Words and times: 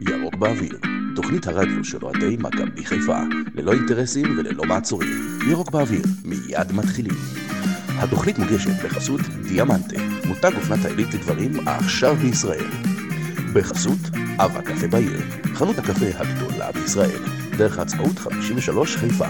ירוק 0.00 0.34
באוויר, 0.34 0.78
תוכנית 1.16 1.46
הרדיו 1.46 1.84
של 1.84 1.98
אוהדי 2.02 2.36
מכבי 2.38 2.84
חיפה, 2.84 3.18
ללא 3.54 3.72
אינטרסים 3.72 4.38
וללא 4.38 4.64
מעצורים. 4.64 5.38
ירוק 5.50 5.70
באוויר, 5.70 6.02
מיד 6.24 6.72
מתחילים. 6.72 7.14
התוכנית 7.88 8.38
מוגשת 8.38 8.84
בחסות 8.84 9.20
דיאמנטה, 9.20 9.96
מותג 10.26 10.50
אופנת 10.56 10.84
העילית 10.84 11.14
לגברים 11.14 11.68
העכשיו 11.68 12.16
בישראל. 12.16 12.66
בחסות 13.52 13.98
אב 14.38 14.56
הקפה 14.56 14.86
בעיר, 14.86 15.20
חנות 15.54 15.78
הקפה 15.78 16.06
הגדולה 16.14 16.72
בישראל, 16.72 17.22
דרך 17.56 17.78
העצמאות 17.78 18.18
53 18.18 18.96
חיפה. 18.96 19.28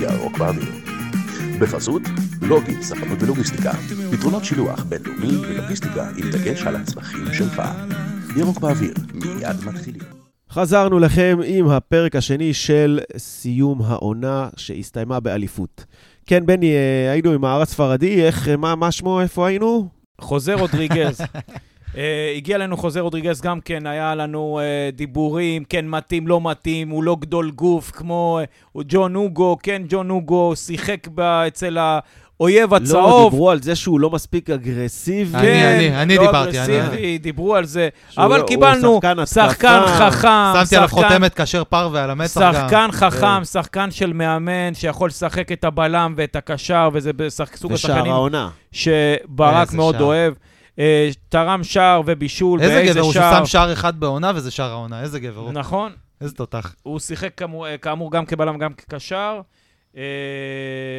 ירוק 0.00 0.38
באוויר. 0.38 0.72
בחסות 1.58 2.02
לוגי, 2.42 2.82
ספנות 2.82 3.22
ולוגיסטיקה, 3.22 3.72
פתרונות 4.12 4.44
שילוח 4.44 4.84
בינלאומי 4.84 5.36
ולוגיסטיקה 5.36 6.08
עם 6.16 6.30
דגש 6.30 6.62
על 6.62 6.76
הצרכים 6.76 7.26
שלך. 7.32 7.62
ירוק 8.36 8.58
באוויר, 8.58 8.94
מיד 9.14 9.64
מתחילים. 9.66 10.02
חזרנו 10.50 10.98
לכם 10.98 11.38
עם 11.46 11.68
הפרק 11.68 12.16
השני 12.16 12.54
של 12.54 13.00
סיום 13.16 13.82
העונה 13.82 14.48
שהסתיימה 14.56 15.20
באליפות. 15.20 15.84
כן, 16.26 16.46
בני, 16.46 16.72
אה, 16.72 17.12
היינו 17.12 17.32
עם 17.32 17.44
הארץ 17.44 17.70
ספרדי, 17.70 18.22
איך, 18.22 18.48
אה, 18.48 18.56
מה, 18.56 18.74
מה 18.74 18.92
שמו, 18.92 19.20
איפה 19.20 19.46
היינו? 19.46 19.88
חוזה 20.20 20.54
רודריגז. 20.54 21.20
uh, 21.20 21.96
הגיע 22.36 22.56
אלינו 22.56 22.76
חוזה 22.76 23.00
רודריגז 23.00 23.40
גם 23.40 23.60
כן, 23.60 23.86
היה 23.86 24.14
לנו 24.14 24.60
uh, 24.60 24.96
דיבורים, 24.96 25.64
כן 25.64 25.88
מתאים, 25.88 26.26
לא 26.26 26.40
מתאים, 26.50 26.88
הוא 26.88 27.04
לא 27.04 27.16
גדול 27.20 27.50
גוף 27.50 27.90
כמו 27.90 28.40
uh, 28.78 28.82
ג'ון 28.88 29.16
אוגו, 29.16 29.56
כן 29.62 29.82
ג'ון 29.88 30.10
אוגו 30.10 30.56
שיחק 30.56 31.08
ב, 31.14 31.20
אצל 31.20 31.78
האויב 32.40 32.70
לא, 32.74 32.76
הצהוב. 32.76 33.30
דיברו 33.30 33.50
על 33.50 33.62
זה 33.62 33.74
שהוא 33.76 34.00
לא 34.00 34.10
מספיק 34.10 34.50
אגרסיבי. 34.50 35.36
אני- 35.38 35.42
כן, 35.46 35.74
אני- 35.76 36.02
אני 36.02 36.16
לא 36.16 36.26
דיברתי, 36.26 36.60
אני- 36.60 36.80
אגרסיבי, 36.80 37.18
דיברו 37.18 37.54
על 37.56 37.64
זה, 37.64 37.88
אבל 38.18 38.38
לא- 38.40 38.44
קיבלנו 38.46 38.94
שחקן. 39.02 39.26
שחקן 39.26 39.82
חכם, 39.86 40.52
שמתי 40.54 40.76
עליו 40.76 40.88
שחקן- 40.88 41.02
חותמת 41.08 41.40
כשר 41.40 41.64
פרווה 41.64 42.04
על 42.04 42.10
המצח 42.10 42.40
גם. 42.40 42.52
שחקן 42.54 42.86
כן. 42.90 42.92
חכם, 42.92 43.44
שחקן 43.44 43.90
של 43.90 44.12
מאמן 44.12 44.74
שיכול 44.74 45.08
לשחק 45.08 45.52
את 45.52 45.64
הבלם 45.64 46.14
ואת 46.16 46.36
הקשר, 46.36 46.88
וזה 46.92 47.12
בסך- 47.12 47.56
סוג 47.56 47.72
ושער 47.72 47.92
השחקנים 47.92 48.12
העונה. 48.12 48.48
שברק 48.72 49.66
איזה 49.66 49.76
מאוד 49.76 49.94
שער. 49.94 50.04
אוהב. 50.04 50.34
אה, 50.78 51.10
תרם 51.28 51.64
שער 51.64 52.02
ובישול, 52.06 52.60
איזה 52.60 52.74
ואיזה 52.74 52.92
גבר 52.92 53.00
הוא 53.00 53.12
שער. 53.12 53.34
ששם 53.36 53.46
שער 53.46 53.72
אחד 53.72 54.00
בעונה 54.00 54.32
וזה 54.34 54.50
שער 54.50 54.70
העונה, 54.70 55.02
איזה 55.02 55.20
גבר 55.20 55.40
הוא. 55.40 55.52
נכון, 55.52 55.92
איזה 56.20 56.34
תותח. 56.34 56.74
הוא 56.82 56.98
שיחק 56.98 57.30
כאמור, 57.36 57.66
כאמור 57.82 58.10
גם 58.12 58.26
כבלם, 58.26 58.58
גם 58.58 58.72
כקשר. 58.72 59.40
אה, 59.96 60.02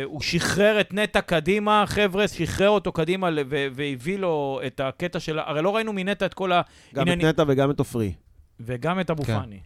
הוא 0.06 0.22
שחרר 0.22 0.82
את 0.82 0.94
נטע 0.94 1.22
קדימה, 1.22 1.84
חבר'ה, 1.88 2.28
שחרר 2.28 2.70
אותו 2.70 2.92
קדימה 2.92 3.30
והביא 3.48 4.18
לו 4.18 4.62
את 4.68 4.80
הקטע 4.80 5.20
של... 5.20 5.40
ה- 5.40 5.44
הרי 5.50 5.62
לא 5.62 5.76
ראינו 5.76 5.94
מנטע 5.94 6.26
את 6.26 6.34
כל 6.34 6.52
גם 6.94 7.08
את. 7.08 7.18
נטע 7.18 7.44
וגם 7.48 7.72
את 7.72 7.80
עופרי. 7.80 8.14
וגם 8.60 9.00
את 9.00 9.10
אבו 9.10 9.24
כן. 9.24 9.40
פאני. 9.40 9.60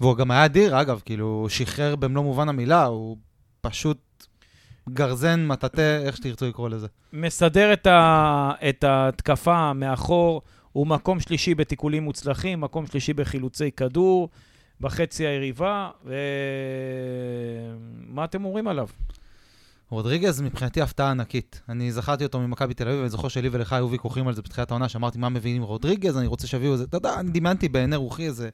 והוא 0.00 0.16
גם 0.16 0.30
היה 0.30 0.44
אדיר, 0.44 0.80
אגב, 0.80 1.00
כאילו, 1.04 1.26
הוא 1.26 1.48
שחרר 1.48 1.96
במלוא 1.96 2.22
מובן 2.22 2.48
המילה, 2.48 2.84
הוא 2.84 3.16
פשוט 3.60 4.26
גרזן, 4.88 5.46
מטאטא, 5.46 6.02
איך 6.04 6.16
שתרצו 6.16 6.46
לקרוא 6.46 6.68
לזה. 6.68 6.86
מסדר 7.12 7.72
את, 7.72 7.86
ה, 7.86 8.50
את 8.68 8.84
ההתקפה 8.84 9.72
מאחור, 9.72 10.42
הוא 10.72 10.86
מקום 10.86 11.20
שלישי 11.20 11.54
בתיקולים 11.54 12.02
מוצלחים, 12.02 12.60
מקום 12.60 12.86
שלישי 12.86 13.12
בחילוצי 13.12 13.70
כדור, 13.70 14.28
בחצי 14.80 15.26
היריבה, 15.26 15.90
ומה 18.04 18.24
אתם 18.24 18.44
אומרים 18.44 18.68
עליו? 18.68 18.88
רודריגז 19.90 20.40
מבחינתי 20.40 20.80
הפתעה 20.80 21.10
ענקית. 21.10 21.60
אני 21.68 21.92
זכרתי 21.92 22.24
אותו 22.24 22.40
ממכבי 22.40 22.74
תל 22.74 22.88
אביב, 22.88 22.98
ואני 22.98 23.10
זוכר 23.10 23.28
שלי 23.28 23.48
ולך 23.52 23.72
היו 23.72 23.90
ויכוחים 23.90 24.28
על 24.28 24.34
זה 24.34 24.42
בתחילת 24.42 24.70
העונה, 24.70 24.88
שאמרתי 24.88 25.18
מה 25.18 25.28
מביאים 25.28 25.56
עם 25.56 25.62
רודריגז, 25.62 26.18
אני 26.18 26.26
רוצה 26.26 26.46
שיביאו 26.46 26.72
איזה, 26.72 26.84
אתה 26.84 26.96
יודע, 26.96 27.20
אני 27.20 27.30
דמיינתי 27.30 27.68
בעיני 27.68 27.96
רוחי 27.96 28.26
איזה... 28.26 28.48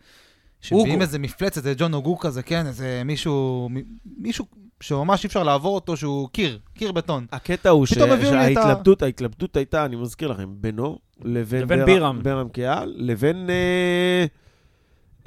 שמביאים. 0.61 1.03
איזה 1.03 1.19
מפלצת, 1.19 1.57
איזה 1.57 1.75
ג'ון 1.79 1.95
אוגו 1.95 2.19
כזה, 2.19 2.43
כן, 2.43 2.67
איזה 2.67 3.03
מישהו, 3.05 3.69
מישהו 4.17 4.47
שממש 4.81 5.25
אי 5.25 5.27
אפשר 5.27 5.43
לעבור 5.43 5.75
אותו, 5.75 5.97
שהוא 5.97 6.29
קיר, 6.29 6.59
קיר 6.75 6.93
בטון. 6.93 7.27
הקטע 7.33 7.69
הוא 7.69 7.87
שההתלבטות, 7.87 9.03
ההתלבטות 9.03 9.57
הייתה, 9.57 9.85
אני 9.85 9.97
מזכיר 9.97 10.29
לכם, 10.29 10.49
בינו 10.51 10.99
לבין 11.23 11.85
בירם. 11.85 12.21
בירם 12.23 12.49
קיאל, 12.49 12.95
לבין... 12.97 13.51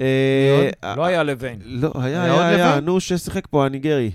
אה, 0.00 0.70
אה, 0.84 0.96
לא 0.96 1.04
היה 1.04 1.22
לוין. 1.22 1.58
לא, 1.64 1.92
היה, 1.94 2.22
היה 2.22 2.48
היה? 2.48 2.80
נו, 2.80 3.00
ששיחק 3.00 3.46
פה, 3.46 3.66
הניגרי. 3.66 4.10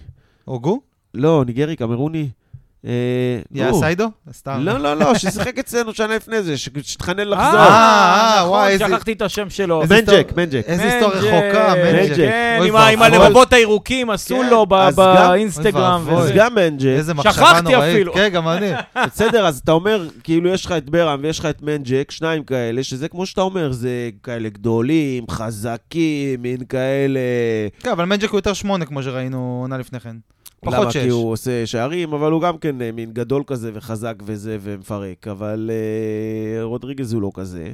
אוגו? 0.48 0.82
לא, 1.14 1.44
ניגרי, 1.46 1.76
קמרוני. 1.76 2.30
אה, 2.86 2.92
יא. 3.52 3.72
סיידו? 3.74 4.06
סתם. 4.34 4.60
לא, 4.62 4.78
לא, 4.78 4.94
לא, 4.94 5.16
ששיחק 5.18 5.58
אצלנו 5.60 5.94
שנה 5.94 6.16
לפני 6.16 6.42
זה, 6.42 6.58
שהתחנן 6.58 7.28
לחזור. 7.28 7.60
אה, 7.60 8.36
נכון, 8.38 8.50
וואי, 8.50 8.72
איזה- 8.72 8.86
שכחתי 8.88 9.12
את 9.14 9.22
השם 9.22 9.50
שלו. 9.50 9.84
מנג'ק, 9.90 10.32
מנג'ק. 10.38 10.64
איזה 10.68 10.84
היסטוריה 10.84 11.20
רחוקה, 11.22 11.74
מנג'ק. 11.84 12.16
כן, 12.16 12.60
עם. 12.68 13.02
הלבבות 13.02 13.54
הירוקים 13.54 14.10
עשו 14.10 14.36
כן, 14.40 14.50
לו 14.50 14.66
באינסטגרם. 14.66 16.10
אז. 16.18 16.32
גם 16.36 16.56
מנג'ק. 16.56 16.86
איזה 16.86 17.14
מחשבה 17.14 17.34
שכחתי 17.34 17.62
נוראית. 17.74 17.96
אפילו. 17.96 18.14
כן, 18.14 18.30
גם 18.34 18.48
אני. 18.48 18.72
בסדר, 19.08 19.46
אז 19.48 19.62
אתה 19.64 19.72
אומר, 19.72 20.08
כאילו 20.24 20.50
יש 20.50 20.66
לך 20.66 20.72
את 20.72 20.90
בירם 20.90 21.20
ויש 21.24 21.40
לך 21.40 21.46
את 21.46 21.62
מנג'ק, 21.62 22.12
שניים 22.12 22.44
כאלה, 22.44 22.84
שזה 22.84 23.08
כמו 23.08 23.26
שאתה 23.26 23.42
אומר, 23.42 23.72
זה 23.72 23.90
כאלה 24.24 24.50
גדולים, 24.50 25.24
חזקים, 25.32 26.42
מין 26.42 26.58
כאלה... 26.70 27.20
כן, 27.80 27.90
אבל 27.90 28.06
מנג'ק 28.06 28.30
הוא 28.30 28.38
יותר 28.38 28.54
שמונה, 28.54 28.86
כמו 28.86 29.04
שראינו 29.04 29.60
עונה 29.62 29.78
לפני 29.78 30.00
כן. 30.00 30.16
למה? 30.64 30.78
פחות 30.78 30.92
שש. 30.92 30.98
כי 30.98 31.10
הוא 31.10 31.32
עושה 31.32 31.66
שערים, 31.66 32.14
אבל 32.14 32.32
הוא 32.32 32.42
גם 32.42 32.58
כן 32.58 32.82
אה, 32.82 32.92
מין 32.92 33.14
גדול 33.14 33.44
כזה 33.48 33.72
וחזק 33.74 34.16
וזה 34.26 34.58
ומפרק. 34.62 35.28
אבל 35.28 35.72
אה, 35.74 36.64
רודריגז 36.64 37.14
הוא 37.14 37.22
לא 37.22 37.32
כזה. 37.34 37.74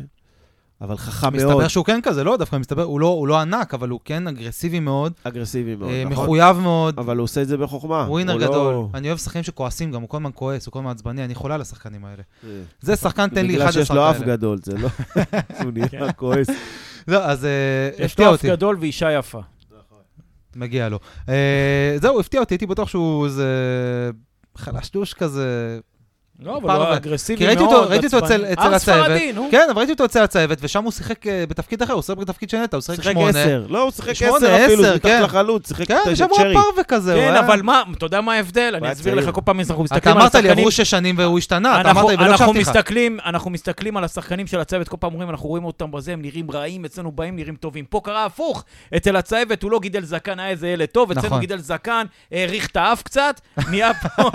אבל 0.81 0.97
חכם 0.97 1.33
מאוד, 1.33 1.45
מסתבר 1.47 1.67
שהוא 1.67 1.85
כן 1.85 1.99
כזה, 2.03 2.23
לא, 2.23 2.37
דווקא 2.37 2.55
מסתבר, 2.57 2.83
הוא 2.83 2.99
לא, 2.99 3.07
הוא 3.07 3.27
לא 3.27 3.39
ענק, 3.39 3.73
אבל 3.73 3.89
הוא 3.89 3.99
כן 4.05 4.27
אגרסיבי 4.27 4.79
מאוד, 4.79 5.13
אגרסיבי 5.23 5.75
מאוד, 5.75 5.89
אה, 5.89 6.03
נכון? 6.05 6.23
מחויב 6.23 6.57
מאוד, 6.57 6.99
אבל 6.99 7.17
הוא 7.17 7.23
עושה 7.23 7.41
את 7.41 7.47
זה 7.47 7.57
בחוכמה. 7.57 8.03
הוא 8.03 8.11
ווינר 8.11 8.35
לא- 8.35 8.47
גדול. 8.47 8.85
אני 8.93 9.07
אוהב 9.07 9.17
שחקנים 9.17 9.43
שכועסים 9.43 9.91
גם, 9.91 10.01
הוא 10.01 10.09
כל 10.09 10.17
הזמן 10.17 10.31
כועס, 10.33 10.65
הוא 10.65 10.71
כל 10.71 10.79
הזמן 10.79 10.91
עצבני, 10.91 11.25
אני 11.25 11.35
חולה 11.35 11.55
על 11.55 11.61
השחקנים 11.61 12.05
האלה. 12.05 12.21
אה. 12.43 12.49
זה 12.81 12.95
שחקן, 12.95 13.29
תן 13.29 13.45
לי 13.45 13.53
בגלל 13.53 13.61
11 13.61 13.83
שיש 13.83 13.91
לו 13.91 14.09
אף 14.09 14.17
כאלה. 14.17 14.27
גדול, 14.27 14.57
זה 14.63 14.77
לא... 14.77 14.89
הוא 15.63 15.71
נראה 15.73 16.13
כועס. 16.13 16.47
לא, 17.07 17.25
אז 17.25 17.45
אה, 17.45 17.89
יש 17.97 18.11
הפתיע 18.11 18.25
לו 18.25 18.35
אף 18.35 18.37
אותי, 18.39 18.47
גדול 18.49 18.77
ואישה 18.79 19.11
יפה. 19.11 19.39
מגיע 20.55 20.89
לו. 20.89 20.99
אה, 21.29 21.95
זהו, 22.01 22.19
הפתיע 22.19 22.39
אותי, 22.39 22.53
הייתי 22.53 22.65
בטוח 22.65 22.89
שהוא 22.89 23.25
איזה 23.25 23.49
חלשדוש 24.55 25.13
כזה. 25.13 25.79
לא, 26.39 26.57
אבל. 26.57 26.75
הוא 26.75 26.93
אגרסיבי 26.95 27.37
כי 27.37 27.55
מאוד. 27.55 27.57
ראיתי 27.57 27.75
אותו- 27.75 27.89
ראיתי 27.89 28.05
אותו 28.05 28.17
עצבני. 28.17 28.53
אצל- 28.75 28.91
אה, 29.11 29.29
נו. 29.35 29.47
כן, 29.51 29.67
אבל 29.69 29.77
ראיתי 29.77 29.91
אותו 29.91 30.05
אצל 30.05 30.23
הצוות, 30.23 30.57
ושם 30.61 30.83
הוא 30.83 30.91
שיחק 30.91 31.27
אה, 31.27 31.43
בתפקיד 31.49 31.81
אחר, 31.81 31.93
הוא 31.93 32.01
שיחק 32.01 32.17
בתפקיד 32.17 32.49
של 32.49 32.57
נטע, 32.57 32.77
הוא 32.77 32.81
שיחק 32.81 32.95
שיחק 32.95 33.11
שמונה. 33.11 33.29
עשר. 33.29 33.65
לא, 33.69 33.83
הוא 33.83 33.91
שיחק 33.91 34.09
עשר 34.09 34.25
אפילו, 34.35 34.55
עשר, 34.55 34.81
זה 34.81 34.95
מתחת 34.95 35.01
כן. 35.03 35.21
לחלוץ, 35.23 35.67
שיחק 35.67 35.87
כן, 35.87 35.97
את 36.11 36.17
שם 36.17 36.25
הוא 36.29 36.37
צ'רי. 36.37 36.47
היה 36.47 36.61
פרווה 36.63 36.83
כזה. 36.83 37.13
הוא 37.13 37.21
כן, 37.21 37.35
אבל 37.35 37.61
מה, 37.61 37.83
אתה 37.97 38.05
יודע 38.05 38.21
מה 38.21 38.33
ההבדל? 38.33 38.73
אני 38.77 38.91
אסביר. 38.91 39.15
לך 39.15 39.29
כל 39.33 39.41
פעם, 39.45 39.59
אנחנו 39.59 39.73
אתה 39.75 39.83
מסתכלים 39.83 40.15
על 40.15 40.21
אמרת 40.21 40.33
לי, 40.35 40.39
השחקנים... 40.39 40.57
עברו 40.59 40.71
שש 40.71 40.89
שנים 40.89 41.15
והוא 41.17 41.37
השתנה, 41.37 41.71
אתה 41.81 41.89
אנחנו, 41.89 42.01
אמרת 42.01 42.11
לי, 42.11 42.25
ולא 42.25 42.31
אנחנו 42.31 42.45
הקשבתי 42.45 42.59
לך. 42.61 42.67
מסתכלים, 42.69 43.17
אנחנו 43.25 43.49
מסתכלים 43.51 43.97
על 43.97 44.03
השחקנים 44.03 44.47
של 44.47 44.59
הצוות, 44.59 44.87
כל 44.87 44.97
פעם 44.99 45.11
אומרים, 45.13 45.29
אנחנו 45.29 45.49
רואים 45.49 45.65
אותם 45.65 45.91
בזה, 45.91 46.13
הם 46.13 46.21
נראים 46.21 46.51
רעים, 46.51 46.85
אצלנו 46.85 47.11
באים 47.11 47.35
נראים 47.35 47.55
טובים. 47.55 47.85
פה 47.85 48.01
קרה 48.03 48.25
הפוך, 48.25 48.63
אצל 48.97 49.15
הצוות 49.15 49.63
הוא 49.63 49.71
לא 49.71 49.79
גידל 49.79 50.03
זקן, 50.05 50.39
היה 50.39 50.49
איזה 50.49 50.67
ילד 50.67 50.85
טוב, 50.87 51.11
אצלנו 51.11 51.27
נכון. 51.27 51.39
גידל 51.39 51.57
זקן, 51.59 52.05
האריך 52.31 52.67
את 52.67 52.75
האף 52.77 53.01
קצת, 53.03 53.41
נהיה 53.69 53.91
פה... 53.93 54.29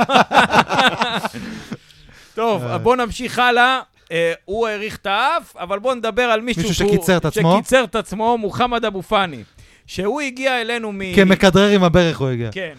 טוב, 2.40 2.64
אה. 2.64 2.78
בואו 2.78 2.94
נמשיך 2.96 3.38
הלאה. 3.38 3.80
אה, 4.12 4.32
הוא 4.44 4.68
האריך 4.68 4.96
את 4.96 5.06
האף, 5.06 5.56
אבל 5.56 5.78
בואו 5.78 5.94
נדבר 5.94 6.22
על 6.22 6.40
מישהו, 6.40 6.74
שקיצר 6.74 7.16
את 7.16 7.24
עצמו. 7.24 7.54
שקיצר 7.56 7.84
את 7.84 7.94
עצמו, 7.94 8.38
מוחמד 8.38 8.84
אבו 8.84 9.02
פאני. 9.02 9.42
שהוא 9.86 10.20
הגיע 10.20 10.60
אלינו 10.60 10.92
מ... 10.92 11.14
כמכדרר 11.16 11.68
עם 11.68 11.84
הברך 11.84 12.18
הוא 12.18 12.28
הגיע. 12.28 12.50
כן, 12.52 12.72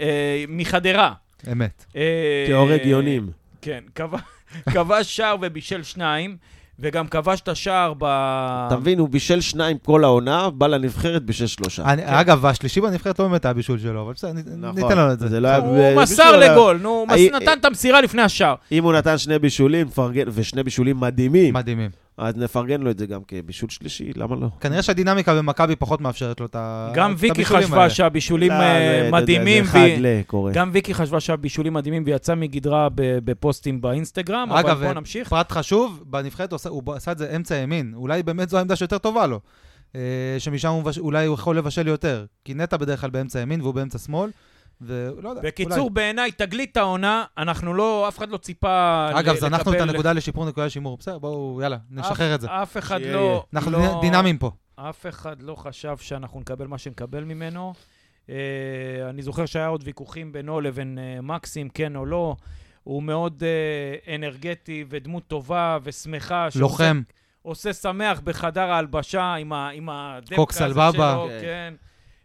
אה, 0.00 0.44
מחדרה. 0.48 1.12
אמת. 1.52 1.84
אה, 1.96 2.44
כהורג 2.48 2.80
יונים. 2.84 3.30
כן, 3.62 3.80
כבש- 3.94 4.20
כבש 4.74 5.16
שער 5.16 5.36
ובישל 5.42 5.82
שניים, 5.82 6.36
וגם 6.80 7.06
כבש 7.08 7.40
את 7.40 7.48
השער 7.48 7.92
ב... 7.98 8.04
אתה 8.66 8.76
מבין, 8.76 8.98
הוא 8.98 9.08
בישל 9.08 9.40
שניים 9.40 9.78
כל 9.78 10.04
העונה, 10.04 10.50
בא 10.50 10.66
לנבחרת 10.66 11.22
בישל 11.24 11.46
שלושה. 11.46 11.84
אני- 11.84 12.02
אגב, 12.06 12.46
השלישי 12.46 12.80
בנבחרת 12.80 13.18
לא 13.18 13.28
באמת 13.28 13.44
היה 13.44 13.54
בישול 13.54 13.78
שלו, 13.78 14.02
אבל 14.02 14.12
בסדר, 14.12 14.32
נכון. 14.56 14.82
ניתן 14.82 14.96
לו 14.98 15.12
את 15.12 15.18
זה. 15.18 15.28
זה 15.28 15.40
לא 15.40 15.48
היה... 15.48 15.56
הוא 15.56 15.76
בישול, 15.78 16.02
מסר 16.02 16.34
אלא- 16.34 16.46
לגול, 16.46 16.78
נו, 16.82 16.88
הוא 16.88 17.06
מס- 17.08 17.14
הי- 17.14 17.30
נתן 17.30 17.58
את 17.60 17.64
המסירה 17.64 18.00
לפני 18.00 18.22
השער. 18.22 18.54
אם 18.72 18.84
הוא 18.84 18.92
נתן 18.92 19.18
שני 19.18 19.38
בישולים, 19.38 19.86
ושני 20.34 20.62
בישולים 20.62 21.00
מדהימים, 21.00 21.54
מדהימים. 21.54 21.90
אז 22.18 22.36
נפרגן 22.36 22.80
לו 22.80 22.90
את 22.90 22.98
זה 22.98 23.06
גם 23.06 23.20
כבישול 23.28 23.68
שלישי, 23.68 24.10
למה 24.16 24.36
לא? 24.36 24.48
כנראה 24.60 24.82
שהדינמיקה 24.82 25.34
במכבי 25.34 25.76
פחות 25.76 26.00
מאפשרת 26.00 26.40
לו 26.40 26.46
את 26.46 26.56
ה- 26.56 26.92
גם 26.94 27.12
את 27.12 27.16
ויקי 27.18 27.30
הבישולים 27.32 27.64
חשבה 27.64 27.78
האלה. 27.80 27.90
שהבישולים 27.90 28.50
לא, 28.52 28.56
אה, 28.56 29.08
מדהימים. 29.12 29.64
גם 30.52 30.70
ויקי 30.72 30.94
חשבה 30.94 31.20
שהבישולים 31.20 31.72
מדהימים 31.72 32.02
ויצאה 32.06 32.34
מגדרה 32.34 32.88
ב- 32.94 32.94
בפוסטים 33.24 33.80
באינסטגרם, 33.80 34.48
אבל 34.50 34.58
אגב, 34.60 34.82
בואו 34.82 34.92
נמשיך. 34.94 35.28
פרט 35.28 35.52
חשוב, 35.52 36.02
בנבחרת 36.06 36.52
הוא 36.68 36.94
עשה- 36.94 37.12
את 37.12 37.18
זה 37.18 37.36
אמצע 37.36 37.56
ימין. 37.56 37.92
אולי 37.96 38.22
באמת 38.22 38.48
זו 38.48 38.58
העמדה 38.58 38.76
שיותר 38.76 38.98
טובה 38.98 39.26
לו. 39.26 39.40
אה, 39.96 40.00
שמשם 40.38 40.68
הוא 40.68 40.82
אולי 40.98 41.26
הוא 41.26 41.34
יכול 41.34 41.58
לבשל 41.58 41.86
יותר. 41.88 42.24
כי 42.44 42.54
נטע 42.54 42.76
בדרך 42.76 43.00
כלל 43.00 43.10
באמצע 43.10 43.40
ימין 43.40 43.60
והוא 43.60 43.74
באמצע 43.74 43.98
שמאל. 43.98 44.30
ולא 44.80 45.28
יודע, 45.28 45.42
בקיצור, 45.42 45.78
אולי. 45.78 45.90
בעיניי, 45.92 46.32
תגלית 46.32 46.76
העונה, 46.76 47.24
אנחנו 47.38 47.74
לא, 47.74 48.08
אף 48.08 48.18
אחד 48.18 48.28
לא 48.28 48.36
ציפה 48.36 49.06
אגב, 49.14 49.34
ל- 49.34 49.38
זנחנו 49.38 49.72
את 49.72 49.76
לקבל- 49.76 49.88
הנקודה 49.90 50.12
לשיפור, 50.12 50.46
נקודה 50.48 50.66
לשימור. 50.66 50.96
בסדר, 50.96 51.18
בואו, 51.18 51.60
יאללה, 51.62 51.76
נשחרר 51.90 52.34
את 52.34 52.40
זה. 52.40 52.46
אף 52.50 52.76
אחד 52.76 52.98
שיהיה, 52.98 53.12
לא... 53.12 53.44
אנחנו 53.54 53.70
לא- 53.70 53.98
דינמיים 54.02 54.38
פה. 54.38 54.50
אף 54.76 55.06
אחד 55.06 55.42
לא 55.42 55.54
חשב 55.54 55.96
שאנחנו 56.00 56.40
נקבל 56.40 56.66
מה 56.66 56.78
שנקבל 56.78 57.24
ממנו. 57.24 57.74
אה, 58.30 58.34
אני 59.10 59.22
זוכר 59.22 59.46
שהיה 59.46 59.66
עוד 59.66 59.82
ויכוחים 59.86 60.32
בינו 60.32 60.60
לבין 60.60 60.98
אה, 60.98 61.20
מקסים, 61.22 61.68
כן 61.68 61.96
או 61.96 62.06
לא. 62.06 62.36
הוא 62.84 63.02
מאוד 63.02 63.42
אה, 63.46 64.14
אנרגטי 64.14 64.84
ודמות 64.88 65.26
טובה 65.26 65.78
ושמחה. 65.82 66.50
שעושה- 66.50 66.60
לוחם. 66.60 67.02
עושה 67.42 67.72
שמח 67.72 68.20
בחדר 68.24 68.70
ההלבשה 68.70 69.34
עם, 69.34 69.52
ה, 69.52 69.68
עם 69.68 69.88
הדבקה 69.88 70.34
הזה. 70.50 70.74
שלו, 71.14 71.28
כן. 71.28 71.38
כן. 71.40 71.74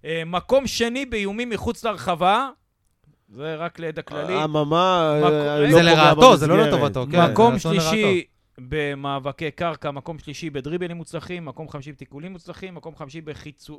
אה, 0.05 0.23
מקום 0.25 0.67
שני 0.67 1.05
באיומים 1.05 1.49
מחוץ 1.49 1.83
לרחבה, 1.85 2.49
זה 3.35 3.55
רק 3.55 3.79
לידע 3.79 4.01
כללי. 4.01 4.43
אממה, 4.43 4.63
מקום- 5.19 5.31
אה, 5.33 5.71
זה 5.71 5.81
לא 5.83 5.91
לרעתו, 5.91 6.37
זה 6.37 6.47
לא. 6.47 6.67
לטובתו, 6.67 7.05
כן. 7.11 7.31
מקום 7.31 7.59
שלישי 7.59 8.23
במאבקי 8.57 9.51
קרקע, 9.51 9.91
מקום 9.91 10.19
שלישי 10.19 10.49
בדריבלים 10.49 10.97
מוצלחים, 10.97 11.45
מקום 11.45 11.69
חמישי 11.69 11.91
בתיקולים 11.91 12.31
מוצלחים, 12.31 12.75
מקום 12.75 12.95
חמישי 12.95 13.21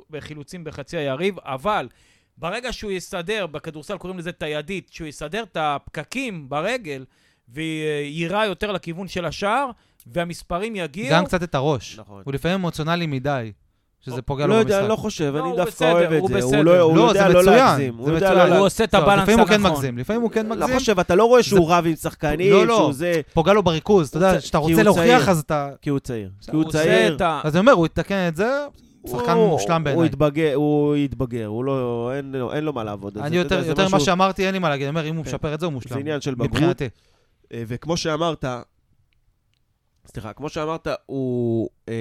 בחילוצים 0.09 0.63
בחצי 0.63 0.97
היריב, 0.97 1.35
אבל 1.39 1.87
ברגע 2.37 2.73
שהוא 2.73 2.91
יסדר, 2.91 3.47
בכדורסל 3.47 3.97
קוראים 3.97 4.19
לזה 4.19 4.31
טיידית, 4.31 4.89
שהוא 4.93 5.07
יסדר 5.07 5.43
את 5.43 5.57
הפקקים 5.59 6.49
ברגל 6.49 7.05
ויירה 7.49 8.45
יותר 8.45 8.71
לכיוון 8.71 9.07
של 9.07 9.25
השער, 9.25 9.69
והמספרים 10.07 10.75
יגיעו... 10.75 11.09
גם 11.15 11.25
קצת 11.25 11.43
את 11.43 11.55
הראש. 11.55 11.99
נכון. 11.99 12.21
הוא 12.25 12.33
לפעמים 12.33 12.55
אמוציונלי 12.59 13.07
מדי, 13.07 13.51
שזה 14.05 14.21
פוגע 14.21 14.47
לא 14.47 14.53
לו 14.53 14.59
יודע, 14.59 14.75
במשחק. 14.77 14.89
לא 14.89 14.95
חושב, 14.95 15.31
לא, 15.35 15.39
אני 15.39 15.47
הוא 15.49 15.55
דווקא 15.57 15.71
בסדר, 15.71 15.91
אוהב 15.91 16.11
את 16.11 16.19
הוא 16.21 16.29
זה. 16.29 16.35
בסדר. 16.37 16.57
הוא 16.57 16.63
לא- 16.65 16.79
הוא 16.81 16.97
לא, 16.97 17.01
יודע 17.01 17.27
זה 17.27 17.33
לא 17.33 17.39
מצוין, 17.41 17.55
להגזים. 17.57 17.93
זה 17.93 18.01
הוא 18.01 18.11
יודע 18.11 18.31
מצוין. 18.31 18.49
לא 18.49 18.55
הוא. 18.57 18.65
עושה 18.65 18.83
את 18.83 18.93
לא, 18.93 18.99
הבלנס 18.99 19.21
לפעמים 19.21 19.39
הוא 19.39 19.47
כן 19.47 19.53
הנכון. 19.53 19.71
מגזים, 19.71 19.97
לפעמים 19.97 20.21
הוא 20.21 20.31
כן 20.31 20.45
לא 20.45 20.55
מגזים. 20.55 20.75
חושב, 20.79 20.99
אתה 20.99 21.15
לא 21.15 21.23
רואה 21.25 21.43
שהוא 21.43 21.71
רב 21.71 21.85
עם 21.87 21.95
שחקנים, 21.95 22.51
לא, 22.53 22.67
לא. 22.67 22.77
שהוא 22.77 22.93
זה... 22.93 23.21
פוגע 23.33 23.53
לו 23.53 23.63
בריכוז, 23.63 24.07
אתה 24.09 24.17
יודע, 24.17 24.39
כשאתה 24.39 24.57
רוצה 24.57 24.83
להוכיח. 24.83 25.29
אז 25.29 25.39
אתה... 25.39 25.69
כי 25.81 25.89
הוא 25.89 25.99
צעיר. 25.99 26.29
כי 26.49 26.55
הוא 26.55 26.71
צעיר. 26.71 27.17
אז 27.43 27.55
אני 27.55 27.59
אומר, 27.59 27.71
הוא 27.71 27.85
יתקן 27.85 28.27
את 28.27 28.35
זה, 28.35 28.65
שחקן 29.07 29.33
מושלם 29.33 29.73
הוא 29.75 29.83
בעיניי. 29.83 30.05
יתבגר, 30.05 30.51
הוא 30.55 30.95
יתבגר, 30.95 31.45
הוא 31.45 31.65
לא... 31.65 32.11
אין 32.17 32.31
לו- 32.35 32.53
אין 32.53 32.63
לו 32.63 32.73
מה 32.73 32.83
לעבוד. 32.83 33.17
אני 33.17 33.37
יודע, 33.37 33.55
יותר 33.65 33.87
ממה 33.87 33.99
שאמרתי, 33.99 34.45
אין 34.45 34.53
לי 34.53 34.59
מה 34.59 34.69
להגיד. 34.69 34.87
אני 34.87 34.89
אומר, 34.89 35.09
אם 35.09 35.15
הוא 35.15 35.23
כן. 35.25 35.29
משפר 35.29 35.53
את 35.53 35.59
זה, 35.59 35.65
הוא 35.65 35.73
מושלם. 35.73 35.93
זה 35.93 35.99
עניין 35.99 36.21
של 36.21 36.33
בגרות. 36.35 36.51
מבחינתי. 36.51 36.87
אה, 37.53 37.63
וכמו 37.67 37.97
שאמרת, 37.97 38.45
סליחה, 40.05 40.33
כמו 40.33 40.49
שאמרת, 40.49 40.87
הוא... 41.05 41.69
אה, 41.89 41.93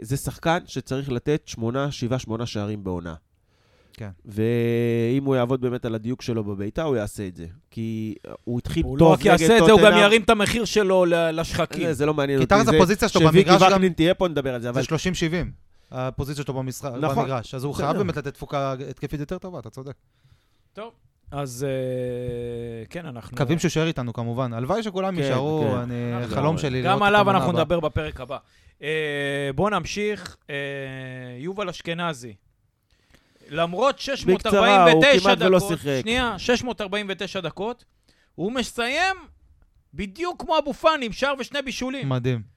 זה 0.00 0.16
שחקן 0.16 0.58
שצריך 0.66 1.10
לתת 1.12 1.42
שמונה, 1.46 1.90
שבעה, 1.90 2.18
שמונה 2.18 2.46
שערים 2.46 2.84
בעונה. 2.84 3.14
כן. 3.92 4.08
ואם 4.24 5.24
הוא 5.24 5.36
יעבוד 5.36 5.60
באמת 5.60 5.84
על 5.84 5.94
הדיוק 5.94 6.22
שלו 6.22 6.44
בבעיטה, 6.44 6.82
הוא 6.82 6.96
יעשה 6.96 7.26
את 7.26 7.36
זה. 7.36 7.46
כי 7.70 8.14
הוא 8.44 8.58
התחיל 8.58 8.84
הוא 8.84 8.98
טוב 8.98 9.08
לא 9.08 9.12
רק 9.12 9.18
נגד 9.20 9.26
יעשה 9.30 9.58
את 9.58 9.64
זה, 9.64 9.72
הוא 9.72 9.80
גם. 9.80 9.98
ירים 9.98 10.22
את 10.22 10.30
המחיר 10.30 10.64
שלו 10.64 11.04
לשחקים. 11.08 11.86
זה, 11.86 11.94
זה 11.94 12.06
לא 12.06 12.14
מעניין 12.14 12.38
כי 12.38 12.44
אותי. 12.44 12.54
תחת 12.54 12.64
זה- 12.70 12.76
הפוזיציה 12.76 13.08
שלו 13.08 13.20
במגרש 13.28 13.62
גם 13.62 13.72
וקנין 13.72 13.92
תהיה 13.92 14.14
פה, 14.14 14.28
נדבר 14.28 14.54
על 14.54 14.60
זה. 14.62 14.68
אבל 14.70 14.82
זה 14.82 14.88
30-70, 14.88 15.46
הפוזיציה 15.90 16.44
שלו 16.44 16.54
במשחק- 16.54 16.92
נכון. 17.00 17.18
במגרש. 17.24 17.54
אז 17.54 17.64
הוא. 17.64 17.74
חייב 17.74 17.96
באמת 17.96 18.16
לתת 18.16 18.34
תפוקה 18.34 18.74
התקפית 18.90 19.20
יותר 19.20 19.38
טובה, 19.38 19.58
אתה 19.58 19.70
צודק. 19.70 19.94
טוב, 20.72 20.92
אז 21.32 21.66
אה, 21.68 22.84
כן, 22.86 23.06
אנחנו... 23.06 23.34
מקווים 23.34 23.58
שהוא 23.58 23.66
יישאר 23.68 23.86
איתנו 23.86 24.12
כמובן. 24.12 24.52
הלוואי 24.52 24.82
שכולם 24.82 25.16
כן, 25.16 25.22
יישארו, 25.22 25.74
כן. 25.88 26.26
חלום 26.26 26.58
שלי 26.58 26.82
לראות 26.82 26.86
גם 26.86 26.92
אותם 26.92 27.02
עליו 27.02 27.26
עונה 27.26 27.30
אנחנו 27.38 27.50
הבאה. 27.50 27.62
נדבר 27.62 27.80
בפרק 27.80 28.20
הבא. 28.20 28.36
אה, 28.82 29.50
בואו 29.54 29.70
נמשיך. 29.70 30.36
אה, 30.50 30.54
יובל 31.38 31.68
אשכנזי. 31.68 32.34
למרות 33.48 33.98
649 33.98 34.48
בקצרה, 34.50 34.92
הוא 34.92 35.04
כמעט 35.20 35.38
ולא 35.40 35.58
דקות, 35.58 35.68
שיחק. 35.68 36.00
שנייה, 36.02 36.38
649 36.38 37.40
דקות, 37.40 37.84
הוא 38.34 38.52
מסיים 38.52 39.16
בדיוק 39.94 40.42
כמו 40.42 40.58
אבו 40.58 40.72
פאני, 40.72 41.06
עם 41.06 41.12
שער 41.12 41.34
ושני 41.38 41.62
בישולים. 41.62 42.08
מדהים. 42.08 42.51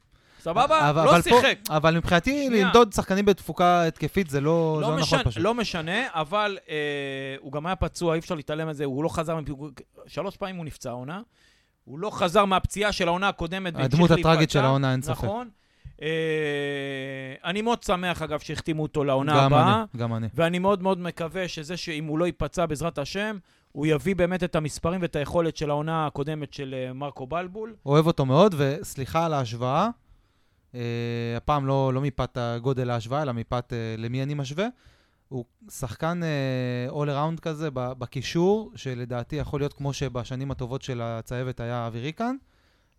סבבה? 0.46 0.90
אבל- 0.90 1.06
לא 1.06 1.10
אבל 1.12 1.22
פה- 1.22 1.30
שיחק. 1.30 1.58
אבל 1.70 1.98
מבחינתי, 1.98 2.46
שנייה. 2.48 2.66
למדוד 2.68 2.94
שחקנים 2.94 3.26
בתפוקה 3.26 3.84
התקפית 3.84 4.30
זה 4.30 4.42
לא 4.42 4.78
לא, 4.82 4.90
לא 4.92 4.96
משנה, 4.96 5.02
נכון 5.20 5.32
פשוט. 5.32 5.44
לא 5.44 5.54
משנה, 5.54 6.02
אבל 6.14 6.58
אה, 6.70 6.76
הוא 7.40 7.52
גם 7.52 7.66
היה 7.66 7.76
פצוע, 7.76 8.14
אי 8.14 8.20
אפשר 8.20 8.36
להתעלם 8.36 8.68
מזה, 8.68 8.86
הוא 8.86 9.04
לא 9.04 9.10
חזר, 9.10 9.36
מפיגור- 9.36 9.70
שלוש 10.08 10.38
פעמים 10.38 10.56
הוא 10.56 10.66
נפצע 10.66 10.90
העונה. 10.90 11.22
הוא 11.86 12.00
לא 12.00 12.10
חזר 12.10 12.46
מהפציעה 12.46 12.92
של 12.92 13.08
העונה 13.08 13.28
הקודמת 13.30 13.74
הדמות. 13.76 14.12
הטראגית 14.12 14.50
של 14.52 14.60
העונה, 14.60 14.92
אין 14.92 15.02
ספק. 15.02 15.12
נכון. 15.24 15.50
אה, 16.02 16.08
אני 17.46 17.62
מאוד 17.62 17.84
שמח, 17.84 18.22
אגב, 18.22 18.40
שהחתימו 18.40 18.84
אותו 18.84 19.04
לעונה 19.04 19.34
גם 19.38 19.44
הבאה, 19.54 19.76
אני, 19.94 20.02
גם 20.02 20.14
אני. 20.16 20.28
ואני 20.34 20.60
מאוד 20.60 20.84
מאוד 20.84 21.00
מקווה 21.00 21.48
שזה 21.48 21.78
שאם 21.78 22.06
הוא 22.06 22.20
לא 22.20 22.26
ייפצע 22.26 22.66
בעזרת 22.66 22.98
השם, 22.98 23.38
הוא 23.72 23.86
יביא 23.86 24.16
באמת 24.16 24.44
את 24.44 24.56
המספרים 24.56 25.02
ואת 25.02 25.16
היכולת 25.16 25.58
של 25.58 25.70
העונה 25.70 26.08
הקודמת 26.08 26.54
של 26.54 26.76
אה, 26.88 26.94
מרקו 26.94 27.28
בלבול. 27.28 27.74
אוהב 27.86 28.08
אותו 28.08 28.26
מאוד, 28.26 28.56
וסליחה 28.58 29.26
על 29.26 29.34
ההשוואה, 29.34 29.90
אה, 30.76 31.38
הפעם 31.38 31.68
לא, 31.68 31.94
לא 31.94 32.02
מפאת 32.02 32.38
גודל 32.62 32.90
ההשוואה, 32.90 33.22
אלא 33.22 33.32
מפאת 33.32 33.74
אה, 33.74 33.96
למי 33.98 34.24
אני 34.24 34.34
משווה. 34.34 34.68
הוא 35.30 35.46
שחקן 35.70 36.22
אול 36.90 37.10
אראונד 37.10 37.40
כזה 37.40 37.70
בקישור, 37.74 38.72
שלדעתי 38.76 39.36
יכול 39.36 39.60
להיות 39.60 39.74
כמו 39.74 39.94
שבשנים 39.94 40.52
הטובות 40.52 40.82
של 40.82 41.02
הצהבת 41.02 41.60
היה 41.60 41.88
אבי 41.88 42.00
ריקן. 42.00 42.36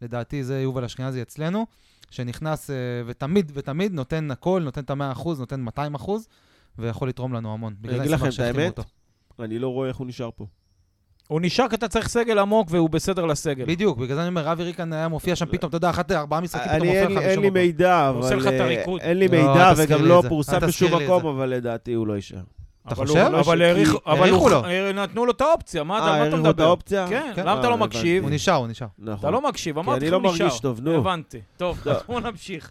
לדעתי 0.03 0.45
זה 0.45 0.61
יובל 0.61 0.85
אשכנזי 0.85 1.23
אצלנו, 1.23 1.67
שנכנס 2.11 2.71
אה, 2.71 2.77
ותמיד 3.07 3.53
ותמיד 3.55 3.93
נותן 3.93 4.31
הכל, 4.31 4.63
נותן 4.65 4.81
את 4.85 4.91
ה-100%, 4.91 5.29
נותן 5.39 5.65
200%, 5.69 6.11
ויכול 6.79 7.09
לתרום 7.09 7.33
לנו 7.33 7.53
המון. 7.53 7.75
בגלל 7.81 7.97
זה 7.97 8.03
אגיד 8.03 8.13
אני 8.13 8.19
שמח 8.19 8.21
לכם 8.21 8.29
את 8.29 8.33
שהחתימו 8.33 8.61
האמת? 8.61 8.79
אותו. 8.79 8.91
אני 9.39 9.59
לא 9.59 9.69
רואה 9.69 9.89
איך 9.89 9.97
הוא 9.97 10.07
נשאר 10.07 10.31
פה. 10.37 10.47
הוא 11.29 11.41
נשאר 11.41 11.69
כי 11.69 11.75
אתה 11.75 11.89
צריך 11.89 12.09
סגל 12.09 12.39
עמוק 12.39 12.69
והוא 12.71 12.91
בסדר 12.91 13.27
לסגל. 13.27 13.65
בדיוק, 13.65 13.99
בגלל 13.99 14.15
זה 14.17 14.21
אני 14.21 14.29
אומר, 14.29 14.53
אבי 14.53 14.63
ריקן 14.65 14.93
היה 14.93 15.09
מופיע 15.09 15.37
שם 15.37 15.47
פתאום, 15.47 15.69
אתה 15.69 15.77
יודע, 15.77 15.91
אחת 15.91 16.13
ארבעה 16.13 16.41
משחקים 16.41 16.65
פתאום 16.67 16.83
אני, 16.83 16.87
מופיע 16.89 17.03
אין 17.03 17.11
לך 17.13 17.19
לי- 17.19 17.25
אין 17.25 17.31
בשום 17.33 17.43
לי 17.45 17.51
מקום. 17.51 17.61
מידע, 17.63 18.07
הוא 18.09 18.19
עושה 18.19 18.29
אבל... 18.29 18.37
לך 18.37 18.47
את 18.47 18.53
אה, 18.53 18.65
הריקוד. 18.65 19.01
אין 19.01 19.19
לי 19.19 19.29
לא, 19.29 19.37
מידע, 19.39 19.69
אל 19.69 19.75
תזכיר 19.75 19.87
וגם 19.97 20.03
לי 20.03 20.09
לא. 20.09 20.23
פורסם 20.29 20.59
בשום 20.61 20.95
לי 20.99 21.05
מקום. 21.05 21.27
אבל 21.27 21.49
לדעתי 21.49 21.93
הוא 21.93 22.07
לא 22.07 22.13
יישאר. 22.17 22.39
אתה 22.87 22.95
אבל 22.95 23.07
חושב? 23.07 23.19
אבל 24.07 24.25
כי- 24.25 24.31
הוא- 24.31 24.51
לו. 24.51 24.65
אה, 24.65 24.93
נתנו 24.93 25.27
לו 25.27 25.33
את 25.33 25.41
האופציה, 25.41 25.85
מה 25.85 25.99
אתה 25.99 26.05
אה, 26.05 26.11
מה 26.11 26.15
אתה 26.17 26.23
האריכו 26.23 26.37
את 26.37 26.43
מדבר? 26.53 26.65
האופציה? 26.65 27.07
כן, 27.09 27.33
כן. 27.37 27.47
למה 27.47 27.61
אתה 27.61 27.69
לא 27.69 27.75
אה, 27.75 27.79
מקשיב? 27.79 28.23
הוא 28.23 28.31
נשאר, 28.31 28.55
הוא 28.55 28.67
נשאר. 28.69 28.87
נכון. 28.99 29.19
אתה 29.19 29.31
לא 29.31 29.49
מקשיב, 29.49 29.79
אמרתי 29.79 29.99
אני 30.01 30.07
לך 30.07 30.13
לא 30.13 30.17
הוא 30.19 30.35
נשאר. 30.35 30.45
מרגיש 30.47 30.61
טוב, 30.61 30.81
נו. 30.81 30.95
הבנתי. 30.95 31.41
טוב, 31.57 31.79
אז 31.89 31.97
בואו 32.09 32.21
נמשיך. 32.21 32.71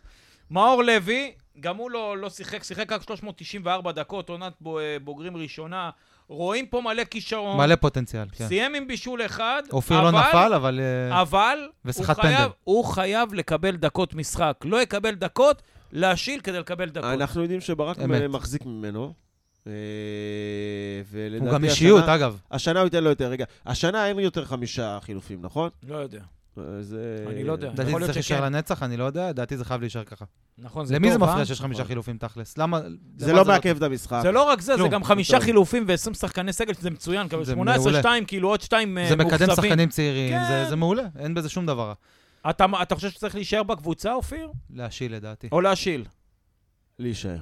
מאור 0.52 0.84
לוי, 0.84 1.32
גם 1.60 1.78
הוא 1.78 1.92
לא 1.92 2.18
לא 2.18 2.30
שיחק, 2.30 2.64
שיחק 2.64 2.92
רק 2.92 3.02
394 3.04 3.92
דקות, 3.92 4.30
עונת 4.30 4.54
בו- 4.62 4.80
אה, 4.80 4.98
בוגרים 5.04 5.38
ראשונה. 5.38 5.90
רואים 6.28 6.66
פה 6.68 6.82
מלא 6.82 7.04
כישרון. 7.04 7.58
מלא 7.58 7.76
פוטנציאל, 7.76 8.26
כן. 8.32 8.48
סיים 8.48 8.76
עם 8.76 8.88
בישול 8.88 9.26
אחד, 9.26 9.64
אופיר 9.72 10.02
לא 10.02 10.10
אבל- 10.10 10.20
נפל, 10.30 10.54
אבל... 10.54 10.80
אה, 11.12 11.22
אבל 11.22 11.58
הוא 11.62 11.70
ושיחת 11.86 12.20
חייב, 12.20 12.38
פנדל. 12.38 12.50
הוא 12.64 12.86
חייב 12.86 13.34
לקבל 13.34 13.76
דקות 13.76 14.14
משחק. 14.14 14.58
לא 14.64 14.82
יקבל 14.82 15.16
דקות, 15.16 15.62
להשיל 15.92 16.40
כדי 16.40 16.60
לקבל 16.60 16.90
דקות. 16.90 17.10
אנחנו 17.14 17.42
יודעים 17.42 17.62
שברק 17.62 18.00
אמת. 18.00 18.22
מחזיק 18.30 18.66
ממנו. 18.66 19.14
אה, 19.68 19.72
ולדעתי 21.12 21.46
הוא 21.46 21.54
גם 21.54 21.64
אישיות, 21.64 22.02
השנה- 22.04 22.16
אגב. 22.16 22.40
השנה 22.52 22.80
הוא 22.80 22.86
ייתן 22.86 23.04
לו 23.04 23.10
יותר. 23.10 23.28
רגע, 23.30 23.46
השנה 23.66 24.08
אין 24.08 24.20
יותר 24.20 24.46
חמישה 24.46 24.98
חילופים, 25.02 25.42
נכון? 25.42 25.70
לא 25.88 25.96
יודע. 25.98 26.22
זה... 26.82 27.26
אני 27.30 27.44
לא 27.44 27.52
יודע. 27.52 27.68
לדעתי 27.74 27.92
זה 27.92 28.00
צריך 28.00 28.16
להישאר. 28.16 28.42
לנצח, 28.46 28.84
אני 28.84 28.98
לא 28.98 29.04
יודע, 29.04 29.30
לדעתי 29.30 29.58
זה 29.58 29.66
חייב 29.66 29.82
להישאר 29.82 30.04
ככה. 30.04 30.26
נכון, 30.58 30.86
זה 30.86 30.96
למי 30.96 31.12
זה 31.12 31.18
טוב, 31.20 31.24
מפריע 31.24 31.40
אה? 31.40 31.46
שיש 31.46 31.62
חמישה 31.62 31.80
נכון. 31.80 31.88
חילופים 31.88 32.18
תכלס? 32.18 32.58
למה... 32.58 32.82
זה 33.18 33.32
למה 33.32 33.40
לא 33.42 33.46
מעכב 33.48 33.76
את 33.78 33.82
המשחק. 33.82 34.20
זה 34.22 34.32
לא 34.32 34.44
רק 34.44 34.62
זה, 34.62 34.78
זה. 34.78 34.88
גם 34.88 35.04
חמישה 35.04 35.34
טוב. 35.34 35.44
חילופים 35.44 35.86
ו-20 35.88 36.14
שחקני 36.14 36.54
סגל, 36.54 36.74
שזה 36.74 36.90
מצוין. 36.90 37.28
זה 37.44 37.54
18-2, 37.54 37.56
מעולה. 37.56 38.02
כאילו 38.28 38.50
עוד 38.50 38.62
שתיים 38.62 38.98
אה, 38.98 39.10
זה 39.10 39.16
מקדם 39.16 39.30
מאוכזבים. 39.48 39.70
שחקנים 39.72 39.90
צעירים, 39.90 40.30
כן. 40.34 40.44
זה- 40.48 40.66
זה 40.70 40.76
מעולה, 40.76 41.04
אין 41.20 41.34
בזה 41.34 41.50
שום 41.50 41.66
דבר. 41.66 41.94
אתה, 42.50 42.66
אתה 42.82 42.96
חושב 42.96 43.10
שצריך 43.10 43.36
להישאר 43.36 43.64
בקבוצה, 43.64 44.14
אופיר? 44.14 44.52
להשיל 44.74 45.16
לדעתי. 45.16 45.48
או 45.52 45.62
להשיל? 45.62 46.06
להישאר. 47.00 47.38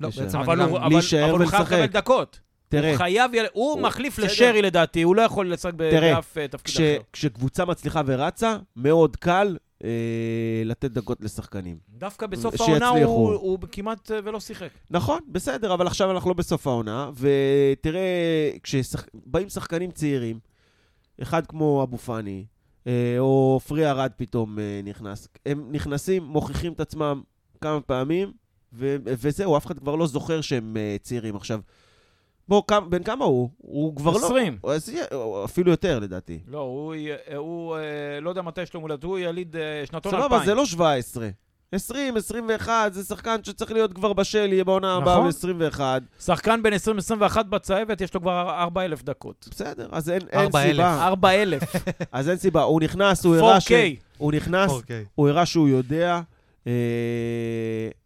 לא. 0.00 0.08
בעצם 0.18 0.38
אבל 0.38 0.60
אני 0.60 0.70
הוא, 0.70 0.78
גם... 0.78 0.84
אבל, 0.84 0.92
להישאר 0.94 1.30
אבל 1.30 1.40
הוא 1.42 1.50
חייב. 1.50 1.62
לקבל 1.62 1.86
דקות. 1.86 2.40
תראה, 2.68 2.90
הוא 2.90 2.96
חייב, 2.98 3.34
יל... 3.34 3.46
הוא 3.52 3.72
הוא- 3.72 3.80
מחליף 3.82 4.14
בסדר. 4.18 4.26
לשרי 4.26 4.62
לדעתי, 4.62 5.02
הוא 5.02 5.16
לא 5.16 5.22
יכול 5.22 5.52
לשחק 5.52 5.74
באף 5.74 6.38
אה, 6.38 6.48
תפקיד 6.48 6.74
כש, 6.74 6.80
אחר. 6.80 6.98
כשקבוצה 7.12 7.64
מצליחה 7.64 8.00
ורצה, 8.06 8.56
מאוד 8.76 9.16
קל 9.16 9.56
אה, 9.84 9.90
לתת 10.64 10.90
דקות 10.90 11.18
לשחקנים. 11.20 11.76
דווקא 11.88 12.26
בסוף. 12.26 12.60
העונה 12.60 12.88
הוא, 12.88 13.32
הוא 13.32 13.58
כמעט 13.72 14.10
אה, 14.10 14.18
ולא 14.24 14.40
שיחק. 14.40 14.68
נכון, 14.90 15.18
בסדר, 15.28 15.74
אבל 15.74 15.86
עכשיו 15.86 16.10
אנחנו 16.10 16.30
לא 16.30 16.34
בסוף 16.34 16.66
העונה, 16.66 17.10
ותראה, 17.16 18.50
כשבאים 18.62 19.48
שחקנים 19.48 19.90
צעירים, 19.90 20.38
אחד 21.22 21.46
כמו 21.46 21.82
אבו 21.82 21.98
פאני, 21.98 22.44
אה, 22.86 23.14
או 23.18 23.60
פרי 23.68 23.90
ארד 23.90 24.10
פתאום 24.16 24.58
אה, 24.58 24.80
נכנס, 24.84 25.28
הם 25.46 25.68
נכנסים, 25.70 26.22
מוכיחים 26.24 26.72
את 26.72 26.80
עצמם 26.80 27.22
כמה 27.60 27.80
פעמים, 27.80 28.32
ו- 28.72 28.96
וזהו, 29.04 29.56
אף 29.56 29.66
אחד 29.66 29.78
כבר 29.78 29.94
לא 29.94 30.06
זוכר 30.06 30.40
שהם 30.40 30.76
אה, 30.76 30.96
צעירים. 31.02 31.36
עכשיו, 31.36 31.60
בוא, 32.48 32.62
כמה- 32.68 32.80
בן 32.88 33.02
כמה 33.02 33.24
הוא? 33.24 33.50
הוא 33.58 33.96
כבר 33.96 34.10
לא... 34.12 34.16
20. 34.26 34.58
הוא- 34.60 34.72
אז 34.72 34.88
יהיה- 34.88 35.04
אפילו 35.44 35.70
יותר, 35.70 35.98
לדעתי. 35.98 36.38
לא, 36.48 36.58
הוא, 36.58 36.94
י- 36.94 37.08
הוא 37.36 37.76
אה, 37.76 37.80
לא 38.20 38.28
יודע 38.30 38.42
מתי 38.42 38.62
יש 38.62 38.74
לו 38.74 38.80
מולדת, 38.80 39.04
הוא 39.04 39.18
יליד 39.18 39.56
אה, 39.56 39.62
שנתון 39.86 40.12
סבבה, 40.12 40.24
2000. 40.24 40.44
זה 40.44 40.54
לא 40.54 40.66
17. 40.66 41.28
20, 41.72 42.16
21, 42.16 42.92
זה 42.92 43.04
שחקן 43.04 43.36
שצריך 43.42 43.72
להיות 43.72 43.92
כבר 43.92 44.12
בשל, 44.12 44.52
יהיה 44.52 44.64
בעונה 44.64 44.94
הבאה 44.96 45.28
נכון. 45.28 45.58
ב-21. 45.58 45.80
שחקן 46.20 46.62
בן 46.62 46.70
20-21 46.72 47.42
בצהבת, 47.42 48.00
יש 48.00 48.14
לו 48.14 48.20
כבר 48.20 48.50
4,000 48.62 49.02
דקות. 49.02 49.48
בסדר, 49.50 49.88
אז 49.92 50.10
אין, 50.10 50.20
אין 50.32 50.40
4,000. 50.40 50.70
סיבה. 50.72 51.06
4,000. 51.06 51.62
אז 52.12 52.28
אין 52.28 52.36
סיבה. 52.36 52.62
הוא 52.62 52.80
נכנס, 52.80 53.24
הוא 53.24 53.36
הראה, 53.36 53.60
ש... 53.60 53.68
4K. 53.72 53.74
הוא 54.18 54.32
נכנס, 54.32 54.70
אוקיי. 54.70 55.04
הוא 55.14 55.28
הראה 55.28 55.46
שהוא 55.46 55.68
יודע, 55.68 56.20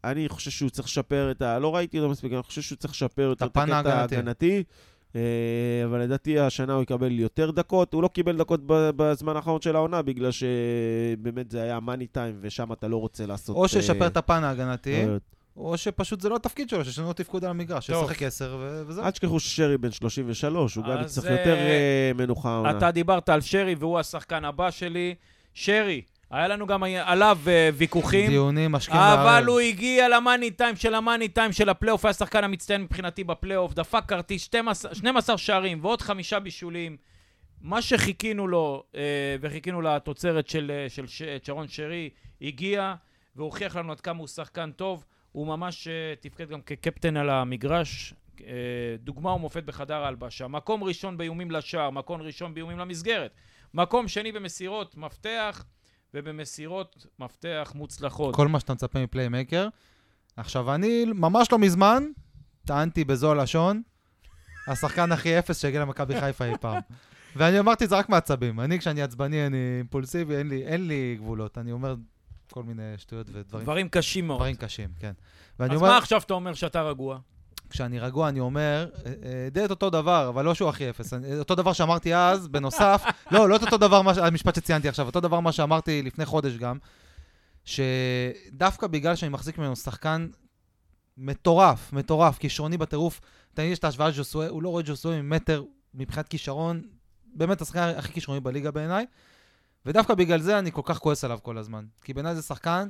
אני 0.05 0.29
חושב 0.29 0.51
שהוא 0.51 0.71
צריך 0.71 0.89
לשפר 0.89 1.31
את 1.31 1.43
ה... 1.43 1.59
לא 1.59 1.77
ראיתי 1.77 1.99
אותו 1.99 2.11
מספיק, 2.11 2.33
אני 2.33 2.43
חושב 2.43 2.63
שהוא 2.63 2.77
צריך 2.77 2.93
לשפר 2.93 3.23
יותר 3.23 3.47
את 3.47 3.51
הפן 3.51 3.73
הקטע 3.73 3.95
ההגנתי. 3.95 4.63
אה, 5.17 5.85
אבל 5.85 6.01
לדעתי 6.01 6.39
השנה 6.39 6.73
הוא 6.73 6.83
יקבל 6.83 7.13
יותר 7.13 7.51
דקות. 7.51 7.95
הוא 7.95 8.03
לא 8.03 8.09
קיבל 8.09 8.37
דקות 8.37 8.61
בזמן 8.67 9.37
האחרון 9.37 9.61
של 9.61 9.77
העונה, 9.77 10.03
בגלל 10.03 10.31
שבאמת 10.31 11.51
זה 11.51 11.63
היה 11.63 11.81
מאני 11.81 12.07
טיים, 12.07 12.37
ושם 12.41 12.73
אתה 12.73 12.89
לא 12.89 12.97
רוצה 12.97 13.27
לעשות... 13.27 13.57
או 13.57 13.69
שישפר 13.69 14.03
אה, 14.03 14.07
את 14.07 14.17
הפן 14.17 14.45
ההגנתי, 14.45 15.03
טעויות. 15.03 15.23
או 15.57 15.79
שפשוט 15.79 16.21
זה 16.21 16.29
לא 16.29 16.37
התפקיד 16.37 16.69
שלו, 16.69 16.85
שיש 16.85 16.99
לנו 16.99 17.13
תפקוד 17.13 17.45
על 17.45 17.51
המגרש. 17.51 17.87
שישחק 17.87 18.23
10 18.23 18.57
ו- 18.61 18.83
וזהו. 18.87 19.05
אל 19.05 19.11
תשכחו 19.11 19.41
ששרי 19.41 19.79
בן 19.79 19.91
33, 19.91 20.75
הוא 20.75 20.85
גם 20.85 20.91
אז, 20.91 21.19
יצטרך 21.19 21.31
יותר 21.31 21.57
אה, 21.57 22.13
מנוחה 22.15 22.51
העונה. 22.51 22.79
אתה 22.79 22.91
דיברת 22.91 23.29
על 23.29 23.41
שרי, 23.41 23.75
והוא 23.75 23.99
השחקן 23.99 24.45
הבא 24.45 24.71
שלי. 24.71 25.15
שרי, 25.55 26.03
היה 26.31 26.49
לנו 26.49 26.67
גם 26.67 26.83
עליו 26.83 27.39
אה, 27.47 27.71
ויכוחים. 27.75 28.31
דיונים 28.31 28.73
משכם 28.73 28.97
ועד 28.97 29.25
ערב. 29.31 29.49
הוא 29.49 29.61
הגיע 29.61 30.09
ל 30.09 30.16
money 30.16 30.51
time 30.51 30.77
של 30.77 30.95
ה 30.95 31.01
money 31.01 31.29
time 31.29 31.53
של 31.53 31.69
הפלייאוף, 31.69 32.05
היה 32.05 32.11
השחקן 32.11 32.45
המצטיין 32.45 32.83
מבחינתי 32.83 33.25
בפלייאוף, 33.25 33.75
דפק 33.75 34.03
כרטיס 34.09 34.43
12, 34.43 34.95
12 34.95 35.39
שערים 35.39 35.85
ועוד 35.85 36.03
חמישה 36.03 36.39
בישולים. 36.41 36.97
מה 37.61 37.83
שחיכינו 37.83 38.49
לו, 38.49 38.85
אה, 38.95 39.01
וחיכינו 39.41 39.83
לתוצרת 39.83 40.49
של, 40.49 40.73
אה, 40.75 40.89
של 40.89 41.07
ש, 41.07 41.23
שרון 41.43 41.69
שרי, 41.69 42.11
הגיע 42.43 42.95
והוכיח 43.37 43.77
לנו 43.77 43.93
עד 43.93 44.01
כמה 44.01 44.19
הוא 44.19 44.29
שחקן 44.29 44.71
טוב. 44.73 45.05
הוא 45.33 45.47
ממש 45.47 45.89
אה, 45.89 46.15
תפקד 46.21 46.49
גם 46.49 46.61
כקפטן 46.63 47.17
על 47.17 47.31
המגרש. 47.31 48.15
אה, 48.47 48.97
דוגמה 48.99 49.33
ומופת 49.33 49.65
בחדר 49.65 50.05
ההלבשה. 50.05 50.49
מקום 50.49 50.85
ראשון 50.85 51.17
באיומים 51.17 51.51
לשער, 51.51 51.91
מקום 51.91 52.23
ראשון 52.23 52.55
באיומים 52.55 52.79
למסגרת. 52.79 53.35
מקום 53.75 54.09
שני 54.09 54.33
במסירות 54.33 54.97
מפתח, 54.97 55.65
ובמסירות 56.15 57.07
מפתח 57.19 57.73
מוצלחות. 57.75 58.35
כל 58.35 58.49
מה 58.49 58.61
שאתה 58.61 58.75
מצפה 58.75 59.03
מפליימקר. 59.03 59.69
עכשיו, 60.37 60.75
אני 60.75 61.05
ממש 61.05 61.53
לא 61.53 61.59
מזמן 61.59 62.05
טענתי 62.67 63.05
בזו 63.05 63.31
הלשון, 63.31 63.83
השחקן 64.69 65.13
הכי 65.13 65.39
אפס 65.39 65.63
שהגיע 65.63 65.81
למכבי 65.81 66.21
חיפה 66.21 66.45
אי 66.45 66.59
פעם. 66.61 66.81
ואני 67.37 67.59
אמרתי 67.59 67.85
את 67.85 67.89
זה 67.89 67.97
רק 67.99 68.09
מעצבים. 68.09 68.61
אני, 68.61 68.79
כשאני 68.79 69.03
עצבני, 69.03 69.47
אני 69.47 69.77
אימפולסיבי, 69.79 70.37
אין 70.37 70.49
לי, 70.49 70.67
אין 70.67 70.87
לי 70.87 71.17
גבולות. 71.19 71.59
אני 71.59 71.73
אומר 71.73 71.95
כל 72.53 72.63
מיני 72.63 72.83
שטויות 72.97 73.27
ודברים 73.33 73.65
דברים 73.65 73.89
קשים 73.89 74.27
מאוד. 74.27 74.39
דברים 74.39 74.57
קשים, 74.57 74.89
כן. 74.99 75.13
אז 75.59 75.71
אומר, 75.71 75.89
מה 75.89 75.99
עכשיו 75.99 76.21
אתה 76.21 76.35
אומר 76.35 76.55
שאתה 76.55 76.83
רגוע? 76.83 77.19
כשאני 77.71 78.01
רגוע, 78.01 78.29
אני 78.29 78.41
אומר, 78.41 78.89
אה, 79.07 79.13
אה, 79.25 79.49
די 79.51 79.65
את 79.65 79.71
אותו 79.71 79.91
דבר, 79.91 80.29
אבל 80.29 80.45
לא 80.45 80.55
שהוא 80.55 80.69
הכי 80.69 80.91
אפס. 80.91 81.13
אני- 81.15 81.39
אותו 81.39 81.55
דבר 81.55 81.73
שאמרתי 81.73 82.15
אז, 82.15 82.49
בנוסף, 82.49 83.03
לא, 83.33 83.49
לא 83.49 83.57
את 83.57 83.63
אותו 83.63 83.77
דבר, 83.79 84.03
המשפט 84.23 84.55
שציינתי 84.55 84.89
עכשיו, 84.89 85.07
אותו 85.07 85.21
דבר 85.21 85.41
מה 85.41 85.53
שאמרתי 85.53 86.03
לפני 86.03 86.25
חודש 86.27 86.53
גם, 86.57 86.79
שדווקא 87.65 88.87
בגלל 88.87 89.17
שאני 89.17 89.29
מחזיק 89.29 89.59
ממנו 89.59 89.77
שחקן 89.77 90.29
מטורף, 91.19 91.93
מטורף, 91.93 92.39
כישרוני 92.39 92.77
בטירוף, 92.77 93.21
תמיד 93.55 93.73
יש 93.73 93.79
את 93.79 93.85
ההשוואה 93.85 94.09
לג'וסוי, 94.09 94.47
הוא 94.47 94.63
לא 94.63 94.69
רואה 94.69 94.83
ג'וסוי 94.87 95.23
ממטר 95.23 95.65
מבחינת 95.95 96.29
כישרון, 96.29 96.83
באמת 97.35 97.61
השחקן 97.61 97.93
הכי 97.97 98.13
כישרוני 98.13 98.41
בליגה 98.41 98.71
בעיניי, 98.71 99.07
ודווקא 99.87 100.15
בגלל 100.15 100.41
זה 100.41 100.59
אני 100.59 100.73
כל 100.73 100.83
כך 100.85 100.99
כועס 100.99 101.25
עליו 101.25 101.39
כל 101.43 101.59
הזמן. 101.59 101.85
כי 102.05 102.15
בעיניי 102.15 102.35
זה 102.35 102.43
שחקן 102.43 102.89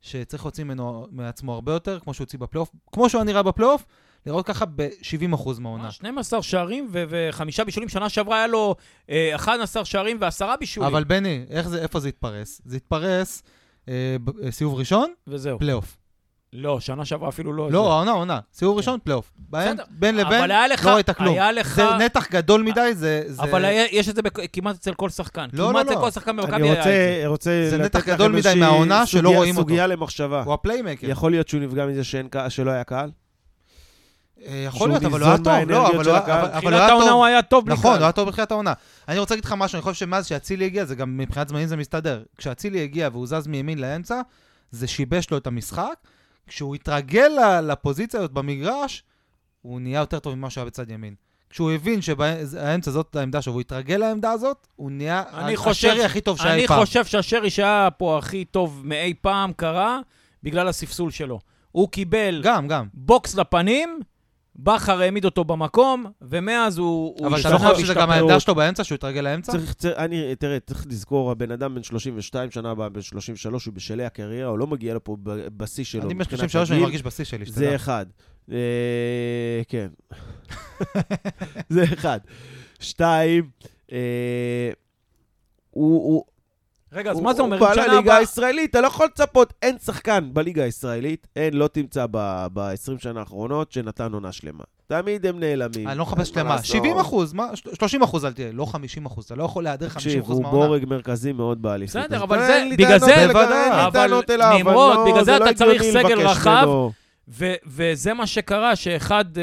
שצריך 0.00 0.44
להוציא 0.44 0.64
ממנו, 0.64 1.06
מעצמו 1.10 1.54
הרבה 1.54 1.72
יותר, 1.72 2.00
כמו 2.00 2.14
שהוא 2.14 2.24
הוציא 2.24 2.38
בפלייאוף, 2.38 2.70
כמו 2.92 3.08
שהוא 3.10 3.24
נראה 3.24 3.42
בפלייאוף, 3.42 3.86
לראות 4.26 4.46
ככה 4.46 4.64
ב-70% 4.66 5.26
מהעונה. 5.60 5.90
12 5.90 6.42
שערים 6.42 6.88
ו- 6.92 7.04
וחמישה 7.08 7.64
בישולים. 7.64 7.88
שנה 7.88 8.08
שעברה 8.08 8.36
היה 8.36 8.46
לו 8.46 8.74
אה, 9.10 9.32
11 9.34 9.84
שערים 9.84 10.16
ועשרה 10.20 10.56
בישולים. 10.56 10.90
אבל 10.90 11.04
בני, 11.04 11.44
איך 11.50 11.68
זה, 11.68 11.82
איפה 11.82 12.00
זה 12.00 12.08
התפרס? 12.08 12.60
זה 12.64 12.76
התפרס 12.76 13.42
אה, 13.88 14.16
אה, 14.44 14.50
סיבוב 14.50 14.74
ראשון, 14.78 15.12
וזהו. 15.26 15.58
פלייאוף. 15.58 15.96
לא, 16.54 16.80
שנה 16.80 17.04
שעברה 17.04 17.28
אפילו 17.28 17.52
לא... 17.52 17.70
לא, 17.70 17.82
זה. 17.82 17.88
העונה, 17.90 18.10
העונה. 18.10 18.40
סיבוב 18.54 18.76
ראשון, 18.76 18.98
פלייאוף. 19.04 19.32
בין 19.90 20.16
לבין, 20.16 20.50
היה 20.50 20.68
לך- 20.68 20.86
לא 20.86 20.90
ראית 20.94 21.10
כלום. 21.10 21.34
היה 21.34 21.52
לך- 21.52 21.74
זה 21.76 21.96
נתח 21.96 22.26
גדול 22.30 22.62
מדי, 22.62 22.90
זה... 22.94 23.22
זה- 23.26 23.42
אבל 23.42 23.64
היה, 23.64 23.84
יש 23.92 24.08
את 24.08 24.16
זה 24.16 24.22
בכ- 24.22 24.40
כמעט 24.52 24.76
אצל 24.76 24.94
כל 24.94 25.08
שחקן. 25.10 25.48
לא, 25.52 25.68
כמעט 25.68 25.86
לא, 25.86 25.90
אצל 25.90 25.98
לא. 25.98 26.04
כל 26.04 26.10
שחקן 26.10 26.36
במכבי 26.36 26.54
אני 26.56 26.70
היה 26.70 26.78
את 26.78 26.84
זה. 26.84 26.90
רוצה, 27.26 27.26
רוצה 27.26 27.66
זה 27.70 27.78
נתח 27.78 28.06
גדול 28.08 28.32
מדי 28.32 28.52
מהעונה 28.56 29.06
שלא 29.06 29.20
סוגיה- 29.28 29.36
רואים 29.36 29.56
אותו. 29.56 29.68
סוגיה 29.68 29.86
למחשבה. 29.86 30.42
הוא 30.42 30.54
ה 30.54 30.59
playmaker. 30.59 31.10
יכול 31.10 31.30
להיות 31.30 31.48
שהוא 31.48 31.60
נפגע 31.60 31.86
מזה 31.86 32.04
שאין 32.04 32.28
קהל- 32.28 32.48
שלא 32.48 32.70
היה 32.70 32.84
קהל? 32.84 33.10
אה, 34.46 34.64
יכול 34.66 34.88
להיות, 34.88 35.04
אבל 35.04 35.20
הוא 35.20 35.28
היה 35.28 35.36
ניזון 35.38 35.60
טוב. 35.60 35.70
לא, 35.70 35.88
אבל 35.88 36.04
של 36.04 36.10
הוא 36.10 36.16
היה- 36.16 36.22
הקהל. 36.22 36.38
אבל- 36.40 36.48
אבל 36.48 36.54
הוא 36.54 36.60
בתחילת 36.60 36.80
היה 36.80 36.88
העונה 36.88 37.04
טוב. 37.06 37.14
הוא 37.16 37.24
היה 37.24 37.42
טוב 37.42 37.64
בלי 37.66 37.74
נכון, 37.74 37.94
הוא. 37.96 38.02
היה 38.02 38.12
טוב 38.12 38.28
בתחילת 38.28 38.50
העונה. 38.50 38.72
אני 39.08 39.18
רוצה 39.18 39.34
להגיד 39.34 39.44
לך 39.44 39.54
משהו, 39.58 39.76
אני 39.76 39.82
חושב 39.82 39.94
שמאז 40.06 40.26
שאצילי 40.26 40.64
הגיע, 40.64 40.84
זה 40.84 40.94
גם 40.94 41.16
מבחינת 41.16 41.48
זמנים 41.48 41.66
זה 41.66 41.76
מסתדר. 41.76 42.22
כשאצילי 42.38 42.82
הגיע 42.82 43.08
והוא 43.12 43.26
זז 43.26 43.46
מימין 43.46 43.78
לאמצע, 43.78 44.20
זה 44.70 44.86
שיבש 44.86 45.30
לו 45.30 45.36
את 45.36 45.46
המשחק. 45.46 45.94
כשהוא 46.46 46.74
התרגל 46.74 47.30
לפוזיציה 47.62 48.20
הזאת 48.20 48.32
במגרש, 48.32 49.02
הוא 49.62 49.80
נהיה 49.80 50.00
יותר 50.00 50.18
טוב 50.18 50.34
ממה 50.34 50.50
שהיה 50.50 50.64
בצד 50.64 50.90
ימין. 50.90 51.14
כשהוא 51.50 51.70
הבין 51.72 52.02
שהאמצע 52.02 52.90
זאת 52.90 53.16
העמדה 53.16 53.42
שלו, 53.42 53.52
והוא 53.52 53.60
התרגל 53.60 53.96
לעמדה 53.96 54.30
הזאת, 54.30 54.66
הוא 54.76 54.90
נהיה 54.90 55.22
אני 55.34 55.54
השרי 55.66 56.04
הכי 56.04 56.20
טוב 56.20 56.38
שהיה 56.38 56.52
אני 56.54 56.62
אי 56.62 56.66
פעם. 56.68 56.80
חושב 56.84 57.04
שהשרי 57.04 57.50
שהיה 57.50 57.88
פה 57.96 58.18
הכי 58.18 58.44
טוב 58.44 58.80
מאי 58.84 59.14
פעם 59.20 59.52
קרה 59.52 59.98
בגלל 60.42 60.68
הספסול 60.68 61.10
שלו. 61.10 61.40
הוא 61.72 61.88
קיבל 61.88 62.40
גם, 62.44 62.68
גם. 62.68 62.86
בוקס 62.94 63.34
לפנים, 63.34 64.00
בכר 64.56 65.00
העמיד 65.00 65.24
אותו 65.24 65.44
במקום, 65.44 66.04
ומאז 66.22 66.78
הוא... 66.78 67.14
הוא 67.18 67.26
אבל 67.26 67.40
אתה 67.40 67.50
לא 67.50 67.58
חושב 67.58 67.84
שזה. 67.84 67.94
גם 67.94 68.10
העמדה 68.10 68.40
שלו 68.40 68.54
באמצע, 68.54 68.84
שהוא 68.84 68.96
התרגל 68.96 69.20
לאמצע? 69.20 69.52
צריך, 69.52 69.72
צריך, 69.72 69.98
אני, 69.98 70.36
תראה, 70.36 70.60
צריך 70.60 70.86
לזכור, 70.90 71.30
הבן 71.30 71.50
אדם 71.50 71.74
בן 71.74 71.82
32, 71.82 72.50
שנה 72.50 72.70
הבאה 72.70 72.88
בן 72.88 73.02
33, 73.02 73.66
הוא 73.66 73.74
בשלהי 73.74 74.06
הקריירה, 74.06 74.50
הוא 74.50 74.58
לא 74.58 74.66
מגיע 74.66 74.94
לפה 74.94 75.16
בשיא 75.56 75.84
שלו. 75.84 76.02
אני 76.02 76.14
מבחינת 76.14 76.56
ב-33 76.56 76.72
אני. 76.72 76.80
מרגיש 76.80 77.02
בשיא 77.02 77.24
שלי, 77.24 77.44
זה 77.44 77.52
שתדע. 77.52 77.74
אחד. 77.74 78.06
אה, 78.52 79.62
כן. 79.68 79.88
זה 81.68 81.84
אחד. 81.84 82.20
שתיים, 82.80 83.50
אה, 83.92 84.70
הוא... 85.70 86.12
הוא 86.12 86.24
רגע, 86.92 87.10
אז 87.10 87.16
הוא- 87.16 87.24
מה 87.24 87.34
זה 87.34 87.42
אומר? 87.42 87.58
הוא 87.58 87.68
בא 87.68 87.74
לליגה 87.74 88.16
הישראלית, 88.16 88.70
אתה 88.70 88.80
לא 88.80 88.86
יכול 88.86 89.06
לצפות, 89.06 89.52
אין 89.62 89.76
שחקן 89.84 90.28
בליגה 90.32 90.64
הישראלית, 90.64 91.26
אין, 91.36 91.54
לא 91.54 91.68
תמצא 91.68 92.06
ב-20 92.10 92.66
שנה 93.02 93.20
האחרונות 93.20 93.72
שנתן 93.72 94.12
עונה 94.12 94.32
שלמה. 94.32 94.64
תמיד 94.86 95.26
הם 95.26 95.40
נעלמים. 95.40 95.88
אני 95.88 95.98
לא 95.98 96.04
מחפש 96.04 96.28
שלמה. 96.28 96.50
לעשות. 96.54 96.66
70 96.66 96.98
אחוז, 96.98 97.32
מה? 97.32 97.46
30 97.74 98.02
אחוז 98.02 98.24
אל 98.24 98.32
תהיה, 98.32 98.48
לא 98.52 98.64
50 98.64 99.06
אחוז. 99.06 99.24
אתה 99.24 99.34
לא 99.34 99.44
יכול 99.44 99.64
להיעדר 99.64 99.88
50 99.88 100.10
תקשיב, 100.12 100.24
אחוז 100.24 100.36
הוא 100.36 100.42
מהעונה. 100.42 100.66
בורג 100.66 100.84
מרכזי 100.86 101.32
מאוד 101.32 101.62
באליפות. 101.62 101.96
בסדר, 102.02 102.22
אבל 102.22 102.38
זה- 102.46 102.64
בגלל 102.72 102.98
זה- 102.98 103.24
אבל 103.86 104.10
נמרוד, 104.58 104.96
לא- 104.96 105.04
בגלל 105.10 105.24
זה 105.24 105.38
לא 105.38 105.44
אתה 105.44 105.54
צריך 105.54 105.82
הגיוני 105.82 106.02
סגל 106.04 106.20
רחב. 106.20 106.66
ו- 107.28 107.54
וזה 107.66 108.14
מה 108.14 108.26
שקרה, 108.26 108.76
שאחד 108.76 109.24
אה, 109.38 109.42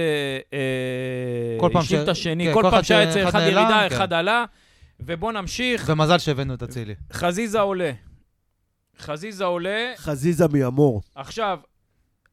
כל 1.59 1.69
אה, 1.75 1.79
השלים 1.79 1.99
ש- 2.01 2.03
את 2.03 2.09
השני, 2.09 2.45
כן, 2.47 2.53
כל 2.53 2.63
פעם 2.71 2.83
שהיה 2.83 3.11
ש- 3.11 3.15
אצל 3.17 3.27
אחד 3.29 3.39
ירידה, 3.39 3.85
כן. 3.89 3.95
אחד 3.95 4.13
עלה. 4.13 4.45
ובוא 4.99 5.31
נמשיך, 5.31 5.83
ומזל 5.87 6.17
שהבאנו 6.17 6.53
את 6.53 6.63
אצילי. 6.63 6.95
חזיזה 7.13 7.59
עולה. 7.59 7.91
חזיזה 8.99 9.45
עולה, 9.45 9.93
חזיזה 9.97 10.47
מימור. 10.47 11.01
עכשיו, 11.15 11.59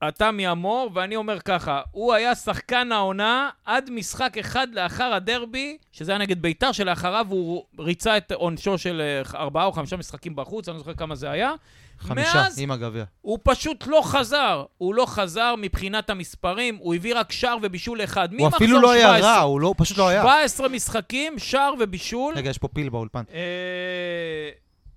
אתה 0.09 0.31
מהמור, 0.31 0.91
ואני 0.95 1.17
אומר 1.17 1.41
ככה, 1.41 1.81
הוא 1.91 2.15
היה 2.15 2.35
שחקן 2.35 2.93
העונה 2.93 3.50
עד 3.65 3.91
משחק 3.91 4.38
אחד 4.38 4.67
לאחר 4.73 5.15
הדרבי, 5.15 5.76
שזה 5.93 6.12
היה 6.12 6.19
נגד 6.19 6.43
ביתר, 6.43 6.73
שלאחריו 6.73 7.26
הוא 7.29 7.65
ריצה 7.79 8.17
את 8.17 8.33
עונשו 8.33 8.79
של 8.79 9.00
אה, 9.35 9.38
ארבעה 9.41 9.65
או 9.65 9.73
חמישה 9.73 9.97
משחקים 9.97 10.37
בחוץ, 10.37 10.69
אני 10.69 10.75
לא 10.75 10.79
זוכר 10.79 10.95
כמה 10.95 11.15
זה 11.15 11.31
היה. 11.31 11.53
חמישה, 11.99 12.35
מאז 12.35 12.59
עם 12.59 12.71
הגביע. 12.71 13.05
הוא 13.21 13.38
פשוט 13.43 13.87
לא 13.87 14.00
חזר. 14.05 14.65
הוא 14.79 14.95
לא 14.95 15.07
חזר 15.07 15.55
מבחינת 15.59 16.11
המספרים, 16.11 16.76
הוא 16.76 16.95
הביא 16.95 17.15
רק 17.17 17.33
שער 17.33 17.57
ובישול 17.62 18.05
אחד. 18.05 18.29
הוא 18.38 18.49
אפילו 18.49 18.81
לא 18.81 18.91
היה 18.91 19.07
17. 19.09 19.33
רע, 19.33 19.38
הוא 19.41 19.61
לא- 19.61 19.67
הוא 19.67 19.75
פשוט 19.79 19.99
לא 19.99 20.09
היה. 20.09 20.23
17 20.23 20.69
משחקים, 20.69 21.38
שער 21.38 21.75
ובישול. 21.81 22.35
רגע, 22.37 22.50
יש 22.50 22.59
פה 22.59 22.69
פיל 22.69 22.88
באולפן. 22.88 23.23
אה, 23.33 24.50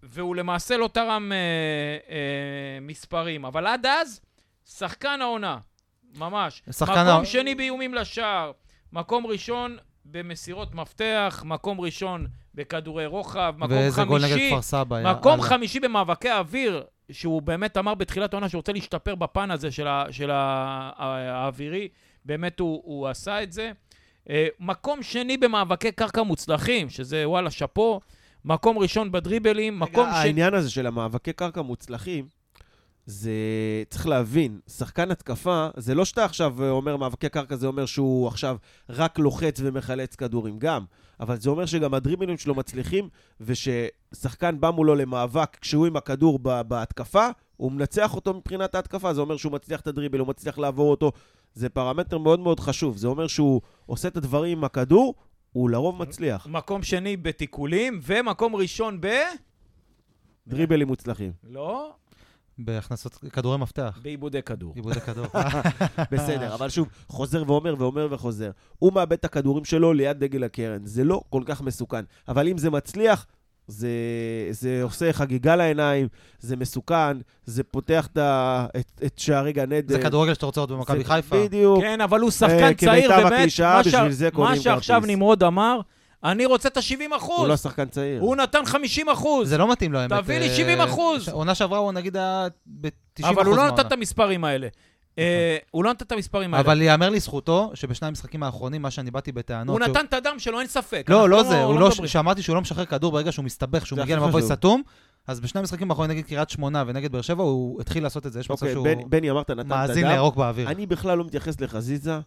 והוא 0.04 0.36
למעשה 0.36 0.78
לא 0.78 0.90
תרם 0.94 1.32
אה, 1.32 1.38
אה, 2.16 2.18
מספרים. 2.82 3.46
אבל 3.46 3.68
עד 3.68 3.86
אז, 3.86 4.22
שחקן 4.66 5.20
העונה, 5.22 5.58
ממש. 6.18 6.62
שחקן 6.72 6.92
מקום 6.92 7.08
העונה- 7.08 7.26
שני 7.26 7.56
באיומים 7.56 7.94
לשער, 7.94 8.52
מקום 8.94 9.26
ראשון 9.28 9.78
במסירות 10.06 10.76
מפתח, 10.76 11.44
מקום 11.46 11.82
ראשון 11.82 12.28
בכדורי 12.56 13.06
רוחב, 13.06 13.54
מקום 13.58 13.72
ואיזה 13.78 14.04
גול 14.04 14.22
נגד 14.22 14.32
חמישי, 14.32 14.50
כפר 14.52 14.62
סבא 14.62 14.96
היה. 14.96 15.14
מקום 15.14 15.34
הלאה. 15.34 15.46
חמישי 15.46 15.80
במאבקי 15.80 16.30
האוויר, 16.30 16.84
שהוא 17.12 17.42
באמת 17.42 17.78
אמר 17.78 17.94
בתחילת 17.96 18.34
העונה 18.34 18.50
שהוא 18.50 18.60
רוצה 18.60 18.72
להשתפר 18.74 19.16
בפן 19.16 19.52
הזה 19.52 19.72
של, 19.72 19.88
ה, 19.88 20.06
של 20.12 20.32
ה, 20.32 20.92
האווירי, 20.98 21.88
באמת 22.26 22.60
הוא, 22.60 22.82
הוא 22.86 23.08
עשה 23.08 23.44
את 23.44 23.52
זה. 23.52 23.72
אה, 24.30 24.48
מקום 24.60 25.04
שני 25.04 25.38
במאבקי 25.38 25.92
קרקע 25.92 26.24
מוצלחים, 26.24 26.90
שזה 26.90 27.30
וואלה 27.30 27.52
שאפו. 27.52 28.00
מקום 28.46 28.78
ראשון 28.78 29.12
בדריבלים, 29.12 29.80
מקום 29.80 30.04
רגע, 30.06 30.12
שני... 30.14 30.20
העניין 30.22 30.54
הזה 30.54 30.72
של 30.72 30.88
המאבקי 30.88 31.34
קרקע 31.34 31.62
מוצלחים, 31.62 32.28
זה... 33.10 33.32
צריך 33.90 34.08
להבין, 34.08 34.60
שחקן 34.68 35.12
התקפה, 35.12 35.68
זה 35.78 35.96
לא 35.96 36.06
שאתה 36.06 36.26
עכשיו 36.26 36.70
אומר 36.70 36.98
מאבקי 36.98 37.30
קרקע, 37.30 37.56
זה 37.56 37.68
אומר 37.68 37.86
שהוא 37.86 38.28
עכשיו 38.28 38.58
רק 38.90 39.20
לוחץ 39.20 39.60
ומחלץ 39.64 40.16
כדורים, 40.16 40.60
גם. 40.60 40.86
אבל 41.20 41.40
זה 41.40 41.50
אומר 41.50 41.66
שגם 41.66 41.94
הדריבלים 41.94 42.38
שלו 42.38 42.56
מצליחים, 42.56 43.10
וששחקן 43.42 44.60
בא 44.60 44.70
מולו 44.70 44.96
למאבק 44.96 45.58
כשהוא 45.62 45.86
עם 45.86 45.96
הכדור 45.96 46.40
בהתקפה, 46.40 47.28
הוא 47.58 47.72
מנצח 47.72 48.16
אותו 48.16 48.34
מבחינת 48.34 48.76
ההתקפה, 48.76 49.14
זה 49.14 49.22
אומר 49.22 49.38
שהוא 49.38 49.52
מצליח 49.52 49.82
את 49.82 49.88
הדריבל, 49.88 50.20
הוא 50.20 50.28
מצליח 50.28 50.58
לעבור 50.58 50.92
אותו. 50.92 51.12
זה 51.54 51.70
פרמטר 51.70 52.18
מאוד 52.18 52.40
מאוד 52.40 52.60
חשוב. 52.60 52.98
זה 52.98 53.08
אומר 53.08 53.28
שהוא 53.28 53.62
עושה 53.86 54.08
את 54.08 54.18
הדברים 54.18 54.58
עם 54.58 54.64
הכדור, 54.64 55.16
הוא 55.54 55.70
לרוב 55.70 56.02
מצליח. 56.02 56.48
מקום 56.48 56.84
שני 56.84 57.18
בתיקולים, 57.18 58.00
ומקום 58.04 58.56
ראשון 58.56 59.02
ב... 59.02 59.08
דריבלים 60.48 60.88
מוצלחים. 60.88 61.32
לא, 61.44 61.94
בהכנסות 62.60 63.16
כדורי 63.34 63.58
מפתח. 63.58 64.00
בעיבודי 64.02 64.42
כדור. 64.42 64.72
עיבודי 64.76 65.02
כדור. 65.02 65.26
בסדר, 66.12 66.54
אבל 66.56 66.70
שוב, 66.70 66.88
חוזר 67.08 67.44
ואומר 67.48 67.76
ואומר 67.78 68.08
וחוזר. 68.12 68.52
הוא 68.80 68.94
מאבד 68.94 69.14
את 69.14 69.26
הכדורים 69.26 69.66
שלו 69.66 69.94
ליד 69.94 70.20
דגל 70.20 70.44
הקרן. 70.44 70.86
זה 70.86 71.04
לא 71.04 71.22
כל 71.30 71.44
כך 71.46 71.62
מסוכן. 71.62 72.04
אבל 72.28 72.48
אם 72.48 72.58
זה 72.58 72.70
מצליח, 72.70 73.26
זה, 73.68 73.90
זה 74.52 74.80
עושה 74.84 75.14
חגיגה 75.14 75.56
לעיניים, 75.56 76.08
זה 76.40 76.56
מסוכן, 76.56 77.18
זה 77.46 77.64
פותח 77.64 78.08
את, 78.08 78.18
את, 78.80 79.02
את 79.06 79.20
שערי 79.20 79.54
גן 79.54 79.74
עדן. 79.74 79.94
זה 79.94 80.02
כדורגל 80.02 80.34
שאתה 80.34 80.46
רוצה 80.46 80.62
לראות 80.62 80.72
במכבי 80.72 81.04
חיפה. 81.04 81.36
בדיוק. 81.46 81.82
כן, 81.82 82.02
אבל 82.02 82.20
הוא 82.20 82.28
אה, 82.28 82.32
שחקן 82.32 82.74
צעיר, 82.74 83.08
כמיטב 83.10 83.30
באמת. 83.30 83.50
מה 83.60 83.84
ש- 83.84 84.24
מה 84.34 84.56
שעכשיו. 84.58 85.04
נמרוד 85.08 85.44
אמר, 85.44 85.80
אני 86.24 86.46
רוצה 86.46 86.70
את 86.70 86.78
ה-70 86.78 87.04
הוא 87.10 87.18
אחוז. 87.18 87.50
לא 87.50 87.58
שחקן 87.58 87.86
צעיר. 87.86 88.22
הוא 88.22 88.36
נתן 88.36 88.66
50 88.66 89.10
אחוז. 89.10 89.50
זה 89.50 89.58
לא 89.58 89.72
מתאים 89.72 89.94
לו, 89.94 90.00
האמת. 90.00 90.24
תביא 90.24 90.40
לי 90.40 90.50
אה, 90.50 90.56
70 90.56 90.82
אחוז. 90.82 91.30
עונה 91.30 91.56
שעברה 91.56 91.80
הוא 91.80 91.92
נגיד 91.92 92.18
היה 92.18 92.48
ב-90 92.66 92.90
אחוז 93.24 93.38
אבל 93.38 93.46
הוא 93.46 93.58
לא. 93.58 93.68
נתן 93.68 93.88
את 93.88 93.92
המספרים 93.92 94.44
האלה. 94.44 94.68
אה, 95.20 95.58
הוא 95.72 95.84
לא 95.84 95.92
נתן 95.92 96.06
את 96.06 96.12
המספרים 96.12 96.54
האלה. 96.54 96.66
אבל 96.66 96.82
ייאמר 96.82 97.10
לזכותו, 97.10 97.72
שבשני 97.74 98.08
המשחקים 98.08 98.44
האחרונים, 98.44 98.82
מה 98.82 98.92
שאני 98.92 99.12
באתי 99.12 99.32
בטענות... 99.32 99.82
הוא 99.82 99.90
נתן 99.90 100.06
את 100.06 100.14
הדם 100.14 100.36
שלו, 100.38 100.60
אין 100.60 100.68
ספק. 100.68 101.06
לא, 101.10 101.16
אנחנו 101.16 101.28
לא 101.28 101.44
זה, 101.44 101.64
הוא 101.64 101.80
לא... 101.80 101.92
שאמרתי 101.92 102.42
שהוא 102.42 102.56
לא 102.56 102.62
משחרר 102.62 102.86
כדור 102.86 103.12
ברגע 103.12 103.32
שהוא 103.32 103.46
מסתבך, 103.46 103.86
שהוא 103.86 104.00
מגיע 104.00 104.18
למבוי. 104.18 104.42
סתום, 104.42 104.82
אז 105.28 105.40
בשני 105.40 105.60
המשחקים 105.60 105.92
האחרונים 105.92 106.18
נגד 106.18 106.28
קריית 106.28 106.50
שמונה 106.50 106.84
ונגד 106.88 107.12
באר 107.12 107.22
שבע, 107.22 107.44
הוא 107.44 107.82
התחיל 107.82 108.04
לעשות 108.04 108.26
את 108.26 108.34
זה. 108.34 108.40
יש 108.40 108.50
מצב 108.50 108.66
אוקיי, 108.66 108.74
שהוא 108.74 108.88
מאזין. 109.66 110.08
לירוק 110.08 110.36
באוויר. 110.36 110.68
אני 110.70 110.86
בכלל 110.86 111.18
לא 111.18 111.26
מתייחס 111.26 111.62
לחזיזה 111.62 112.20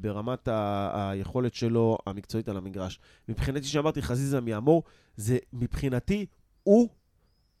ברמת 0.00 0.48
ה- 0.48 1.10
היכולת 1.10 1.54
שלו 1.54 1.98
המקצועית 2.06 2.48
על 2.48 2.56
המגרש. 2.56 2.98
מבחינתי, 3.28 3.66
שאמרתי 3.66 4.02
חזיזה 4.02 4.40
מיאמור, 4.40 4.82
זה 5.16 5.38
מבחינתי, 5.52 6.26
הוא 6.62 6.88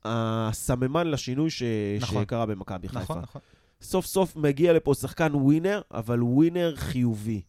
הסממן 0.04 1.06
לשינוי 1.06 1.50
ש... 1.50 1.62
נכון. 2.00 2.22
שקרה 2.22 2.46
במכבי 2.46 2.88
חיפה. 2.88 3.00
נכון, 3.02 3.18
נכון. 3.18 3.40
סוף 3.82 4.06
סוף 4.06 4.36
מגיע 4.36 4.72
לפה 4.72 4.94
שחקן 4.94 5.34
ווינר, 5.34 5.80
אבל 5.90 6.22
ווינר 6.22 6.74
חיובי. 6.76 7.40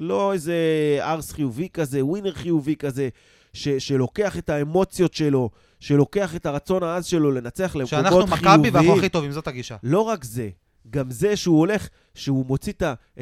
לא 0.00 0.32
איזה 0.32 0.54
ארס 1.00 1.32
חיובי 1.32 1.68
כזה, 1.72 2.04
ווינר 2.04 2.32
חיובי 2.32 2.76
כזה, 2.76 3.08
ש- 3.52 3.68
שלוקח 3.68 4.38
את 4.38 4.48
האמוציות 4.50 5.14
שלו, 5.14 5.50
שלוקח 5.80 6.36
את 6.36 6.46
הרצון 6.46 6.82
העז 6.82 7.04
שלו 7.06 7.30
לנצח 7.32 7.76
למקומות 7.76 7.88
שאנחנו 7.88 8.26
חיוביים. 8.26 8.60
מכבי 8.60 8.70
ואנחנו 8.70 8.96
הכי 8.98 9.08
טובים, 9.08 9.32
זאת 9.32 9.46
הגישה. 9.48 9.76
לא 9.82 10.00
רק 10.00 10.24
זה, 10.24 10.48
גם 10.90 11.10
זה 11.10 11.36
שהוא 11.36 11.58
הולך, 11.58 11.88
שהוא 12.14 12.46
מוציא 12.46 12.72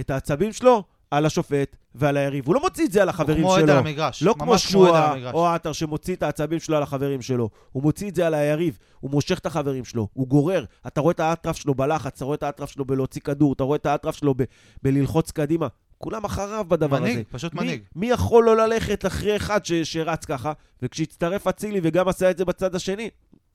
את 0.00 0.10
העצבים 0.10 0.52
שלו 0.52 0.82
על 1.10 1.26
השופט 1.26 1.76
ועל 1.94 2.16
היריב. 2.16 2.46
הוא 2.46 2.54
לא 2.54 2.60
מוציא 2.60 2.86
את 2.86 2.92
זה 2.92 3.02
על 3.02 3.08
החברים 3.08 3.38
כמו 3.38 3.54
שלו. 3.54 3.62
עד 3.64 3.70
על 3.70 3.78
המגרש. 3.78 4.22
לא 4.22 4.32
כמו 4.32 4.44
כמו 4.44 4.58
שועה. 4.58 5.32
או 5.32 5.46
עטר 5.48 5.72
שמוציא 5.72 6.14
את 6.16 6.22
העצבים 6.22 6.60
שלו 6.60 6.76
על 6.76 6.82
החברים 6.82 7.22
שלו. 7.22 7.48
הוא 7.72 7.82
מוציא 7.82 8.10
את 8.10 8.14
זה 8.14 8.26
על 8.26 8.34
היריב, 8.34 8.78
הוא 9.00 9.10
מושך 9.10 9.38
את 9.38 9.46
החברים 9.46 9.84
שלו, 9.84 10.08
הוא 10.12 10.28
גורר. 10.28 10.64
אתה 10.86 11.00
רואה 11.00 11.12
את 11.12 11.20
האטרף 11.20 11.56
שלו 11.56 11.74
בלחץ, 11.74 12.16
אתה 12.16 12.24
רואה 12.24 12.34
את 12.34 12.42
האטרף 12.42 12.70
שלו 12.70 12.84
בלהוציא 12.84 13.20
כדור, 13.20 13.52
אתה 13.52 13.64
רואה 13.64 13.76
את 13.76 13.86
האטרף 13.86 14.16
שלו 14.16 14.34
ב- 14.36 14.42
בללחוץ 14.82 15.30
קדימה. 15.30 15.66
כולם 15.98 16.24
אחריו 16.24 16.64
בדבר 16.68 16.98
מנהיג, 17.00 17.14
הזה. 17.14 17.24
פשוט 17.30 17.54
מי- 17.54 17.60
מנהיג. 17.60 17.82
מי 17.96 18.06
יכול 18.10 18.44
לא 18.44 18.56
ללכת 18.56 19.06
אחרי 19.06 19.36
אחד 19.36 19.64
ש- 19.64 19.72
שרץ 19.72 20.24
ככה, 20.24 20.52
וכשהצטרף 20.82 21.46
אצילי 21.46 21.80
וגם 21.82 22.08
עשה 22.08 22.30
את 22.30 22.38
זה 22.38 22.44
בצד 22.44 22.74
השני, 22.74 23.10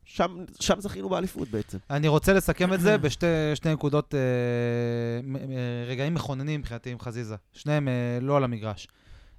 שם, 0.10 0.38
שם 0.60 0.80
זכינו 0.80 1.10
באליפות 1.10 1.50
בעצם. 1.50 1.78
אני 1.90 2.08
רוצה 2.08 2.34
לסכם 2.34 2.74
את 2.74 2.82
זה 2.82 2.98
בשתי 2.98 3.26
שתי 3.56 3.74
נקודות, 3.74 4.16
אה, 4.16 4.20
רגעים 5.88 6.14
מכוננים 6.14 6.60
מבחינתי 6.60 6.92
עם 6.92 7.00
חזיזה. 7.00 7.36
שניהם 7.54 7.88
אה, 7.88 7.94
לא 8.22 8.38
על 8.38 8.44
המגרש. 8.44 8.88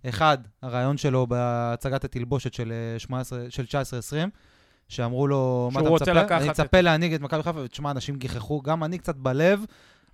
אחד, 0.09 0.39
הרעיון 0.63 0.97
שלו 0.97 1.27
בהצגת 1.27 2.05
התלבושת 2.05 2.55
של, 2.55 2.73
אה, 2.95 2.99
18 2.99 3.39
של 3.49 3.65
19-20, 3.65 4.31
שאמרו 4.89 5.27
לו, 5.27 5.71
מה 5.73 5.81
אתה 5.81 5.91
מצפה? 5.91 6.13
לקחת 6.13 6.33
אני 6.41 6.51
את- 6.51 6.61
מצפה 6.61 6.81
להנהיג 6.81 7.15
את 7.15 7.21
מכבי 7.21 7.43
חיפה, 7.43 7.61
ותשמע, 7.61 7.91
אנשים 7.91 8.17
גיחכו, 8.17 8.63
גם 8.63 8.85
אני 8.85 8.99
קצת 8.99 9.17
בלב. 9.17 9.65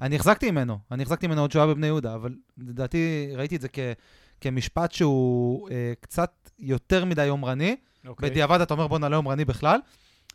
אני 0.01 0.17
החזקתי 0.17 0.51
ממנו, 0.51 0.79
אני 0.91 1.03
החזקתי 1.03 1.27
ממנו 1.27 1.41
עוד 1.41 1.53
שהוא 1.53 1.63
היה 1.63 1.75
בבני 1.75 1.87
יהודה, 1.87 2.15
אבל 2.15 2.35
לדעתי 2.59 3.29
ראיתי 3.37 3.57
את 3.57 3.61
זה 3.61 3.69
כ, 3.73 3.79
כמשפט 4.41 4.93
שהוא 4.93 5.69
אה, 5.71 5.93
קצת 6.01 6.31
יותר 6.59 7.05
מדי 7.05 7.25
יומרני. 7.25 7.77
אוקיי. 8.07 8.31
בדיעבד 8.31 8.61
אתה 8.61 8.75
אומר 8.75 8.87
בואנה 8.87 9.09
לא 9.09 9.17
יומרני 9.17 9.45
בכלל. 9.45 9.79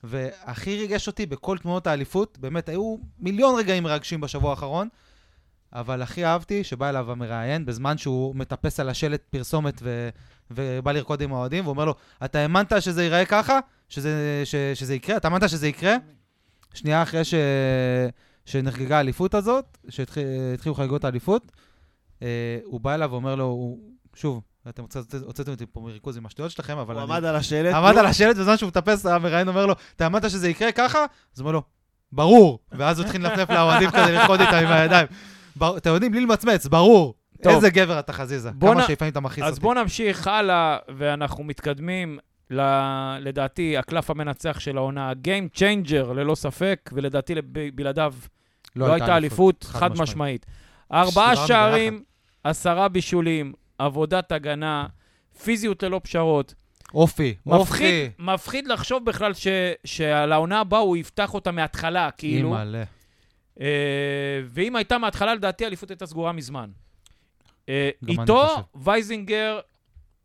והכי 0.03 0.77
ריגש 0.77 1.07
אותי 1.07 1.25
בכל 1.25 1.57
תמונות 1.57 1.88
האליפות, 1.88 2.38
באמת 2.38 2.69
היו 2.69 2.97
מיליון 3.19 3.59
רגעים 3.59 3.83
מרגשים 3.83 4.21
בשבוע 4.21 4.49
האחרון, 4.49 4.88
אבל 5.73 6.01
הכי 6.01 6.25
אהבתי 6.25 6.63
שבא 6.63 6.89
אליו 6.89 7.12
המראיין 7.12 7.65
בזמן 7.65 7.97
שהוא 7.97 8.35
מטפס 8.35 8.79
על 8.79 8.89
השלט 8.89 9.21
פרסומת 9.29 9.79
ו... 9.81 10.09
ובא 10.51 10.91
לרקוד 10.91 11.21
עם 11.21 11.33
האוהדים, 11.33 11.65
ואומר 11.67 11.85
לו, 11.85 11.95
אתה 12.25 12.39
האמנת 12.39 12.81
שזה 12.81 13.03
ייראה 13.03 13.25
ככה? 13.25 13.59
שזה, 13.89 14.41
ש... 14.45 14.55
שזה 14.55 14.95
יקרה? 14.95 15.17
אתה 15.17 15.27
האמנת 15.27 15.49
שזה 15.49 15.67
יקרה? 15.67 15.95
שנייה 16.73 17.03
אחרי 17.03 17.23
ש... 17.23 17.33
שנחגגה 18.45 18.97
האליפות 18.97 19.33
הזאת, 19.33 19.77
שהתחילו 19.89 20.75
חגיגות 20.75 21.03
האליפות, 21.03 21.51
אה, 22.21 22.59
הוא 22.63 22.81
בא 22.81 22.95
אליו 22.95 23.09
ואומר 23.12 23.35
לו, 23.35 23.45
הוא... 23.45 23.79
שוב, 24.15 24.41
אתם 24.69 24.85
קצת 24.85 25.13
הוצאתם 25.13 25.51
אותי 25.51 25.65
פה 25.65 25.79
מריכוז 25.79 26.17
עם 26.17 26.25
השטויות 26.25 26.51
שלכם, 26.51 26.77
אבל 26.77 26.95
הוא 26.95 27.03
אני... 27.03 27.13
עמד 27.13 27.25
על 27.25 27.35
השלט. 27.35 27.73
עמד 27.75 27.97
על 27.97 28.05
השלט 28.05 28.35
בזמן 28.35 28.57
שהוא 28.57 28.67
מטפס, 28.67 29.05
המראיין 29.05 29.47
אומר 29.47 29.65
לו, 29.65 29.75
אתה 29.95 30.03
האמנת 30.03 30.29
שזה 30.29 30.49
יקרה 30.49 30.71
ככה? 30.71 30.99
אז 30.99 31.39
הוא 31.39 31.45
אומר 31.45 31.51
לו, 31.51 31.61
ברור. 32.11 32.59
ואז 32.71 32.99
הוא 32.99 33.05
התחיל 33.05 33.27
לנפנף 33.27 33.49
לאוהדים 33.49 33.89
כזה, 33.91 34.11
לרקוד 34.11 34.41
איתם 34.41 34.55
עם 34.55 34.71
הידיים. 34.71 35.07
אתם 35.77 35.89
יודעים, 35.89 36.11
בלי 36.11 36.21
למצמץ, 36.21 36.67
ברור. 36.67 37.13
טוב. 37.43 37.53
איזה 37.53 37.69
גבר 37.69 37.99
אתה 37.99 38.13
חזיזה. 38.13 38.51
בוא 38.51 38.73
כמה 38.73 38.83
נ- 38.83 38.87
שלפעמים 38.87 39.11
אתה 39.11 39.19
מכעיס 39.19 39.45
אז 39.45 39.49
אותי. 39.53 39.61
בואו 39.61 39.73
נמשיך 39.73 40.27
הלאה, 40.27 40.77
ואנחנו 40.97 41.43
מתקדמים, 41.43 42.19
ל... 42.51 42.61
לדעתי, 43.19 43.77
הקלף 43.77 44.09
המנצח 44.09 44.59
של 44.59 44.77
העונה, 44.77 45.11
Game 45.23 45.57
Changer, 45.59 46.13
ללא 46.13 46.35
ספק, 46.35 46.89
ולדעתי 46.93 47.35
לב- 47.35 47.45
בלעדיו 47.75 48.13
לא 48.75 48.93
הייתה 48.93 49.17
אליפות, 49.17 49.63
חד 49.69 49.97
משמעית. 49.99 50.45
ארבעה 50.93 51.35
שערים, 51.35 52.03
עשרה 52.43 52.87
בישולים, 52.87 53.53
עבודת 53.79 54.31
הגנה, 54.31 54.87
פיזיות 55.43 55.83
ללא 55.83 56.01
פשרות. 56.03 56.53
אופי, 56.93 57.35
מפחיד, 57.45 58.09
אופי. 58.09 58.09
מפחיד 58.19 58.67
לחשוב 58.67 59.05
בכלל 59.05 59.33
ש, 59.33 59.47
שעל 59.85 60.31
העונה 60.31 60.59
הבאה 60.59 60.79
הוא 60.79 60.97
יפתח 60.97 61.33
אותה 61.33 61.51
מההתחלה, 61.51 62.11
כאילו. 62.11 62.47
אימא'לה. 62.47 62.83
אה, 63.61 64.41
ואם 64.45 64.75
הייתה 64.75 64.97
מההתחלה, 64.97 65.35
לדעתי 65.35 65.63
האליפות 65.63 65.89
הייתה 65.89 66.05
סגורה 66.05 66.31
מזמן. 66.31 66.69
אה, 67.69 67.89
איתו. 68.07 68.47
וייזינגר 68.75 69.59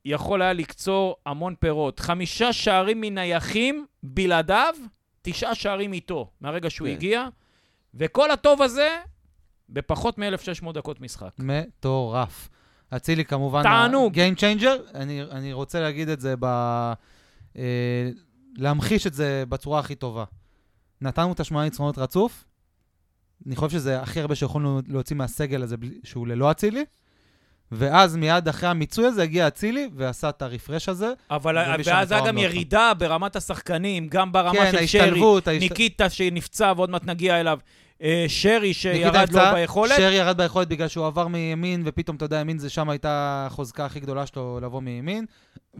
יכול 0.04 0.42
היה 0.42 0.52
לקצור 0.52 1.16
המון 1.26 1.54
פירות. 1.60 2.00
חמישה 2.00 2.52
שערים 2.52 3.00
מנייחים, 3.00 3.86
בלעדיו, 4.02 4.74
תשעה 5.22 5.54
שערים 5.54 5.92
איתו, 5.92 6.30
מהרגע 6.40 6.70
שהוא 6.70 6.88
כן. 6.88 6.94
הגיע. 6.94 7.28
וכל 7.94 8.30
הטוב 8.30 8.62
הזה, 8.62 8.98
בפחות 9.68 10.18
מ-1,600 10.18 10.72
דקות 10.72 11.00
משחק. 11.00 11.30
מטורף. 11.38 12.48
אצילי 12.90 13.24
כמובן... 13.24 13.62
תענוג. 13.62 14.14
Game 14.14 14.38
Changer, 14.38 14.94
אני, 14.94 15.22
אני 15.22 15.52
רוצה 15.52 15.80
להגיד 15.80 16.08
את 16.08 16.20
זה 16.20 16.34
ב... 16.40 16.44
אה, 17.56 18.10
להמחיש 18.56 19.06
את 19.06 19.14
זה 19.14 19.44
בצורה 19.48 19.80
הכי 19.80 19.94
טובה. 19.94 20.24
נתנו 21.00 21.32
את 21.32 21.40
השמונה 21.40 21.64
ניצחונות 21.64 21.98
רצוף, 21.98 22.44
אני 23.46 23.56
חושב 23.56 23.70
שזה 23.78 24.00
הכי 24.00 24.20
הרבה 24.20 24.34
שיכולנו 24.34 24.80
להוציא 24.88 25.16
מהסגל 25.16 25.62
הזה 25.62 25.76
שהוא 26.04 26.26
ללא 26.26 26.50
אצילי, 26.50 26.84
ואז 27.72 28.16
מיד 28.16 28.48
אחרי 28.48 28.68
המיצוי 28.68 29.06
הזה 29.06 29.22
הגיע 29.22 29.48
אצילי 29.48 29.88
ועשה 29.94 30.28
את 30.28 30.42
הרפרש 30.42 30.88
הזה. 30.88 31.12
אבל 31.30 31.58
ואז 31.84 32.12
היה 32.12 32.26
גם. 32.26 32.38
ירידה 32.38 32.92
ברמת 32.98 33.36
השחקנים, 33.36 34.08
גם 34.08 34.32
ברמה 34.32 34.52
כן, 34.52 34.70
של 34.72 34.86
שרי, 34.86 35.00
ההשתלבות, 35.00 35.48
ההשת- 35.48 35.60
ניקיטה 35.60 36.10
שנפצע 36.10 36.72
ועוד 36.76 36.90
מעט 36.90 37.04
נגיע 37.04 37.40
אליו, 37.40 37.58
שרי 38.28 38.68
ניקיטה 38.68 38.82
שירד 38.82 39.32
לו 39.32 39.40
ביכולת. 39.54 39.96
שרי 39.96 40.14
ירד 40.14 40.36
ביכולת 40.36 40.68
בגלל 40.68 40.88
שהוא 40.88 41.06
עבר 41.06 41.28
מימין, 41.28 41.82
ופתאום, 41.84 42.16
אתה 42.16 42.24
יודע, 42.24 42.38
ימין 42.40 42.58
זה 42.58 42.70
שם 42.70 42.90
הייתה 42.90 43.44
החוזקה 43.50 43.84
הכי 43.84 44.00
גדולה 44.00 44.26
שלו 44.26 44.60
לבוא 44.62 44.82
מימין, 44.82 45.26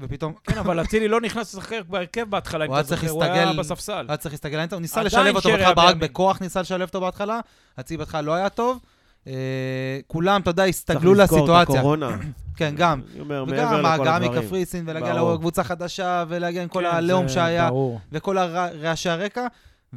ופתאום 0.01 0.33
כן, 0.45 0.59
אבל 0.59 0.81
אצילי 0.81 1.09
לא 1.09 1.21
נכנס 1.21 1.55
לשחק 1.55 1.81
בהרכב 1.89 2.31
בהתחלה, 2.31 2.65
אם 2.65 2.71
הוא 2.71 2.81
אתה 2.81 2.81
היה 2.81 2.89
צריך 2.89 3.05
זוכר, 3.07 3.15
הוא 3.15 3.25
היה 3.25 3.53
בספסל. 3.53 4.07
היה 4.09 4.17
צריך 4.17 4.35
להסתגל 4.35 4.67
הוא 4.73 4.81
ניסה 4.81 5.03
לשלב 5.03 5.37
אותו 5.37 5.49
שרי 5.49 5.59
בהתחלה, 5.59 5.75
ברק. 5.75 5.97
בכוח 5.97 6.41
ניסה 6.41 6.61
לשלב 6.61 6.83
אותו 6.89 7.01
בהתחלה, 7.01 7.41
אצילי 7.81 7.99
בהתחלה 7.99 8.23
לא 8.23 8.35
היה 8.35 8.49
טוב. 8.49 8.81
אה, 9.27 9.33
כולם, 10.07 10.41
אתה 10.41 10.51
יודע, 10.51 10.63
צריך 10.63 10.77
הסתגלו 10.77 11.15
לזכור 11.15 11.39
את 11.39 11.43
לסיטואציה. 11.43 11.81
הקורונה. 11.81 12.17
כן, 12.57 12.75
גם. 12.77 13.01
וגם 13.49 13.87
ההגעה. 13.87 14.19
מקפריסין 14.19 14.85
ולהגיע. 14.89 15.33
לקבוצה 15.35 15.65
חדשה 15.65 16.25
ולהגיע 16.29 16.63
עם 16.63 16.69
כל 16.69 16.81
כן, 16.81 16.97
הלאום 16.97 17.29
שהיה. 17.29 17.71
וכל 18.13 18.39
רעשי 18.81 19.09
הרקע. 19.09 19.47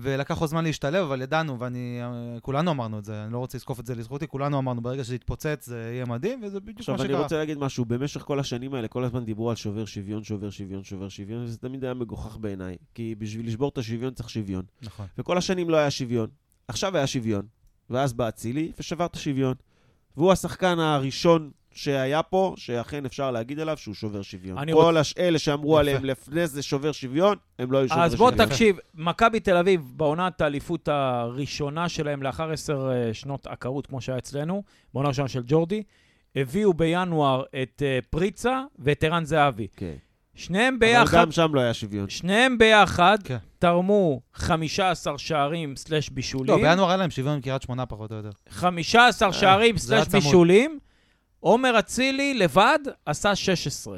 ולקח 0.01 0.41
לו 0.41 0.47
זמן 0.47 0.63
להשתלב, 0.63 1.05
אבל 1.05 1.21
ידענו, 1.21 1.59
ואני, 1.59 1.99
אה, 2.01 2.39
כולנו 2.41 2.71
אמרנו 2.71 2.99
את 2.99 3.05
זה, 3.05 3.23
אני 3.23 3.33
לא 3.33 3.37
רוצה 3.37 3.57
לזקוף 3.57 3.79
את 3.79 3.85
זה 3.85 3.95
לזכותי, 3.95 4.27
כולנו 4.27 4.59
אמרנו, 4.59 4.81
ברגע 4.81 5.03
שזה 5.03 5.15
יתפוצץ 5.15 5.65
זה 5.65 5.89
יהיה 5.93 6.05
מדהים, 6.05 6.43
וזה 6.43 6.59
בדיוק 6.59 6.79
עכשיו, 6.79 6.95
מה 6.95 7.01
אני 7.01 7.09
שקרה. 7.09 7.23
רוצה 7.23 7.37
להגיד 7.37 7.57
משהו. 7.57 7.85
במשך 7.85 8.21
כל 8.21 8.39
השנים 8.39 8.73
האלה, 8.73 8.87
כל 8.87 9.03
הזמן 9.03 9.25
דיברו 9.25 9.49
על 9.49 9.55
שובר 9.55 9.85
שוויון, 9.85 10.23
שובר 10.23 10.49
שוויון, 10.49 10.83
שובר 10.83 11.09
שוויון, 11.09 11.43
וזה 11.43 11.57
תמיד 11.57 11.83
היה 11.83 11.93
מגוחך 11.93 12.37
בעיניי. 12.37 12.77
כי 12.93 13.15
בשביל 13.17 13.47
לשבור 13.47 13.69
את 13.69 13.77
השוויון 13.77 14.13
צריך 14.13 14.29
שוויון. 14.29 14.65
נכון. 14.81 15.05
וכל 15.17 15.37
השנים 15.37 15.69
לא 15.69 15.77
היה 15.77 15.91
שוויון. 15.91 16.29
עכשיו 16.67 16.97
היה 16.97 17.07
שוויון. 17.07 17.45
ואז 17.89 18.13
בא 18.13 18.29
אצילי 18.29 18.71
ושבר 18.79 19.05
את 19.05 19.15
השוויון. 19.15 19.53
והוא 20.17 20.31
השחקן 20.31 20.79
הראשון 20.79 21.51
שהיה 21.77 22.23
פה, 22.23 22.53
שאכן 22.57 23.05
אפשר 23.05 23.31
להגיד 23.31 23.59
עליו 23.59 23.77
שהוא 23.77 23.95
שובר 23.95 24.21
שוויון. 24.21 24.71
כל 24.73 24.97
הש... 24.97 25.13
אלה 25.17 25.39
שאמרו 25.39 25.71
יפה. 25.71 25.79
עליהם 25.79 26.05
לפני 26.05 26.47
זה 26.47 26.63
שובר 26.63 26.91
שוויון, 26.91 27.35
הם 27.59 27.71
לא 27.71 27.77
היו 27.77 27.89
שובר 27.89 28.01
אז 28.01 28.15
בוא 28.15 28.31
שוויון. 28.31 28.49
תקשיב, 28.49 28.77
מכבי 28.95 29.39
תל 29.39 29.57
אביב, 29.57 29.81
בעונת 29.95 30.41
האליפות 30.41 30.87
הראשונה 30.87 31.89
שלהם, 31.89 32.23
לאחר 32.23 32.51
עשר 32.51 32.91
אה, 32.91 33.13
שנות 33.13 33.47
עקרות, 33.47 33.87
כמו 33.87 34.01
שהיה 34.01 34.17
אצלנו, 34.17 34.63
בעונה 34.93 35.07
הראשונה 35.07 35.27
של 35.27 35.43
ג'ורדי, 35.47 35.83
הביאו 36.35 36.73
בינואר 36.73 37.43
את 37.63 37.81
אה, 37.85 37.99
פריצה 38.09 38.63
ואת 38.79 39.03
ערן 39.03 39.25
זהבי. 39.25 39.67
כן. 39.75 39.93
שניהם 40.35 40.73
אבל 40.73 40.87
ביחד, 40.87 41.17
גם 41.17 41.31
שם 41.31 41.55
לא 41.55 41.61
היה 41.61 41.73
שוויון. 41.73 42.09
שניהם 42.09 42.57
ביחד 42.57 43.17
כן. 43.23 43.37
תרמו 43.59 44.21
15 44.33 45.17
שערים 45.17 45.75
סלש 45.75 46.09
לא, 46.09 46.15
בישולים. 46.15 46.61
בינואר 46.61 46.87
היה 46.87 46.97
להם 46.97 47.09
שוויון 47.09 47.35
עם 47.35 47.41
קריית 47.41 47.61
שמונה 47.61 47.85
פחות 47.85 48.11
או 48.11 48.17
יותר. 48.17 48.29
15 48.49 49.33
שערים 49.33 49.61
אה, 49.61 49.65
היה 49.65 49.77
סלש 49.77 50.07
צמוד. 50.07 50.23
בישולים. 50.23 50.79
עומר 51.47 51.79
אצילי 51.79 52.33
לבד 52.33 52.79
עשה 53.05 53.35
16. 53.35 53.97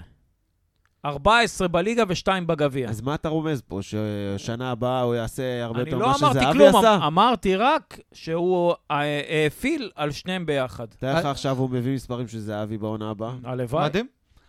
14 1.06 1.68
בליגה 1.68 2.04
ו-2 2.08 2.44
בגביע. 2.46 2.90
אז 2.90 3.02
מה 3.02 3.16
אתה 3.16 3.30
רומז 3.30 3.62
פה? 3.68 3.80
ששנה 3.82 4.72
הבאה 4.72 5.02
הוא 5.02 5.16
יעשה 5.16 5.64
הרבה 5.64 5.82
אני 5.82 5.90
יותר 5.90 5.98
לא 6.02 6.08
ממה 6.08 6.16
אמרתי 6.20 6.40
שזהבי 6.40 6.54
כלום, 6.58 6.76
עשה? 6.76 6.96
אמ- 6.96 7.02
אמרתי 7.02 7.56
רק 7.56 8.00
שהוא 8.14 8.74
אה, 8.92 9.22
האפיל 9.46 9.92
על 9.96 10.12
שניהם 10.12 10.46
ביחד. 10.46 10.86
תאר 11.00 11.20
לך 11.20 11.26
עכשיו 11.26 11.58
הוא 11.58 11.70
מביא 11.70 11.96
מספרים 11.96 12.28
של 12.28 12.40
זהבי 12.40 12.78
בעונה 12.78 13.10
הבאה. 13.10 13.32
הלוואי. 13.44 13.86
מדהים. 13.86 14.08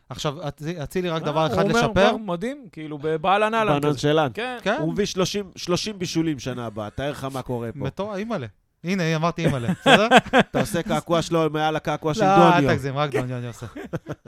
עכשיו, 0.08 0.48
אצ- 0.48 0.62
אצילי 0.82 1.10
רק 1.10 1.22
אה, 1.22 1.26
דבר 1.26 1.44
הוא 1.46 1.52
אחד 1.54 1.62
אומר, 1.70 1.80
לשפר. 1.86 2.00
וואו, 2.00 2.18
מדהים, 2.18 2.66
כאילו 2.72 2.98
באהלן 2.98 3.54
אהלן 3.54 3.70
כזה. 3.72 3.80
בנונשלנט. 3.80 4.32
כן. 4.34 4.58
כן, 4.62 4.76
הוא 4.80 4.92
מביא 4.92 5.04
30 5.06 5.50
30 5.56 5.98
בישולים 5.98 6.38
שנה 6.38 6.66
הבאה, 6.66 6.90
תאר 6.90 7.10
לך 7.10 7.28
מה 7.32 7.42
קורה 7.42 7.72
פה. 7.72 7.78
מטור, 7.78 8.16
אימא'לה. 8.16 8.46
הנה, 8.84 9.16
אמרתי 9.16 9.46
אימא'לה, 9.46 9.68
בסדר? 9.80 10.08
אתה 10.38 10.60
עושה 10.60 10.82
קעקוע 10.82 11.22
שלו 11.22 11.50
מעל 11.50 11.76
הקעקוע 11.76 12.14
של 12.14 12.24
לא, 12.24 12.36
דוניו. 12.36 12.70
אל 12.70 12.74
תגזים, 12.74 12.96
רק 12.96 13.10
דוניו 13.10 13.38
אני 13.38 13.46
עושה. 13.46 13.66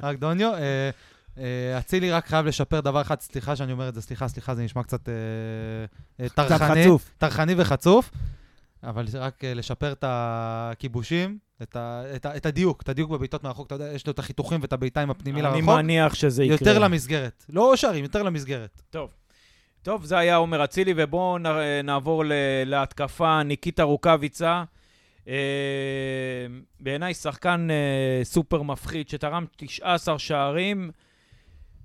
רק 0.02 0.18
דוניו. 0.18 0.54
אה, 0.54 0.90
אה, 1.38 1.78
אצילי 1.78 2.10
רק 2.10 2.26
חייב 2.26 2.46
לשפר 2.46 2.80
דבר 2.80 3.00
אחד, 3.00 3.20
סליחה 3.20 3.56
שאני 3.56 3.72
אומר 3.72 3.88
את 3.88 3.94
זה, 3.94 4.02
סליחה, 4.02 4.28
סליחה, 4.28 4.54
זה 4.54 4.62
נשמע 4.62 4.82
קצת 4.82 5.08
אה, 5.08 5.14
אה, 6.20 6.28
טרחני. 6.28 6.84
חצוף. 6.84 7.10
טרחני 7.18 7.54
וחצוף, 7.56 8.10
אבל 8.82 9.06
זה 9.06 9.18
רק 9.18 9.44
לשפר 9.44 9.92
את 9.92 10.04
הכיבושים, 10.06 11.38
את, 11.62 11.76
ה, 11.76 12.02
את, 12.16 12.26
ה, 12.26 12.36
את 12.36 12.46
הדיוק, 12.46 12.82
את 12.82 12.88
הדיוק 12.88 13.10
בבעיטות 13.10 13.44
מרחוק, 13.44 13.66
אתה 13.66 13.74
יודע, 13.74 13.92
יש 13.92 14.06
לו 14.06 14.12
את 14.12 14.18
החיתוכים 14.18 14.60
ואת 14.62 14.72
הבעיטה 14.72 15.00
עם 15.02 15.10
הפנימי 15.10 15.40
אני 15.40 15.48
לרחוק, 15.48 15.74
מניח 15.74 16.14
שזה 16.14 16.44
יקרה. 16.44 16.56
יותר 16.60 16.78
למסגרת. 16.78 17.44
לא 17.48 17.76
שערים, 17.76 18.04
יותר 18.04 18.22
למסגרת. 18.22 18.82
טוב. 18.90 19.10
טוב, 19.82 20.04
זה 20.04 20.18
היה 20.18 20.36
עומר 20.36 20.64
אצילי, 20.64 20.94
ובואו 20.96 21.38
נעבור 21.84 22.24
להתקפה. 22.66 23.42
ניקיטה 23.42 23.82
רוקאביצה, 23.82 24.64
אה, 25.28 25.34
בעיניי 26.80 27.14
שחקן 27.14 27.68
אה, 27.70 28.24
סופר 28.24 28.62
מפחיד, 28.62 29.08
שתרם 29.08 29.44
19 29.56 30.18
שערים 30.18 30.90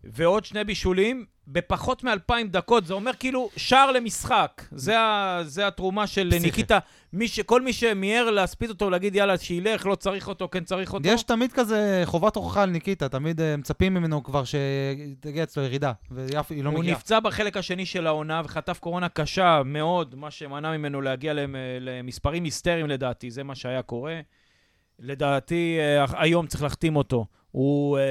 ועוד 0.03 0.45
שני 0.45 0.63
בישולים 0.63 1.25
בפחות 1.47 2.03
מ-2,000 2.03 2.33
דקות. 2.47 2.85
זה 2.85 2.93
אומר 2.93 3.11
כאילו 3.19 3.49
שער 3.57 3.91
למשחק. 3.91 4.61
זה, 4.71 4.99
ה- 4.99 5.39
זה 5.43 5.67
התרומה 5.67 6.07
של 6.07 6.29
פסיכי. 6.31 6.45
ניקיטה. 6.45 6.79
מי 7.13 7.27
ש, 7.27 7.39
כל 7.39 7.61
מי 7.61 7.73
שמיהר 7.73 8.29
להספיד 8.31 8.69
אותו, 8.69 8.89
להגיד 8.89 9.15
יאללה, 9.15 9.37
שילך, 9.37 9.85
לא 9.85 9.95
צריך 9.95 10.27
אותו, 10.27 10.47
כן 10.51 10.63
צריך 10.63 10.93
אותו. 10.93 11.09
יש 11.09 11.23
תמיד 11.23 11.51
כזה 11.53 12.01
חובת 12.05 12.35
הוכחה 12.35 12.63
על 12.63 12.69
ניקיטה, 12.69 13.09
תמיד 13.09 13.41
אה, 13.41 13.57
מצפים 13.57 13.93
ממנו 13.93 14.23
כבר 14.23 14.43
שתגיע 14.43 15.43
אצלו 15.43 15.63
ירידה, 15.63 15.91
והיא 16.11 16.29
לא 16.63 16.69
הוא 16.69 16.79
מגיעה. 16.79 16.95
נפצע 16.97 17.19
בחלק 17.19 17.57
השני 17.57 17.85
של 17.85 18.07
העונה 18.07 18.41
וחטף 18.45 18.79
קורונה 18.79 19.09
קשה 19.09 19.61
מאוד, 19.65 20.15
מה 20.15 20.31
שמנע 20.31 20.77
ממנו 20.77 21.01
להגיע 21.01 21.33
למ- 21.33 21.55
למספרים 21.79 22.43
היסטריים 22.43 22.87
לדעתי, 22.87 23.31
זה 23.31 23.43
מה 23.43 23.55
שהיה 23.55 23.81
קורה. 23.81 24.19
לדעתי, 24.99 25.77
אה, 25.79 26.05
היום 26.23 26.47
צריך 26.47 26.63
להחתים 26.63 26.95
אותו. 26.95 27.25
הוא 27.51 27.97
אה, 27.97 28.03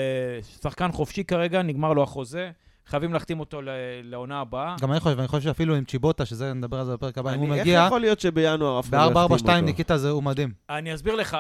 שחקן 0.62 0.92
חופשי 0.92 1.25
כרגע, 1.25 1.62
נגמר 1.62 1.92
לו 1.92 2.03
החוזה, 2.03 2.51
חייבים 2.87 3.12
להחתים 3.12 3.40
אותו 3.40 3.62
ל- 3.62 3.68
לעונה 4.03 4.40
הבאה. 4.40 4.77
גם 4.81 4.92
אני 4.92 5.01
חושב, 5.01 5.18
אני 5.18 5.29
חושב 5.29 5.42
שאפילו 5.42 5.75
עם 5.77 5.85
צ'יבוטה, 5.85 6.25
שזה, 6.27 6.53
נדבר 6.55 6.79
על 6.79 6.85
זה 6.87 6.92
בפרק 6.92 7.18
הבא, 7.18 7.35
אם 7.35 7.38
הוא 7.38 7.46
אני- 7.53 7.61
מגיע, 7.61 7.79
איך 7.81 7.87
יכול 7.87 8.01
להיות 8.01 8.20
שבינואר 8.20 8.81
אף 8.81 8.88
אחד 8.88 8.92
לא 8.96 9.03
יחתים 9.03 9.16
אותו? 9.22 9.44
ב-442 9.44 9.61
ניקיטה 9.61 9.99
זה 9.99 10.11
הוא 10.11 10.22
מדהים. 10.22 10.53
אני 10.70 10.94
אסביר 10.94 11.14
לך, 11.14 11.37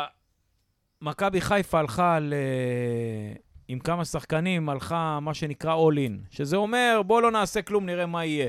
מכבי 1.02 1.40
חיפה 1.40 1.78
הלכה 1.78 2.14
על... 2.16 2.34
אה, 2.36 3.36
עם 3.68 3.78
כמה 3.78 4.04
שחקנים, 4.04 4.68
הלכה 4.68 5.18
מה 5.20 5.34
שנקרא 5.34 5.74
all 5.76 5.94
in, 5.96 6.12
שזה 6.36 6.56
אומר, 6.56 7.00
בוא 7.06 7.22
לא 7.22 7.30
נעשה 7.30 7.62
כלום, 7.62 7.86
נראה 7.86 8.06
מה 8.06 8.24
יהיה. 8.24 8.48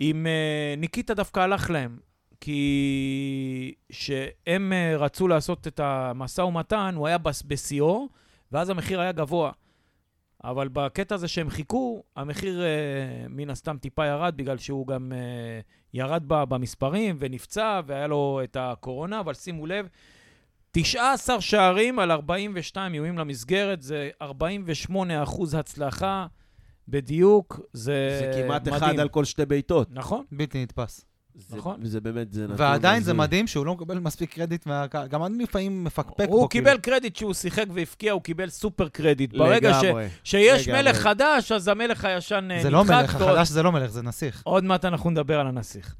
עם 0.00 0.26
אה, 0.26 0.74
ניקיטה 0.76 1.14
דווקא 1.14 1.40
הלך 1.40 1.70
להם, 1.70 1.98
כי 2.40 3.74
שהם 3.90 4.72
אה, 4.72 4.96
רצו 4.96 5.28
לעשות 5.28 5.66
את 5.66 5.80
המשא 5.80 6.40
ומתן, 6.40 6.92
הוא 6.96 7.06
היה 7.06 7.18
בשיאו, 7.46 8.08
ואז 8.52 8.70
המחיר 8.70 9.00
היה 9.00 9.12
גבוה. 9.12 9.50
אבל 10.44 10.68
בקטע 10.68 11.14
הזה 11.14 11.28
שהם 11.28 11.50
חיכו, 11.50 12.02
המחיר 12.16 12.62
אה, 12.62 12.66
מן 13.28 13.50
הסתם 13.50 13.78
טיפה 13.78 14.06
ירד, 14.06 14.34
בגלל 14.36 14.58
שהוא 14.58 14.86
גם 14.86 15.12
אה, 15.12 15.60
ירד 15.94 16.22
ב- 16.26 16.44
במספרים 16.44 17.16
ונפצע, 17.18 17.80
והיה 17.86 18.06
לו 18.06 18.40
את 18.44 18.56
הקורונה, 18.60 19.20
אבל 19.20 19.34
שימו 19.34 19.66
לב, 19.66 19.88
19 20.70 21.40
שערים 21.40 21.98
על 21.98 22.10
42 22.10 22.94
איומים 22.94 23.18
למסגרת, 23.18 23.82
זה 23.82 24.10
48 24.22 25.22
אחוז 25.22 25.54
הצלחה 25.54 26.26
בדיוק, 26.88 27.60
זה, 27.72 28.18
זה 28.20 28.42
כמעט 28.42 28.62
מדהים. 28.62 28.74
אחד 28.76 28.98
על 28.98 29.08
כל 29.08 29.24
שתי 29.24 29.46
בעיטות. 29.46 29.88
נכון, 29.90 30.24
בלתי 30.32 30.62
נתפס. 30.62 31.04
זה- 31.34 31.56
נכון. 31.56 31.84
זה 31.84 32.00
באמת, 32.00 32.32
זה 32.32 32.44
נתון 32.44 32.56
ועדיין 32.58 33.02
זה. 33.02 33.14
מדהים 33.14 33.46
שהוא 33.46 33.66
לא 33.66 33.74
מקבל 33.74 33.98
מספיק 33.98 34.34
קרדיט 34.34 34.66
מהקהל. 34.66 35.08
גם 35.08 35.24
אני 35.24 35.42
לפעמים 35.42 35.84
מפקפק 35.84 36.16
בו. 36.28 36.34
הוא 36.34 36.48
כאילו. 36.50 36.64
קיבל 36.64 36.78
קרדיט 36.78 37.16
שהוא 37.16 37.34
שיחק 37.34 37.64
והבקיע, 37.74 38.12
הוא 38.12 38.22
קיבל 38.22 38.48
סופר 38.50 38.88
קרדיט. 38.88 39.30
ברגע 39.32 39.72
ש... 39.80 39.84
לגמרי. 39.84 40.08
שיש 40.24 40.68
לגמרי. 40.68 40.82
מלך 40.82 40.96
חדש, 40.96 41.52
אז 41.52 41.68
המלך 41.68 42.04
הישן 42.04 42.48
אה, 42.50 42.62
זה 42.62 42.70
לא 42.70 42.84
נדחק, 42.84 42.94
מלך, 43.00 43.14
ועוד- 43.20 43.28
החדש 43.30 43.48
זה 43.48 43.62
לא 43.62 43.72
מלך, 43.72 43.90
זה 43.90 44.02
נסיך. 44.02 44.42
עוד 44.44 44.64
מעט 44.64 44.84
אנחנו 44.84 45.10
נדבר 45.10 45.40
על 45.40 45.46
הנסיך. 45.46 45.94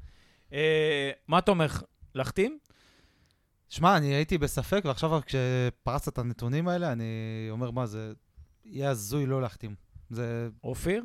אה, 0.53 1.11
מה 1.27 1.39
אתה 1.39 1.51
אומר, 1.51 1.67
להחתים? 2.15 2.57
שמע, 3.69 3.97
אני 3.97 4.07
הייתי 4.07 4.37
בספק, 4.37 4.81
ועכשיו 4.85 5.19
כשפרסת 5.25 6.07
את 6.07 6.17
הנתונים 6.17 6.67
האלה, 6.67 6.91
אני 6.91 7.03
אומר, 7.51 7.71
מה, 7.71 7.85
זה 7.85 8.11
יהיה 8.65 8.89
הזוי 8.89 9.25
לא 9.25 9.41
להחתים. 9.41 9.75
זה... 10.09 10.47
אופיר? 10.63 11.03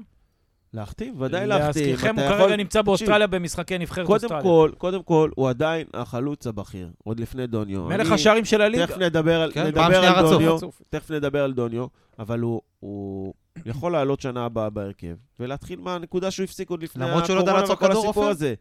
להחתים, 0.74 1.20
ודאי 1.20 1.46
להחתים. 1.46 1.66
להזכירכם, 1.66 2.18
הוא 2.18 2.28
כרגע 2.28 2.56
נמצא 2.56 2.82
באוסטרליה 2.82 3.26
במשחקי 3.26 3.78
נבחרת 3.78 4.08
אוסטרליה. 4.08 4.42
כל, 4.42 4.70
קודם 4.78 5.02
כל, 5.02 5.30
הוא 5.34 5.48
עדיין 5.48 5.87
החלוץ 5.94 6.46
הבכיר, 6.46 6.88
עוד 7.04 7.20
לפני 7.20 7.46
דוניו. 7.46 7.84
מלך 7.84 8.12
השערים 8.12 8.44
של 8.44 8.60
הליגה. 8.60 8.87
תכף 8.87 8.98
נדבר 8.98 9.40
על, 9.40 9.52
כן, 9.52 9.66
נדבר 9.66 10.04
על. 10.04 10.30
דוניו. 10.30 10.58
תכף 10.90 11.10
נדבר 11.10 11.44
על 11.44 11.52
דוניו, 11.52 11.87
אבל 12.18 12.40
הוא, 12.40 12.60
הוא 12.80 13.34
יכול 13.66 13.92
לעלות 13.92 14.20
שנה 14.20 14.44
הבאה 14.44 14.70
בהרכב, 14.70 15.14
ולהתחיל 15.40 15.80
מהנקודה 15.80 16.30
שהוא 16.30 16.44
הפסיק 16.44 16.70
עוד 16.70 16.82
לפני 16.82 17.04
למרות 17.04 17.26
שהוא 17.26 17.34
לא 17.37 17.40
יודע 17.40 17.52
הקורונה 17.52 17.60
לעצור 17.60 17.76
וכל 17.76 17.88
כדור, 17.88 18.04
הסיפור? 18.04 18.26
הזה. 18.28 18.54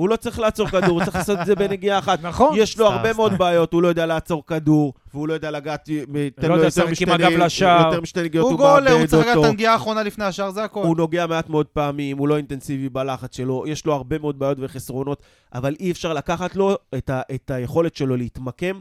הוא 0.00 0.08
לא 0.08 0.16
צריך 0.16 0.38
לעצור 0.38 0.68
כדור, 0.68 0.90
הוא 0.90 1.04
צריך 1.04 1.16
לעשות 1.16 1.38
את 1.40 1.46
זה 1.46 1.54
בנגיעה 1.56 1.98
אחת. 1.98 2.18
נכון. 2.22 2.54
יש 2.58 2.78
לו 2.78 2.86
סתם, 2.86 2.94
הרבה 2.96 3.08
סתם. 3.08 3.16
מאוד 3.16 3.32
בעיות, 3.38 3.72
הוא 3.72 3.82
לא 3.82 3.88
יודע 3.88 4.06
לעצור 4.06 4.46
כדור, 4.46 4.94
והוא 5.14 5.28
לא 5.28 5.32
יודע 5.34 5.50
לגעת, 5.50 5.84
תן 5.84 5.92
לא 6.42 6.48
לו 6.48 6.54
יודע 6.54 6.66
יותר 6.66 6.82
עם 6.84 6.90
משתי 6.92 7.04
הגב 7.04 7.14
נגיעות- 7.14 7.40
לשער. 7.42 7.86
יותר 7.86 8.00
משתי 8.00 8.22
נגיעות, 8.22 8.44
הוא 8.44 8.50
הוא 8.50 8.58
גולר, 8.58 8.90
הוא 8.90 8.98
מאבד 8.98 9.10
צריך 9.10 9.22
לגעת 9.22 9.32
את 9.32 9.36
אותו. 9.36 9.48
הנגיעה 9.48 9.72
האחרונה 9.72 10.02
לפני 10.02 10.24
השער, 10.24 10.50
זה 10.50 10.64
הכל. 10.64 10.82
הוא 10.86 10.96
נוגע 10.96 11.26
מעט 11.26 11.48
מאוד 11.48 11.66
פעמים, 11.66 12.18
הוא 12.18 12.28
לא 12.28 12.36
אינטנסיבי 12.36 12.88
בלחץ 12.88 13.36
שלו, 13.36 13.64
יש 13.66 13.86
לו 13.86 13.92
הרבה 13.94 14.18
מאוד 14.18 14.38
בעיות 14.38 14.58
וחסרונות, 14.60 15.22
אבל 15.54 15.74
אי 15.80 15.90
אפשר 15.90 16.12
לקחת 16.12 16.56
לו 16.56 16.76
את, 16.98 17.10
ה, 17.10 17.20
את 17.34 17.50
היכולת 17.50 17.96
שלו 17.96 18.16
להתמקם, 18.16 18.80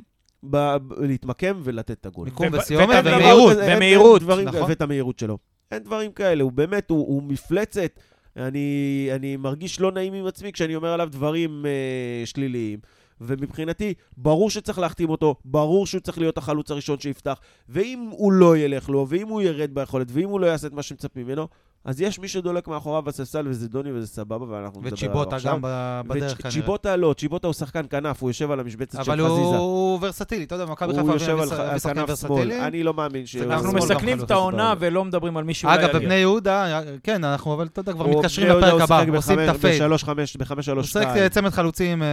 ב, 0.49 0.75
להתמקם 0.99 1.59
ולתת 1.63 1.91
את 1.91 2.05
הגול. 2.05 2.25
מיקום 2.25 2.47
ו- 2.51 2.57
וסיומת 2.57 2.89
ואין 2.89 3.01
דבר 3.01 3.15
ומהירות. 3.15 3.51
כזה. 3.51 3.61
אין- 3.61 3.69
אין 3.69 3.77
ומהירות, 3.77 4.21
דברים 4.21 4.47
נכון. 4.47 4.61
ואת 4.69 4.81
המהירות 4.81 5.19
שלו. 5.19 5.37
אין 5.71 5.83
דברים 5.83 6.11
כאלה, 6.11 6.43
הוא 6.43 6.51
באמת, 6.51 6.89
הוא, 6.89 7.07
הוא 7.07 7.23
מפלצת. 7.23 7.91
אני, 8.37 9.09
אני 9.15 9.37
מרגיש 9.37 9.79
לא 9.79 9.91
נעים 9.91 10.13
עם 10.13 10.25
עצמי 10.25 10.51
כשאני 10.51 10.75
אומר 10.75 10.93
עליו 10.93 11.09
דברים 11.11 11.65
אה, 11.65 12.25
שליליים. 12.25 12.79
ומבחינתי, 13.21 13.93
ברור 14.17 14.49
שצריך 14.49 14.79
להחתים 14.79 15.09
אותו, 15.09 15.35
ברור 15.45 15.87
שהוא 15.87 16.01
צריך 16.01 16.17
להיות 16.17 16.37
החלוץ 16.37 16.71
הראשון 16.71 16.99
שיפתח, 16.99 17.39
ואם 17.69 18.09
הוא 18.11 18.31
לא 18.31 18.57
ילך 18.57 18.89
לו, 18.89 19.05
ואם 19.09 19.27
הוא 19.27 19.41
ירד 19.41 19.73
ביכולת, 19.73 20.07
ואם 20.09 20.29
הוא 20.29 20.39
לא 20.39 20.45
יעשה 20.47 20.67
את 20.67 20.73
מה 20.73 20.83
שמצפים 20.83 21.27
ממנו, 21.27 21.47
אז 21.85 22.01
יש 22.01 22.19
מי 22.19 22.27
שדולק 22.27 22.67
מאחוריו 22.67 23.01
בספסל, 23.01 23.47
וזה 23.47 23.67
דוני 23.69 23.91
וזה 23.91 24.07
סבבה, 24.07 24.45
ואנחנו 24.49 24.79
נדבר 24.81 24.87
עליו 24.87 24.93
וצ'יבוטה 24.93 25.35
עכשיו. 25.35 25.51
גם 25.53 25.59
ב- 25.61 26.01
בדרך 26.07 26.37
כנראה. 26.41 26.49
וצ'יבוטה 26.49 26.95
לא, 26.95 27.15
צ'יבוטה 27.17 27.47
הוא 27.47 27.53
שחקן 27.53 27.85
כנף, 27.89 28.21
הוא 28.21 28.29
יושב 28.29 28.51
על 28.51 28.59
המשבצת 28.59 29.03
של 29.05 29.11
אבל 29.11 29.25
חזיזה. 29.25 29.31
הוא 29.41 29.55
הוא 29.55 29.99
ורסטילי, 30.01 30.43
אתה 30.43 30.55
יודע, 30.55 30.65
מכבי 30.65 30.89
חיפה 30.93 31.01
הוא 31.01 31.13
יושב 31.13 31.39
על 31.39 31.49
כנף 31.79 32.19
שמאל. 32.19 32.51
אני 32.51 32.83
לא 32.83 32.93
מאמין 32.93 33.25
ש... 33.25 33.35
אנחנו 33.35 33.71
גם 33.71 33.75
מסכנים 33.77 34.23
את 34.23 34.31
העונה. 34.31 34.73
ולא 34.79 35.05
מדברים 35.05 35.37
על 35.37 35.43
מישהו 35.43 35.69
אגב. 35.69 35.89
בבני 35.97 36.15
יהודה, 36.15 36.81
כן, 37.03 37.23
אנחנו, 37.23 37.53
אבל 37.53 37.65
אתה 37.67 37.79
יודע, 37.79 37.93
כבר 37.93 38.07
מתקשרים 38.07 38.49
לפרק 38.49 38.81
הבא, 38.81 39.03
עושים 39.17 39.39
את 39.39 39.49
בחמש 39.49 40.67
הוא 40.69 40.73
שלוש 40.73 40.91
שיחק 40.91 41.07
שתיים. 41.09 41.29
צמד 41.29 41.49
חלוצים 41.49 42.03
אה, 42.03 42.07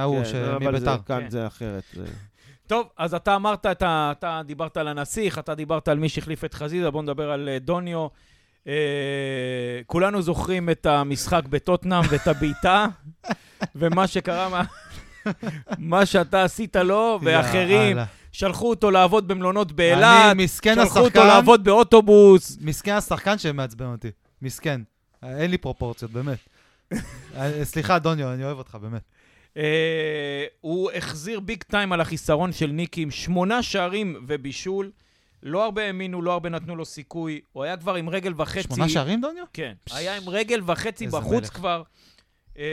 ההוא, 0.00 0.24
כן, 0.32 0.44
אבל 0.44 0.60
זה- 0.62 0.70
מביתר. 0.70 0.96
כאן 1.06 1.20
כן. 1.20 1.30
זה 1.30 1.46
אחרת. 1.46 1.82
טוב, 2.66 2.86
אז 2.98 3.14
אתה 3.14 3.36
אמרת, 3.36 3.66
אתה, 3.66 4.12
אתה 4.18 4.40
דיברת 4.46 4.76
על 4.76 4.88
הנסיך, 4.88 5.38
אתה 5.38 5.54
דיברת 5.54 5.88
על 5.88 5.98
מי 5.98 6.08
שהחליף 6.08 6.44
את 6.44 6.54
חזיזה, 6.54 6.90
בוא 6.90 7.02
נדבר 7.02 7.30
על 7.30 7.48
אה, 7.48 7.58
דוניו. 7.58 8.06
אה, 8.68 8.72
כולנו 9.86 10.22
זוכרים 10.22 10.70
את 10.70 10.86
המשחק 10.86 11.42
בטוטנאם 11.50 12.02
ואת 12.10 12.26
הבעיטה, 12.26 12.86
ומה 13.76 14.06
שקרה, 14.06 14.48
מה, 14.48 14.62
מה 15.78 16.06
שאתה 16.06 16.44
עשית 16.44 16.76
לו, 16.76 17.18
ואחרים. 17.22 17.96
שלחו 18.32 18.70
אותו 18.70 18.90
לעבוד 18.90 19.28
במלונות 19.28 19.72
באילת, 19.72 20.36
שלחו 20.50 20.98
אותו 20.98 21.06
השחקן, 21.06 21.26
לעבוד 21.26 21.64
באוטובוס. 21.64 22.58
מסכן 22.60 22.92
השחקן 22.92 23.38
שמעצבן 23.38 23.86
אותי. 23.86 24.10
מסכן. 24.42 24.80
אין 25.22 25.50
לי 25.50 25.58
פרופורציות, 25.58 26.10
באמת. 26.10 26.38
אה, 27.36 27.64
סליחה, 27.64 27.98
דוניו, 27.98 28.32
אני 28.32 28.44
אוהב 28.44 28.58
אותך, 28.58 28.74
באמת. 28.74 29.02
אה, 29.56 30.44
הוא 30.60 30.90
החזיר 30.90 31.40
ביג 31.40 31.62
טיים 31.62 31.92
על 31.92 32.00
החיסרון 32.00 32.52
של 32.52 32.66
ניקי 32.66 33.02
עם 33.02 33.10
שמונה 33.10 33.62
שערים 33.62 34.24
ובישול. 34.26 34.90
לא 35.42 35.64
הרבה 35.64 35.86
האמינו, 35.86 36.22
לא 36.22 36.32
הרבה 36.32 36.48
נתנו 36.48 36.76
לו 36.76 36.84
סיכוי. 36.84 37.40
הוא 37.52 37.64
היה 37.64 37.76
כבר 37.76 37.94
עם 37.94 38.08
רגל 38.08 38.32
וחצי. 38.36 38.62
שמונה 38.62 38.88
שערים, 38.88 39.20
דוניו? 39.20 39.44
כן, 39.52 39.72
היה 39.92 40.16
עם 40.16 40.28
רגל 40.28 40.60
וחצי 40.66 41.06
בחוץ 41.06 41.32
מלך. 41.32 41.50
כבר. 41.56 41.82
אה, 42.58 42.64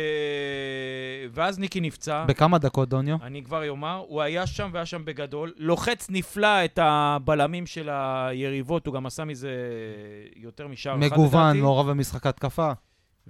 ואז 1.31 1.59
ניקי 1.59 1.81
נפצע. 1.81 2.25
בכמה 2.25 2.57
דקות, 2.57 2.89
דוניו? 2.89 3.17
אני 3.21 3.43
כבר 3.43 3.69
אומר, 3.69 4.03
הוא 4.07 4.21
היה 4.21 4.47
שם 4.47 4.69
והיה 4.73 4.85
שם 4.85 5.05
בגדול. 5.05 5.53
לוחץ 5.57 6.07
נפלא 6.09 6.65
את 6.65 6.79
הבלמים 6.81 7.65
של 7.65 7.89
היריבות, 7.91 8.87
הוא 8.87 8.93
גם 8.93 9.05
עשה 9.05 9.25
מזה 9.25 9.51
יותר 10.35 10.67
משער 10.67 10.93
אחד 10.93 11.05
מגוון, 11.05 11.43
לדעתי. 11.43 11.61
מעורב 11.61 11.89
במשחק 11.89 12.25
התקפה. 12.27 12.71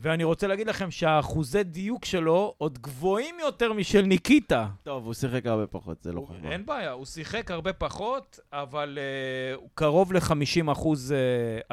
ואני 0.01 0.23
רוצה 0.23 0.47
להגיד 0.47 0.67
לכם 0.67 0.91
שהאחוזי 0.91 1.63
דיוק 1.63 2.05
שלו 2.05 2.53
עוד 2.57 2.77
גבוהים 2.81 3.35
יותר 3.39 3.73
משל 3.73 4.01
ניקיטה. 4.01 4.67
טוב, 4.83 5.05
הוא 5.05 5.13
שיחק 5.13 5.45
הרבה 5.45 5.67
פחות, 5.67 6.03
זה 6.03 6.11
לא 6.11 6.21
חשוב. 6.21 6.45
אין 6.45 6.65
בעיה, 6.65 6.91
הוא 6.91 7.05
שיחק 7.05 7.51
הרבה 7.51 7.73
פחות, 7.73 8.39
אבל 8.53 8.97
uh, 8.97 9.61
הוא 9.61 9.69
קרוב 9.73 10.13
ל-50 10.13 10.71
אחוז 10.71 11.11
uh, 11.11 11.15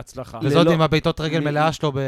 הצלחה. 0.00 0.38
ללא- 0.38 0.46
וזאת 0.48 0.66
עם 0.66 0.80
הבעיטות 0.80 1.20
רגל 1.20 1.40
מלאה 1.40 1.72
שלו 1.72 1.92
ב- 1.92 1.98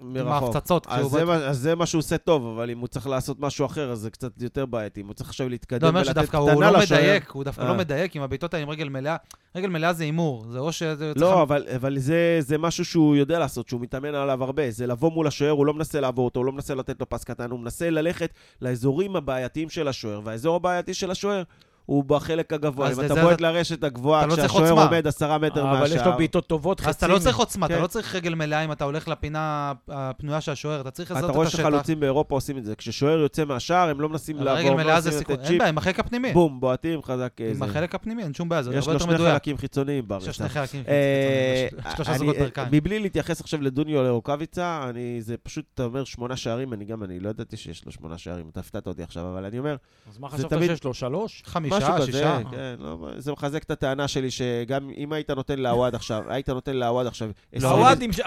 מרחוק. 0.00 0.54
ההפצצות. 0.54 0.86
אז 0.88 1.14
מה, 1.14 1.34
אז 1.34 1.58
זה 1.58 1.74
מה 1.74 1.86
שהוא 1.86 1.98
עושה 1.98 2.18
טוב, 2.18 2.46
אבל 2.46 2.70
אם 2.70 2.78
הוא 2.78 2.88
צריך 2.88 3.06
לעשות 3.06 3.40
משהו 3.40 3.66
אחר, 3.66 3.92
אז 3.92 3.98
זה 3.98 4.10
קצת 4.10 4.42
יותר 4.42 4.66
בעייתי. 4.66 5.00
אם 5.00 5.06
הוא 5.06 5.14
צריך 5.14 5.28
עכשיו 5.28 5.46
לא, 5.46 5.50
להתקדם 5.50 5.88
אומר 5.88 6.00
ולתת 6.06 6.28
קטנה 6.28 6.40
הוא 6.40 6.62
לא 6.62 6.70
לשוער- 6.70 7.00
מדייק, 7.00 7.30
הוא 7.30 7.44
דווקא 7.44 7.62
אה. 7.62 7.68
לא 7.68 7.74
מדייק 7.74 8.16
עם 8.16 8.22
הבעיטות 8.22 8.54
האלה 8.54 8.62
עם 8.62 8.70
רגל 8.70 8.88
מלאה. 8.88 9.16
רגל 9.56 9.68
מלאה 9.68 9.92
זה 9.92 10.04
הימור, 10.04 10.44
זה 10.52 10.58
או 10.58 10.72
שזה... 10.72 11.12
לא, 11.16 11.42
אבל, 11.42 11.66
אבל 11.76 11.98
זה, 11.98 12.36
זה 12.40 12.58
משהו 12.58 12.84
שהוא 12.84 13.16
יודע 13.16 13.38
לעשות, 13.38 13.68
שהוא 13.68 13.80
מתאמן 13.80 14.14
עליו 14.14 14.44
הרבה. 14.44 14.70
זה 14.70 14.86
לבוא 14.86 15.10
מול 15.12 15.26
השוער, 15.26 15.50
הוא 15.50 15.66
לא 15.66 15.74
מנסה 15.74 16.00
לעבור 16.00 16.24
אותו, 16.24 16.40
הוא 16.40 16.46
לא 16.46 16.52
מנסה 16.52 16.74
לתת 16.74 17.00
לו 17.00 17.08
פס 17.08 17.24
קטן, 17.24 17.50
הוא 17.50 17.60
מנסה 17.60 17.90
ללכת 17.90 18.30
לאזורים 18.62 19.16
הבעייתיים 19.16 19.68
של 19.68 19.88
השוער, 19.88 20.20
והאזור 20.24 20.56
הבעייתי 20.56 20.94
של 20.94 21.10
השוער 21.10 21.42
הוא 21.88 22.04
בחלק 22.04 22.52
הגבוה. 22.52 22.92
אם 22.92 23.00
אתה 23.04 23.14
בועט 23.22 23.36
אתה- 23.36 23.42
לרשת 23.52 23.84
הגבוהה, 23.84 24.20
אתה 24.20 24.26
לא 24.30 24.34
צריך 24.36 24.50
כשהשוער. 24.52 24.86
עומד 24.86 25.06
עשרה 25.06 25.38
מטר 25.38 25.64
מהשער. 25.64 25.78
אבל 25.86 25.96
יש 25.96 26.06
לו 26.06 26.12
בעיטות 26.16 26.46
טובות, 26.46 26.80
אז 26.80 26.94
אתה 26.94 27.06
לא. 27.06 27.18
צריך 27.18 27.36
עוצמה, 27.36 27.66
אתה 27.66 27.74
כן. 27.74 27.82
לא 27.82 27.86
צריך 27.86 28.14
רגל 28.14 28.34
מלאה 28.34 28.64
אם 28.64 28.72
אתה 28.72 28.84
הולך 28.84 29.08
לפינה 29.08 29.72
הפנויה 29.88 30.40
של 30.40 30.52
השוער, 30.52 30.80
אתה 30.80 30.90
צריך 30.90 31.10
לזהות 31.10 31.24
אתה 31.24 31.30
את 31.32 31.36
רואה 31.36 31.46
השטח. 31.46 31.58
שחלוצים 31.62 32.00
באירופה 32.00 32.34
עושים 32.34 32.58
את 32.58 32.64
זה. 32.64 32.74
כששוער 32.76 33.18
יוצא 33.18 33.44
מהשער, 33.44 33.88
הם 33.88 34.00
לא 34.00 34.08
מנסים 34.08 34.36
לעבור, 34.36 34.52
רגל 34.60 34.70
לא 34.70 34.76
מלאה 34.76 35.00
זה 35.00 35.10
סיכון, 35.10 35.36
אין 35.40 35.58
בעיה, 35.58 35.68
עם 35.68 35.78
החלק 35.78 36.00
הפנימי. 36.00 36.32
בום, 36.32 36.60
בועטים 36.60 37.02
חזק. 37.02 37.32
עם 37.40 37.46
איזה. 37.46 37.64
החלק 37.64 37.94
הפנימי, 37.94 38.22
אין 38.22 38.34
שום 38.34 38.48
בעיה, 38.48 38.62
זה 38.62 38.70
יש 38.74 38.88
הרבה 38.88 38.92
לו 38.92 39.00
שני. 39.00 39.16
חלקים 39.18 39.56
חיצוניים 39.58 40.04
יש 40.04 40.08
בארץ. 40.08 40.26
לו 40.26 40.32
שני 40.32 40.48
חלקים 40.48 40.82
אה, 40.88 41.66
חיצוניים, 41.70 41.96
שלושה 41.96 42.18
זוגות 42.18 42.36
ברכיים. 42.36 42.68
מבלי 42.72 42.98
להתייחס 42.98 43.40
עכשיו 43.40 43.60
לדוניו 43.62 44.02
לרוקאביצה, 44.02 44.86
אני, 44.90 45.16
זה 45.22 45.36
פשוט, 45.42 45.64
אתה 45.74 45.84
אומר 45.84 46.04
שמונה 46.04 46.36
שערים, 46.36 46.72
אני 46.72 46.84
גם, 46.84 47.02
אני 47.04 47.20
לא 47.20 47.28
ידעתי 47.30 47.56
שיש 47.56 47.86
לו 47.86 47.92
שמונה 47.92 48.18
שערים, 48.18 48.48
אתה 48.52 48.60
הפתעת 48.60 48.86
אותי 48.86 49.02
עכשיו, 49.02 49.28
אבל 49.32 49.44
אני 49.44 49.58
אומר, 49.58 49.76
אז 50.10 50.18
מה 50.18 50.28
זה 50.30 50.36
חשבת 50.36 50.50
תמיד- 50.50 50.70
שיש 50.70 50.84
לו? 50.84 50.94
שלוש? 50.94 51.42
משהו 51.78 51.94
כזה, 51.96 52.06
שישה. 52.06 52.40
כן, 52.50 52.74
לא, 52.78 52.96
זה 53.16 53.32
מחזק 53.32 53.62
את 53.62 53.70
הטענה 53.70 54.08
שלי, 54.08 54.30
שגם 54.30 54.90
אם 54.96 55.12
היית 55.12 55.30
נותן 55.30 55.58
לעווד 55.58 55.94
עכשיו, 55.94 56.22
היית 56.28 56.48
נותן 56.48 56.76
לעווד 56.76 57.06
עכשיו, 57.06 57.30
עשרים- 57.52 57.72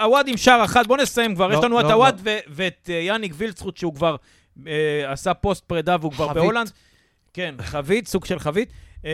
עווד 0.00 0.28
עם- 0.28 0.36
שער 0.36 0.64
אחד, 0.64 0.86
בוא 0.86 0.96
נסיים 0.96 1.34
כבר. 1.34 1.46
לא, 1.48 1.58
יש 1.58 1.64
לנו 1.64 1.80
את 1.80 1.84
לא, 1.84 1.92
עווד 1.94 2.20
ואת 2.48 2.90
אה, 2.92 2.94
יאניק 2.94 3.32
וילדסחוט, 3.36 3.76
שהוא 3.76 3.94
כבר 3.94 4.16
אה, 4.66 4.72
עשה 5.12 5.34
פוסט 5.34 5.64
פרידה 5.64 5.96
והוא 6.00 6.12
כבר. 6.12 6.32
בהולנד. 6.32 6.70
כן, 7.34 7.54
חבית, 7.60 8.08
סוג 8.08 8.24
של 8.24 8.38
חבית. 8.38 8.72
אה, 9.04 9.10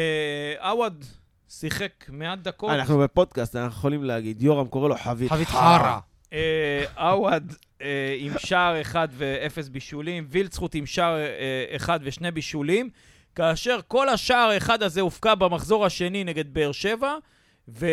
עווד 0.70 1.04
שיחק 1.48 2.04
מעט 2.08 2.38
דקות. 2.38 2.70
אנחנו 2.70 2.98
בפודקאסט, 2.98 3.56
אנחנו 3.56 3.72
יכולים 3.78 4.04
להגיד, 4.04 4.42
יורם 4.42 4.66
קורא 4.66 4.88
לו 4.88 4.94
חבית 4.96 5.30
חבית 5.30 5.48
חרא. 5.48 5.98
עווד 6.96 7.52
עם 8.18 8.32
שער 8.38 8.80
אחד 8.80 9.08
ואפס 9.12 9.68
בישולים, 9.68 10.26
וילדסחוט 10.30 10.74
עם 10.74 10.86
שער 10.86 11.16
אחד 11.76 12.00
ושני 12.02 12.30
בישולים, 12.30 12.90
כאשר 13.38 13.78
כל 13.88 14.08
השער 14.08 14.48
האחד 14.50 14.82
הזה 14.82 15.00
הובקע 15.00 15.34
במחזור 15.34 15.86
השני 15.86 16.24
נגד 16.24 16.54
באר 16.54 16.72
שבע, 16.72 17.14
ו... 17.68 17.86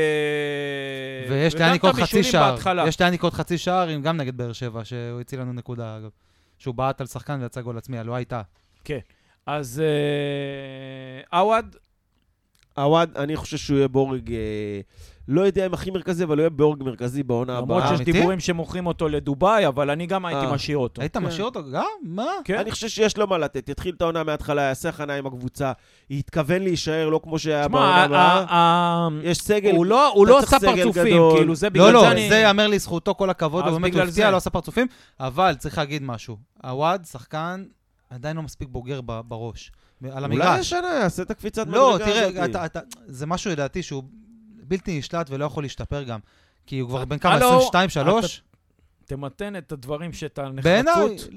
ויש 1.29 1.55
את 1.55 1.83
עוד 1.83 1.95
חצי 1.95 2.23
שער. 2.23 2.51
בהתחלה. 2.51 2.87
יש 2.87 3.01
לאניק 3.01 3.23
עוד 3.23 3.33
חצי 3.33 3.57
שער, 3.57 3.87
עם- 3.87 4.01
גם 4.01 4.17
נגד 4.17 4.37
באר 4.37 4.53
שבע, 4.53 4.85
שהוא 4.85 5.21
הציל 5.21 5.39
לנו 5.39 5.53
נקודה, 5.53 5.97
אגב. 5.97 6.09
שהוא 6.57 6.75
בעט 6.75 7.01
על 7.01 7.07
שחקן 7.07 7.39
ויצא 7.41 7.61
גול 7.61 7.77
עצמי, 7.77 7.99
הלא 7.99 8.15
הייתה. 8.15 8.41
אז 9.45 9.81
אה, 11.31 11.39
עווד, 11.39 11.75
עווד, 12.77 13.17
אני 13.17 13.35
חושב 13.35 13.57
שהוא 13.57 13.77
יהיה 13.77 13.87
בורג, 13.87 14.31
אה, 14.31 14.79
לא 15.27 15.41
יודע 15.41 15.65
אם 15.65 15.73
הכי 15.73 15.91
מרכזי, 15.91 16.23
אבל 16.23 16.37
הוא 16.37 16.41
יהיה 16.41 16.49
בורג 16.49 16.83
מרכזי 16.83 17.23
בעונה 17.23 17.53
למרות 17.61 17.77
הבאה. 17.77 17.87
שיש 17.89 17.97
אמיתי? 17.97 18.11
דיבורים 18.11 18.39
שמוכרים 18.39 18.87
אותו 18.87 19.07
לדובאי, 19.07 19.67
אבל 19.67 19.89
אני 19.89 20.05
גם 20.05 20.25
הייתי 20.25 20.45
אה. 20.45 20.53
משאיר 20.53 20.77
אותו. 20.77 21.01
היית 21.01 21.17
כן. 21.17 21.23
משאיר 21.23 21.45
אותו 21.45 21.71
גם? 21.71 21.85
מה? 22.03 22.25
כן. 22.43 22.57
אני 22.57 22.71
חושב 22.71 22.87
שיש 22.87 23.17
לו 23.17 23.27
מה 23.27 23.37
לתת, 23.37 23.69
יתחיל 23.69 23.95
את 23.97 24.01
העונה 24.01 24.23
מההתחלה, 24.23 24.61
יעשה 24.61 24.89
הכנה 24.89 25.13
עם 25.13 25.25
הקבוצה, 25.27 25.71
יתכוון 26.09 26.61
להישאר, 26.61 27.09
לא 27.09 27.19
כמו 27.23 27.39
שהיה 27.39 27.67
בעונה 27.67 28.03
הבאה. 28.03 29.07
יש 29.23 29.37
סגל, 29.37 29.75
הוא 29.75 29.85
לא- 29.85 30.25
לא 30.27 30.39
עשה 30.39 30.59
פרצופים. 30.59 31.21
כאילו, 31.35 31.55
זה 31.55 31.69
בגלל 31.69 31.85
לא, 31.85 31.93
לא, 31.93 32.01
זה 32.01 32.11
אני... 32.11 32.29
זה 32.29 32.35
ייאמר 32.35 32.67
לזכותו 32.67 33.15
כל 33.15 33.29
הכבוד, 33.29 33.67
הוא 33.67 33.79
באמת 33.79 33.95
הפתיע. 33.95 34.31
לא 34.31 34.37
עשה 34.37 34.49
פרצופים, 34.49 34.87
אבל 35.19 35.55
צריך 35.57 35.77
להגיד 35.77 36.03
משהו. 36.03 36.37
עווד, 36.63 37.05
שחקן, 37.11 37.63
עדיין 38.09 38.37
לא 38.37 38.43
מספיק 38.43 38.67
בוגר 38.71 39.01
בראש. 39.01 39.71
על 40.03 40.23
אולי 40.23 40.25
המגרש. 40.25 40.59
השנה 40.59 40.87
יעשה 40.87 41.23
את 41.23 41.31
הקפיצת 41.31 41.67
לא, 41.67 41.95
מדרגה 41.95 42.11
תראה, 42.11 42.27
הזאת. 42.27 42.49
אתה, 42.49 42.65
אתה, 42.65 42.79
זה 43.05 43.25
משהו 43.25 43.51
לדעתי 43.51 43.83
שהוא 43.83 44.03
בלתי 44.67 44.97
נשלט 44.99 45.27
ולא 45.29 45.45
יכול 45.45 45.63
להשתפר 45.63 46.03
גם. 46.03 46.19
כי 46.67 46.79
הוא 46.79 46.89
כבר 46.89 47.05
בן 47.05 47.17
כמה, 47.17 47.33
הלו, 47.33 47.47
22, 47.67 47.89
3? 47.89 48.41
תמתן 49.05 49.55
את 49.55 49.71
הדברים 49.71 50.13
שאתה 50.13 50.49
בעיניי, 50.63 50.93
נחרצות. 50.93 51.27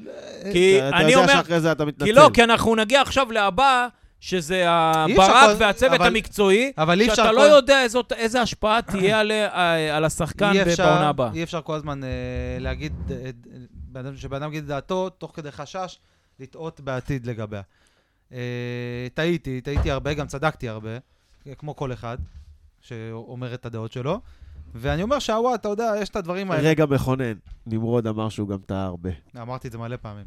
כי 0.53 0.79
אתה 0.89 0.97
אני 0.97 1.05
יודע 1.13 1.17
אומר... 1.23 1.33
שאחרי 1.33 1.61
זה 1.61 1.73
אתה 1.73 1.85
מתנצל. 1.85 2.05
כי 2.05 2.13
לא, 2.13 2.31
כי 2.35 2.45
אנחנו 2.45 2.75
נגיע 2.75 3.01
עכשיו 3.01 3.33
להבא, 3.33 3.89
שזה 4.21 4.65
הברק 4.69 5.57
והצוות 5.59 5.93
אבל- 6.01 6.07
המקצועי, 6.07 6.73
שאתה 7.07 7.23
כל- 7.23 7.33
לא 7.33 7.41
יודע 7.41 7.83
איזו- 7.83 8.03
איזה 8.17 8.43
השפעה 8.43 8.83
תהיה 8.83 9.21
על- 9.21 9.33
אה, 9.33 9.97
על 9.97 10.05
השחקן 10.05 10.53
בעונה 10.79 11.09
הבאה. 11.09 11.31
אי 11.35 11.43
אפשר 11.43 11.61
כל 11.63 11.75
הזמן 11.75 12.05
אה, 12.05 12.09
להגיד, 12.61 12.93
אה, 13.11 13.31
אה, 13.97 14.11
שבן 14.17 14.43
אדם 14.43 14.49
יגיד 14.49 14.63
את 14.63 14.69
דעתו, 14.69 15.09
תוך 15.11 15.33
כדי 15.35 15.51
חשש, 15.53 15.99
לטעות 16.41 16.81
בעתיד 16.81 17.27
לגביה. 17.27 17.63
אה, 18.33 18.39
טעיתי, 19.15 19.61
טעיתי 19.61 19.91
הרבה, 19.91 20.15
גם 20.15 20.27
צדקתי 20.27 20.69
הרבה, 20.69 20.91
אה, 21.47 21.55
כמו 21.55 21.77
כל 21.77 21.93
אחד 21.93 22.19
שאומר 22.89 23.55
את 23.55 23.67
הדעות 23.67 23.93
שלו. 23.93 24.21
ואני 24.75 25.03
אומר 25.03 25.19
שהוואט, 25.19 25.61
אתה 25.61 25.69
יודע, 25.69 25.93
יש 26.01 26.09
את 26.09 26.17
הדברים 26.17 26.51
האלה. 26.51 26.69
רגע 26.69 26.87
מכונן. 26.87 27.33
נמרוד 27.67 28.07
אמר 28.07 28.29
שהוא 28.29 28.49
גם 28.49 28.59
טעה 28.59 28.85
הרבה. 28.85 29.11
אמרתי 29.37 29.69
את 29.69 29.73
זה 29.73 29.79
מלא 29.79 29.97
פעמים. 29.97 30.27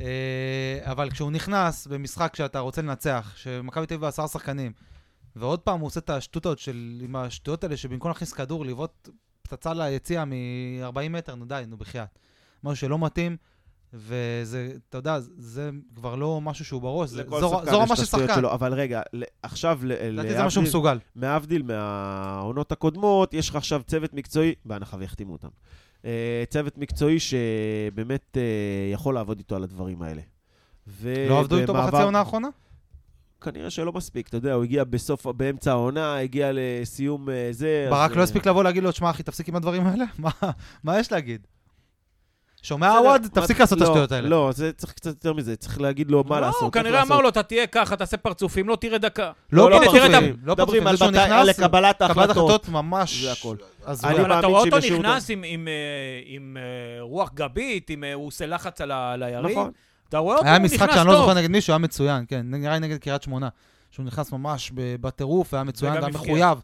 אה, 0.00 0.78
אבל 0.84 1.10
כשהוא 1.10 1.30
נכנס 1.30 1.86
במשחק 1.86 2.36
שאתה 2.36 2.58
רוצה 2.58 2.82
לנצח, 2.82 3.32
שמכבי 3.36 3.86
תל 3.86 3.94
אביב 3.94 4.06
בעשרה 4.06 4.28
שחקנים, 4.28 4.72
ועוד 5.36 5.60
פעם 5.60 5.80
הוא 5.80 5.86
עושה 5.86 6.00
את 6.00 6.10
השטות 6.10 6.46
הזאת 6.46 6.58
של, 6.58 7.00
עם 7.04 7.16
השטויות 7.16 7.64
האלה, 7.64 7.76
שבמקום 7.76 8.08
להכניס 8.10 8.32
כדור, 8.32 8.64
לבעוט 8.64 9.08
פצצה 9.42 9.74
ליציאה 9.74 10.24
מ-40 10.24 11.08
מטר, 11.10 11.34
נו 11.34 11.44
די, 11.44 11.64
נו 11.68 11.76
בחייאת. 11.76 12.18
משהו 12.64 12.76
שלא 12.76 12.98
מתאים, 12.98 13.36
וזה, 13.94 14.72
אתה 14.88 14.98
יודע, 14.98 15.18
זה 15.38 15.70
כבר 15.94 16.14
לא 16.14 16.40
משהו 16.40 16.64
שהוא 16.64 16.82
בראש, 16.82 17.10
זה, 17.10 17.22
זו, 17.30 17.60
זו 17.70 17.80
רמה 17.80 17.96
של 17.96 18.04
שחקן. 18.04 18.34
שלו, 18.34 18.52
אבל 18.52 18.74
רגע, 18.74 19.00
עכשיו, 19.42 19.80
לדעתי 19.84 20.28
זה 20.32 20.42
מה 20.42 20.50
שהוא 20.50 20.64
מסוגל. 20.64 20.98
להבדיל 21.16 21.62
מהעונות 21.62 22.72
הקודמות, 22.72 23.34
יש 23.34 23.48
לך 23.50 23.56
עכשיו 23.56 23.82
צוות 23.86 24.14
מקצועי, 24.14 24.54
בהנחה 24.64 24.96
ויחתימו 25.00 25.32
אותם. 25.32 25.48
אה, 26.04 26.44
צוות 26.50 26.78
מקצועי 26.78 27.18
שבאמת 27.20 28.36
אה, 28.36 28.42
יכול 28.92 29.14
לעבוד 29.14 29.38
איתו 29.38 29.56
על 29.56 29.62
הדברים 29.62 30.02
האלה. 30.02 30.22
ו- 30.88 31.26
לא 31.28 31.38
עבדו 31.40 31.58
איתו 31.58 31.74
בחצי 31.74 31.96
העונה 31.96 32.18
האחרונה? 32.18 32.48
כנראה 33.40 33.70
שלא 33.70 33.92
מספיק, 33.92 34.28
אתה 34.28 34.36
יודע, 34.36 34.52
הוא 34.52 34.64
הגיע 34.64 34.84
בסוף, 34.84 35.26
באמצע 35.26 35.70
העונה, 35.70 36.16
הגיע 36.18 36.50
לסיום 36.52 37.30
אה, 37.30 37.48
זה. 37.50 37.86
ברק 37.90 38.10
אז, 38.10 38.16
לא 38.16 38.22
הספיק 38.22 38.46
לבוא 38.46 38.64
להגיד 38.64 38.82
לו, 38.82 38.92
תשמע, 38.92 39.10
אחי, 39.10 39.22
תפסיק 39.22 39.48
עם 39.48 39.56
הדברים 39.56 39.86
האלה? 39.86 40.04
מה- 40.18 40.30
מה 40.84 40.98
יש 40.98 41.12
להגיד? 41.12 41.46
שומע, 42.62 42.96
עווד? 42.98 43.26
תפסיק 43.32 43.60
לעשות 43.60 43.78
את 43.78 43.82
לא, 43.82 43.86
השטויות 43.88 44.12
האלה. 44.12 44.28
לא, 44.28 44.50
זה 44.54 44.72
צריך 44.72 44.92
קצת 44.92 45.10
יותר 45.10 45.32
מזה, 45.32 45.56
צריך 45.56 45.80
להגיד 45.80 46.10
לו 46.10 46.24
מה 46.28 46.40
לא, 46.40 46.46
לעשות. 46.46 46.60
הוא 46.60 46.70
איך 46.74 46.86
כנראה. 46.86 47.02
אמר 47.02 47.20
לו, 47.20 47.28
אתה 47.28 47.42
תהיה 47.42 47.66
ככה, 47.66 47.96
תעשה 47.96 48.16
פרצופים, 48.16 48.68
לא 48.68 48.76
תראה 48.76 48.98
דקה. 48.98 49.30
לא 49.52 49.76
ה- 49.76 49.80
פרצופים, 49.80 50.36
לא 50.44 50.54
פרצופים, 50.54 50.90
זה 50.90 50.96
שהוא 50.96 51.10
נכנס, 51.10 51.60
קבלת. 51.60 52.02
החלטות 52.02 52.68
ממש... 52.68 53.22
זה 53.24 53.32
הכל. 53.32 53.56
אבל 53.86 54.38
אתה 54.38 54.46
רואה 54.46 54.60
אותו 54.60 54.76
נכנס 54.78 55.30
עם- 55.30 55.44
אה, 55.68 55.72
אה, 56.56 57.00
רוח 57.00 57.30
גבית, 57.34 57.90
אה, 58.04 58.14
הוא 58.14 58.26
עושה 58.26 58.46
לחץ 58.46 58.80
על 58.80 58.92
היריב. 59.22 59.50
נכון. 59.58 59.70
אתה 60.08 60.18
רואה 60.18 60.36
אותו, 60.36 60.46
היה 60.46 60.56
הוא 60.56 60.64
משחק 60.64 60.82
נכנס 60.82 60.94
שאני 60.94 61.06
לא 61.08 61.12
טוב. 61.12 61.20
זוכר 61.20 61.34
נגד 61.34 61.50
מישהו, 61.50 61.72
היה 61.72 61.78
מצוין, 61.78 62.24
כן, 62.28 62.40
נראה 62.44 62.72
לי 62.74 62.80
נגד 62.80 62.96
קריית 62.98 63.22
שמונה. 63.22 63.48
שהוא 63.90 64.06
נכנס 64.06 64.32
ממש 64.32 64.72
בטירוף, 64.74 65.54
היה 65.54 65.64
מצוין, 65.64 65.92
היה 65.92 66.00
הבקיע. 66.06 66.20
מחויב. 66.20 66.58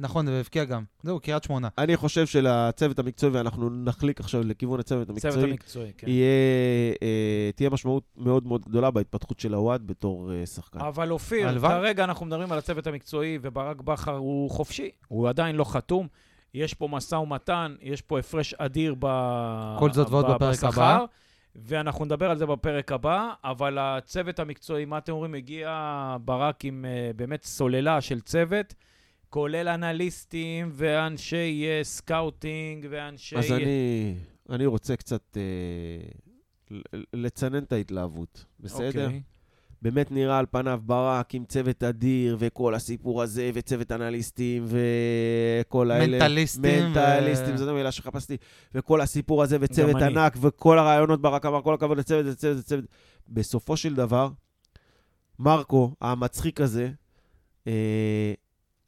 נכון, 0.00 0.28
והבקיע 0.28 0.64
גם. 0.64 0.84
זהו, 1.02 1.20
קריית 1.20 1.44
שמונה. 1.44 1.68
אני 1.78 1.96
חושב 1.96 2.26
שלצוות 2.26 2.98
המקצועי, 2.98 3.32
ואנחנו 3.32 3.70
נחליק 3.70 4.20
עכשיו 4.20 4.42
לכיוון 4.44 4.80
הצוות 4.80 5.06
צוות 5.06 5.34
המקצועי, 5.34 5.50
המקצועי, 5.50 5.92
כן. 5.98 6.08
יהיה, 6.08 6.94
אה, 7.02 7.50
תהיה 7.54 7.70
משמעות 7.70 8.04
מאוד 8.16 8.46
מאוד 8.46 8.64
גדולה 8.64 8.90
בהתפתחות 8.90 9.40
של 9.40 9.54
הוואד 9.54 9.86
בתור 9.86 10.32
אה, 10.32 10.46
שחקן. 10.46 10.78
אבל 10.78 11.10
אופיר, 11.10 11.48
הלוואי. 11.48 11.70
כרגע 11.70 12.04
אנחנו 12.04 12.26
מדברים 12.26 12.52
על 12.52 12.58
הצוות 12.58 12.86
המקצועי, 12.86 13.38
וברק 13.42 13.80
בכר 13.80 14.16
הוא 14.16 14.50
חופשי, 14.50 14.90
הוא 15.08 15.28
עדיין 15.28 15.56
לא 15.56 15.64
חתום. 15.64 16.06
יש 16.54 16.74
פה 16.74 16.88
משא 16.88 17.14
ומתן, 17.14 17.74
יש 17.80 18.02
פה 18.02 18.18
הפרש 18.18 18.54
אדיר 18.54 18.94
ב... 18.98 19.06
כל 19.78 19.92
זאת 19.92 20.10
ועוד 20.10 20.26
ב- 20.26 20.30
בפרק 20.34 20.52
בשכר, 20.52 20.68
הבא. 20.68 21.04
ואנחנו 21.56 22.04
נדבר 22.04 22.30
על 22.30 22.38
זה 22.38 22.46
בפרק 22.46 22.92
הבא, 22.92 23.32
אבל 23.44 23.78
הצוות 23.80 24.38
המקצועי, 24.38 24.84
מה 24.84 24.98
אתם 24.98 25.12
אומרים, 25.12 25.34
הגיע 25.34 26.16
ברק 26.24 26.64
עם 26.64 26.84
אה, 26.84 27.16
באמת 27.16 27.44
סוללה 27.44 28.00
של 28.00 28.20
צוות, 28.20 28.74
כולל 29.30 29.68
אנליסטים 29.68 30.70
ואנשי 30.72 31.64
אה, 31.64 31.84
scouting 31.84 32.86
ואנשי... 32.90 33.36
אז 33.36 33.52
אני, 33.52 34.14
אני 34.50 34.66
רוצה 34.66 34.96
קצת 34.96 35.36
אה, 35.36 35.42
ל- 36.70 37.04
לצנן 37.14 37.62
את 37.62 37.72
ההתלהבות, 37.72 38.44
בסדר? 38.60 39.04
אוקיי. 39.04 39.22
באמת 39.82 40.10
נראה 40.10 40.38
על 40.38 40.46
פניו 40.50 40.80
ברק 40.86 41.34
עם 41.34 41.44
צוות 41.44 41.82
אדיר, 41.82 42.36
וכל 42.40 42.74
הסיפור 42.74 43.22
הזה, 43.22 43.50
וצוות 43.54 43.92
אנליסטים, 43.92 44.66
וכל 44.66 45.90
האלה... 45.90 46.18
מנטליסטים. 46.18 46.84
ו- 46.84 46.88
מנטליסטים, 46.88 47.56
זאת 47.56 47.68
המילה 47.68 47.92
שחיפשתי. 47.92 48.36
וכל 48.74 49.00
הסיפור 49.00 49.42
הזה, 49.42 49.56
וצוות 49.60 49.90
גם 49.90 49.96
אני. 49.96 50.06
ענק, 50.06 50.36
וכל 50.40 50.78
הרעיונות 50.78 51.20
ברק 51.20 51.46
אמר, 51.46 51.62
כל 51.62 51.74
הכבוד 51.74 51.98
לצוות, 51.98 52.26
לצוות, 52.26 52.56
לצוות. 52.56 52.84
בסופו 53.28 53.76
של 53.76 53.94
דבר, 53.94 54.28
מרקו, 55.38 55.94
המצחיק 56.00 56.60
הזה, 56.60 56.90
אה, 57.66 58.34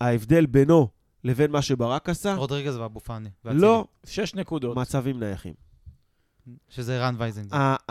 ההבדל 0.06 0.46
בינו 0.46 0.88
לבין 1.24 1.50
מה 1.50 1.62
שברק 1.62 2.08
עשה, 2.08 2.34
רודריגז 2.34 2.76
ואבו 2.76 3.00
פאני. 3.00 3.28
לא 3.44 3.84
שש 4.06 4.34
נקודות. 4.34 4.76
מצבים 4.76 5.20
נייחים. 5.20 5.54
שזה 6.68 7.06
רן 7.06 7.14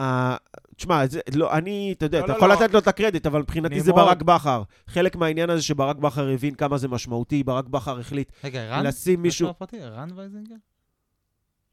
ה- 0.02 0.36
תשמע, 0.76 1.08
זה- 1.08 1.20
לא, 1.36 1.54
אני, 1.58 1.94
אתה 1.98 2.06
יודע, 2.06 2.20
לא, 2.20 2.24
אתה 2.26 2.32
לא, 2.34 2.38
יכול 2.38 2.50
לא. 2.50 2.56
לתת 2.56 2.74
לו 2.74 2.80
את 2.80 2.88
הקרדיט, 2.88 3.26
אבל 3.26 3.40
מבחינתי 3.42 3.82
זה 3.82 3.92
נמרוד. 3.92 4.06
ברק 4.06 4.22
בכר. 4.22 4.64
חלק 4.88 5.16
מהעניין 5.16 5.50
הזה 5.50 5.62
שברק 5.62 5.96
בכר 5.96 6.30
הבין 6.30 6.56
כמה 6.56 6.78
זה 6.78 6.88
משמעותי, 6.88 7.44
ברק 7.44 7.66
בכר 7.66 8.00
החליט 8.00 8.32
רגע, 8.44 8.66
רן? 8.70 8.86
לשים 8.86 9.22
מישהו, 9.22 9.48
מישהו... 9.48 9.60
פרטי, 9.60 9.80
רן 9.80 10.10
וייזינגר? 10.16 10.56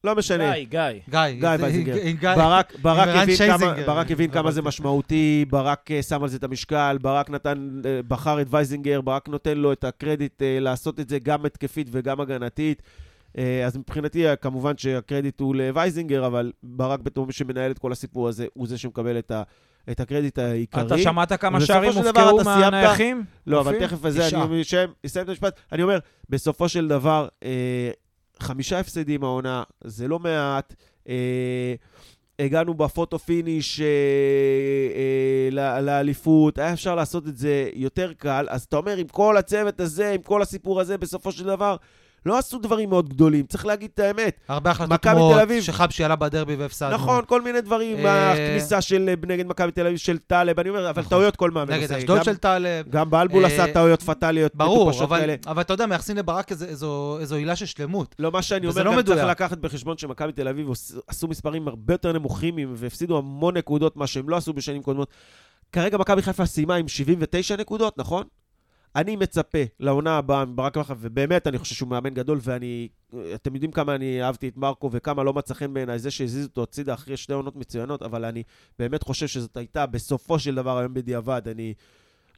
לא 0.05 0.15
משנה. 0.15 0.53
גיא, 0.55 0.65
גיא. 0.65 0.81
גיא. 1.11 1.41
גיא 1.41 1.49
וייזינגר. 1.61 2.37
ברק, 2.37 2.73
ברק, 2.83 3.09
הבין 3.09 3.37
כמה. 3.37 3.75
ברק 3.87 4.11
הבין 4.11 4.31
כמה 4.31 4.51
זה. 4.51 4.63
משמעותי, 4.63 5.45
ברק 5.51 5.91
אה, 5.91 6.03
שם 6.03 6.23
על 6.23 6.29
זה 6.29 6.37
את 6.37 6.45
המשקל, 6.45 6.99
ברק 7.01 7.31
נתן, 7.31 7.81
אה, 7.85 8.01
בחר 8.09 8.41
את 8.41 8.47
וייזינגר, 8.51 9.01
ברק 9.01 9.29
נותן 9.29 9.59
לו 9.59 9.73
את 9.73 9.85
הקרדיט 9.85 10.43
אה, 10.43 10.61
לעשות 10.61 11.01
את 11.01 11.09
זה 11.09 11.19
גם 11.19 11.47
התקפית 11.47 11.89
וגם 11.91 12.21
הגנתית. 12.21 12.83
אז 13.67 13.77
מבחינתי, 13.77 14.25
כמובן 14.41 14.77
שהקרדיט 14.77 15.41
הוא 15.41 15.55
לווייזינגר, 15.55 16.27
אבל 16.27 16.53
ברק 16.63 17.01
בתור 17.01 17.27
מי 17.27 17.33
שמנהל 17.33 17.71
את 17.71 17.79
כל 17.79 17.93
הסיפור 17.93 18.29
הזה, 18.29 18.47
הוא 18.55 18.67
זה 18.67 18.79
שמקבל 18.79 19.19
את, 19.19 19.31
ה, 19.31 19.43
את 19.91 20.01
הקרדיט 20.01 20.39
העיקרי. 20.39 20.83
אתה 20.83 20.99
שמעת 20.99 21.33
כמה 21.33 21.61
שערים 21.61 21.93
הובקעו 21.93 22.45
מהנייחים? 22.45 23.25
לא, 23.47 23.61
אבל? 23.61 23.79
תכף. 23.79 24.05
אני 24.05 24.63
אסיים 25.07 25.25
את 25.25 25.29
המשפט. 25.29 25.61
אני 25.73 25.83
אומר, 25.83 25.99
בסופו 26.29 26.69
של 26.69 26.89
דבר, 26.89 27.29
חמישה 28.43 28.79
הפסדים 28.79 29.25
העונה, 29.25 29.63
זה 29.85 30.09
לא 30.09 30.19
מעט. 30.19 30.75
אה, 31.09 31.75
הגענו 32.39 32.75
בפוטו 32.75 33.19
פיניש 33.19 33.81
אה, 33.81 33.87
אה, 35.57 35.81
לאליפות, 35.81 36.59
היה 36.59 36.73
אפשר 36.73 36.95
לעשות 36.95 37.29
את 37.29 37.37
זה 37.37 37.71
יותר 37.75 38.13
קל. 38.13 38.47
אז 38.49 38.63
אתה 38.63 38.77
אומר, 38.77 38.97
עם 38.97 39.09
כל 39.09 39.37
הצוות 39.37 39.81
הזה, 39.81 40.11
עם 40.11 40.23
כל 40.23 40.43
הסיפור 40.43 40.81
הזה, 40.81 40.99
בסופו 40.99 41.33
של 41.33 41.45
דבר, 41.45 41.77
לא 42.29 42.39
עשו 42.39 42.59
דברים 42.59 42.89
מאוד 42.91 43.09
גדולים. 43.09 43.47
צריך 43.47 43.67
להגיד 43.67 43.91
את 43.95 43.99
האמת. 43.99 44.41
הרבה 44.49 44.71
החלטות 44.71 45.01
כמו. 45.03 45.33
שחבשי 45.61 46.05
עלה 46.05 46.17
בדרבי 46.17 46.55
והפסדנו. 46.57 46.95
נכון, 46.95 47.25
כל 47.27 47.43
מיני 47.43 47.61
דברים, 47.61 48.07
אה, 48.07 48.33
הכניסה 48.33 48.81
של 48.81 49.09
אה, 49.09 49.15
נגד 49.27 49.47
מכבי 49.47 49.73
תל 49.73 49.87
אביב 49.87 49.99
של 49.99 50.19
טלב, 50.19 50.61
אני 50.61 50.69
אומר, 50.69 50.91
אבל 50.91 51.01
נכון. 51.01 51.11
טעויות 51.11 51.37
כל 51.37 51.51
מאמן 51.51 51.73
נגד. 51.75 51.93
אשדוד 51.93 52.25
של 52.25 52.37
טלב. 52.37 52.89
גם 52.91 53.11
בלבול 53.11 53.45
אה, 53.45 53.49
עשה 53.55 53.73
טעויות 53.73 54.03
פטאליות 54.03 54.55
ברור, 54.57 54.93
אבל, 55.47 55.61
אתה 55.61 55.73
יודע, 55.73 55.87
מייחסים 55.87 56.17
לברק 56.17 56.53
איזו- 56.53 57.19
עילה 57.37 57.57
של 57.57 57.67
שלמות. 57.67 58.15
לא, 58.19 58.33
מה 58.33 58.43
שאני 58.43 58.67
אומר, 58.67 58.83
לא 58.83 58.97
גם 58.97 59.03
צריך. 59.03 59.25
לקחת 59.25 59.59
בחשבון 59.59 59.99
שמכבי 59.99 60.33
תל 60.33 60.49
אביב 60.49 60.69
עשו 61.07 61.29
מספרים 61.29 61.69
הרבה 61.69 61.95
יותר 61.95 62.13
נמוכים 62.13 62.57
והפסידו 62.75 63.19
המון 63.19 63.57
נקודות, 63.57 63.97
מה 63.97 64.07
שהם 64.07 64.29
לא 64.29 64.37
עשו 64.37 64.53
בשנים 64.53 64.83
קודמות. 64.83 65.09
כרגע 65.73 65.99
מכבי 65.99 66.23
חיפה 66.23 66.47
סיימה 66.47 66.75
עם 66.75 66.89
79 66.89 67.57
נקודות, 67.57 67.99
נכון? 67.99 68.25
אני 68.97 69.17
מצפה 69.17 69.59
לעונה 69.81 70.19
הבאה 70.19 70.45
מברק 70.45 70.77
בכר, 70.79 70.95
ובאמת 71.01 71.47
אני 71.47 71.59
חושב 71.59 71.75
שהוא 71.75 71.89
מאמן 71.89 72.15
גדול, 72.15 72.39
ואני... 72.43 72.89
אתם 73.35 73.55
יודעים 73.55 73.73
כמה 73.73 73.95
אני 73.95 74.23
אהבתי 74.23 74.49
את 74.49 74.57
מרקו 74.57 74.91
וכמה 74.93 75.23
לא 75.23 75.33
מצא 75.33 75.55
חן 75.55 75.75
בעיניי 75.75 75.99
זה 75.99 76.11
שהזיז 76.11 76.47
אותו 76.47 76.63
הצידה 76.63 76.95
אחרי 76.95 77.17
שתי 77.17 77.33
עונות 77.33 77.57
מצוינות, 77.57 78.03
אבל 78.03 78.25
אני 78.25 78.43
באמת 78.79 79.03
חושב 79.03 79.27
שזאת 79.27 79.57
הייתה, 79.57 79.87
בסופו 79.87 80.39
של 80.39 80.55
דבר, 80.55 80.79
היום 80.79 80.95
בדיעבד, 80.95 81.43
אני 81.49 81.75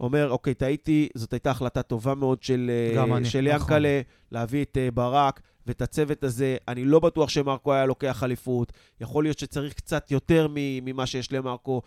אומר, 0.00 0.30
אוקיי, 0.30 0.54
טעיתי, 0.54 1.08
זאת 1.14 1.32
הייתה 1.32 1.50
החלטה 1.50 1.82
טובה 1.82 2.14
מאוד 2.14 2.42
של, 2.42 2.70
אה, 2.70 3.24
של 3.24 3.48
נכון. 3.54 3.60
ינקלה, 3.60 4.00
להביא 4.32 4.64
את 4.64 4.78
אה, 4.80 4.90
ברק 4.90 5.40
ואת 5.66 5.82
הצוות 5.82 6.24
הזה. 6.24 6.56
אני 6.68 6.84
לא 6.84 7.00
בטוח 7.00 7.28
שמרקו 7.28 7.72
היה 7.72 7.86
לוקח 7.86 8.24
אליפות. 8.24 8.72
יכול 9.00 9.24
להיות 9.24 9.38
שצריך 9.38 9.74
קצת 9.74 10.10
יותר 10.10 10.46
ממה 10.50 11.06
שיש 11.06 11.32
למרקו. 11.32 11.82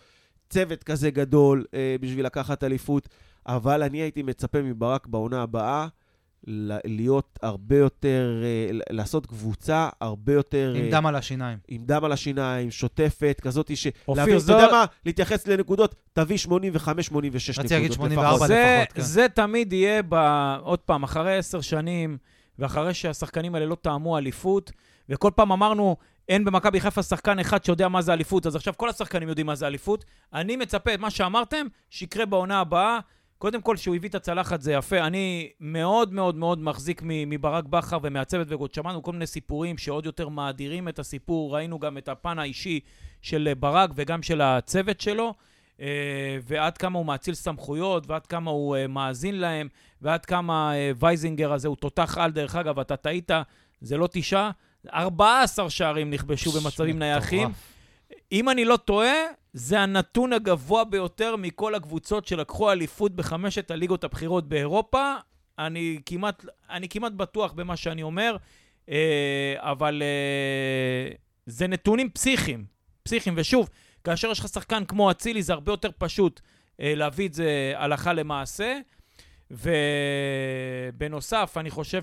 צוות 0.50 0.84
כזה 0.84 1.10
גדול 1.10 1.64
אה, 1.74 1.96
בשביל 2.00 2.26
לקחת 2.26 2.64
אליפות, 2.64 3.08
אבל 3.46 3.82
אני 3.82 3.98
הייתי 3.98 4.22
מצפה 4.22 4.62
מברק 4.62 5.06
בעונה 5.06 5.42
הבאה 5.42 5.86
ל- 6.46 6.76
להיות 6.84 7.38
הרבה 7.42 7.76
יותר, 7.76 8.42
אה, 8.44 8.72
ל- 8.72 8.80
לעשות 8.90 9.26
קבוצה 9.26 9.88
הרבה 10.00 10.32
יותר... 10.32 10.72
עם 10.76 10.84
אה, 10.84 10.90
דם 10.90 11.06
על 11.06 11.16
השיניים. 11.16 11.58
עם 11.68 11.82
דם 11.84 12.04
על 12.04 12.12
השיניים, 12.12 12.70
שוטפת, 12.70 13.40
כזאת 13.42 13.76
ש... 13.76 13.86
אופיר, 14.08 14.38
זו- 14.38 14.52
אתה 14.56 14.62
יודע 14.62 14.72
מה? 14.72 14.84
להתייחס 15.06 15.46
לנקודות, 15.46 15.94
תביא 16.12 16.36
85-86 16.36 16.48
נקודות 16.48 16.78
רציתי 17.58 17.74
להגיד 17.74 17.90
לפחות. 17.90 18.10
84 18.10 18.46
זה, 18.46 18.78
לפחות, 18.82 18.96
כן. 18.96 19.02
זה 19.02 19.26
תמיד 19.34 19.72
יהיה, 19.72 20.02
ב... 20.08 20.14
עוד 20.62 20.78
פעם, 20.78 21.02
אחרי 21.02 21.36
עשר 21.36 21.60
שנים, 21.60 22.18
ואחרי 22.58 22.94
שהשחקנים 22.94 23.54
האלה 23.54 23.66
לא 23.66 23.74
טעמו 23.74 24.18
אליפות, 24.18 24.72
וכל 25.08 25.30
פעם 25.36 25.52
אמרנו, 25.52 25.96
אין 26.28 26.44
במכבי 26.44 26.80
חיפה 26.80 27.02
שחקן 27.02 27.38
אחד 27.38 27.64
שיודע 27.64 27.88
מה 27.88 28.02
זה 28.02 28.12
אליפות, 28.12 28.46
אז 28.46 28.56
עכשיו 28.56 28.74
כל 28.76 28.88
השחקנים 28.88 29.28
יודעים 29.28 29.46
מה 29.46 29.54
זה 29.54 29.66
אליפות. 29.66 30.04
אני 30.34 30.56
מצפה, 30.56 30.94
את 30.94 31.00
מה 31.00 31.10
שאמרתם, 31.10 31.66
שיקרה 31.90 32.26
בעונה 32.26 32.60
הבאה. 32.60 32.98
קודם 33.44 33.62
כל, 33.62 33.76
שהוא 33.76 33.96
הביא 33.96 34.08
את 34.08 34.14
הצלחת 34.14 34.60
זה 34.60 34.72
יפה. 34.72 34.98
אני 34.98 35.50
מאוד 35.60 36.12
מאוד 36.12 36.34
מאוד 36.36 36.58
מחזיק 36.58 37.02
מברק 37.04 37.64
בכר 37.64 37.98
ומהצוות, 38.02 38.50
ועוד 38.50 38.74
שמענו 38.74 39.02
כל 39.02 39.12
מיני 39.12 39.26
סיפורים 39.26 39.78
שעוד 39.78 40.06
יותר 40.06 40.28
מאדירים 40.28 40.88
את 40.88 40.98
הסיפור. 40.98 41.54
ראינו 41.54 41.78
גם 41.78 41.98
את 41.98 42.08
הפן 42.08 42.38
האישי 42.38 42.80
של 43.22 43.48
אה, 43.48 43.54
ברק 43.54 43.90
וגם 43.94 44.22
של 44.22 44.40
הצוות 44.40 45.00
שלו. 45.00 45.34
אה, 45.80 46.38
ועד 46.46 46.78
כמה 46.78 46.98
הוא 46.98 47.06
מאציל 47.06 47.34
סמכויות, 47.34 48.10
ועד 48.10 48.26
כמה 48.26 48.50
הוא 48.50 48.76
אה, 48.76 48.86
מאזין 48.86 49.40
להם, 49.40 49.68
ועד 50.02 50.24
כמה 50.24 50.72
וייזינגר 50.96 51.52
הזה 51.52 51.68
הוא 51.68 51.76
תותח 51.76 52.18
על, 52.18 52.30
דרך 52.30 52.56
אגב, 52.56 52.78
אתה 52.78 52.96
טעית, 52.96 53.30
זה 53.80 53.96
לא 53.96 54.08
תשעה, 54.12 54.50
14 54.94 55.70
שערים 55.70 56.10
נכבשו 56.10 56.50
במצבים 56.50 56.98
נייחים. 56.98 57.48
אם 58.34 58.48
אני 58.48 58.64
לא 58.64 58.76
טועה, 58.76 59.14
זה 59.52 59.80
הנתון 59.80 60.32
הגבוה 60.32 60.84
ביותר 60.84 61.36
מכל 61.36 61.74
הקבוצות 61.74 62.26
שלקחו 62.26 62.72
אליפות 62.72 63.16
בחמשת 63.16 63.70
הליגות 63.70 64.04
הבכירות 64.04 64.48
באירופה. 64.48 65.14
אני 65.58 66.00
כמעט, 66.06 66.44
אני 66.70 66.88
כמעט 66.88 67.12
בטוח 67.12 67.52
במה 67.52 67.76
שאני 67.76 68.02
אומר, 68.02 68.36
אה, 68.88 69.54
אבל 69.58 70.02
אה, 70.02 71.14
זה 71.46 71.66
נתונים 71.66 72.10
פסיכיים, 72.10 72.64
פסיכיים. 73.02 73.34
ושוב, 73.38 73.68
כאשר 74.04 74.30
יש 74.30 74.38
לך 74.40 74.48
שחקן 74.48 74.84
כמו 74.84 75.10
אצילי, 75.10 75.42
זה 75.42 75.52
הרבה 75.52 75.72
יותר 75.72 75.90
פשוט 75.98 76.40
אה, 76.80 76.94
להביא 76.94 77.28
את 77.28 77.34
זה 77.34 77.72
הלכה 77.76 78.12
למעשה. 78.12 78.78
ובנוסף, 80.96 81.56
אני 81.56 81.70
חושב 81.70 82.02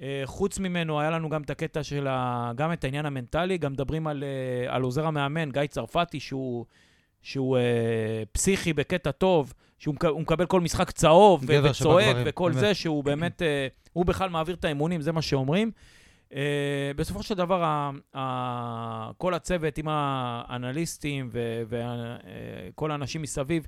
שחוץ 0.00 0.58
ממנו, 0.58 1.00
היה 1.00 1.10
לנו 1.10 1.28
גם 1.28 1.42
את 1.42 1.50
הקטע 1.50 1.82
של 1.82 2.06
ה... 2.10 2.52
גם 2.56 2.72
את 2.72 2.84
העניין 2.84 3.06
המנטלי, 3.06 3.58
גם 3.58 3.72
מדברים 3.72 4.06
על, 4.06 4.24
אה, 4.24 4.74
על 4.74 4.82
עוזר 4.82 5.06
המאמן, 5.06 5.50
גיא 5.50 5.66
צרפתי, 5.66 6.20
שהוא, 6.20 6.64
שהוא 7.22 7.56
אה, 7.56 7.62
פסיכי 8.32 8.72
בקטע 8.72 9.10
טוב, 9.10 9.52
שהוא 9.78 9.94
מק- 9.94 10.04
הוא 10.04 10.20
מקבל 10.20 10.46
כל 10.46 10.60
משחק 10.60 10.90
צהוב 10.90 11.44
וצועק 11.70 12.16
וכל 12.24 12.50
באמת. 12.50 12.60
זה, 12.60 12.74
שהוא 12.74 13.04
באמת, 13.04 13.42
אה, 13.42 13.66
הוא 13.92 14.06
בכלל 14.06 14.30
מעביר 14.30 14.54
את 14.54 14.64
האימונים, 14.64 15.00
זה 15.00 15.12
מה 15.12 15.22
שאומרים. 15.22 15.70
אה, 16.34 16.40
בסופו 16.96 17.22
של 17.22 17.34
דבר, 17.34 17.62
ה- 17.64 17.90
ה- 18.16 19.10
כל 19.18 19.34
הצוות 19.34 19.78
עם 19.78 19.86
האנליסטים 19.90 21.30
וכל 21.68 22.90
האנשים 22.90 23.22
מסביב 23.22 23.66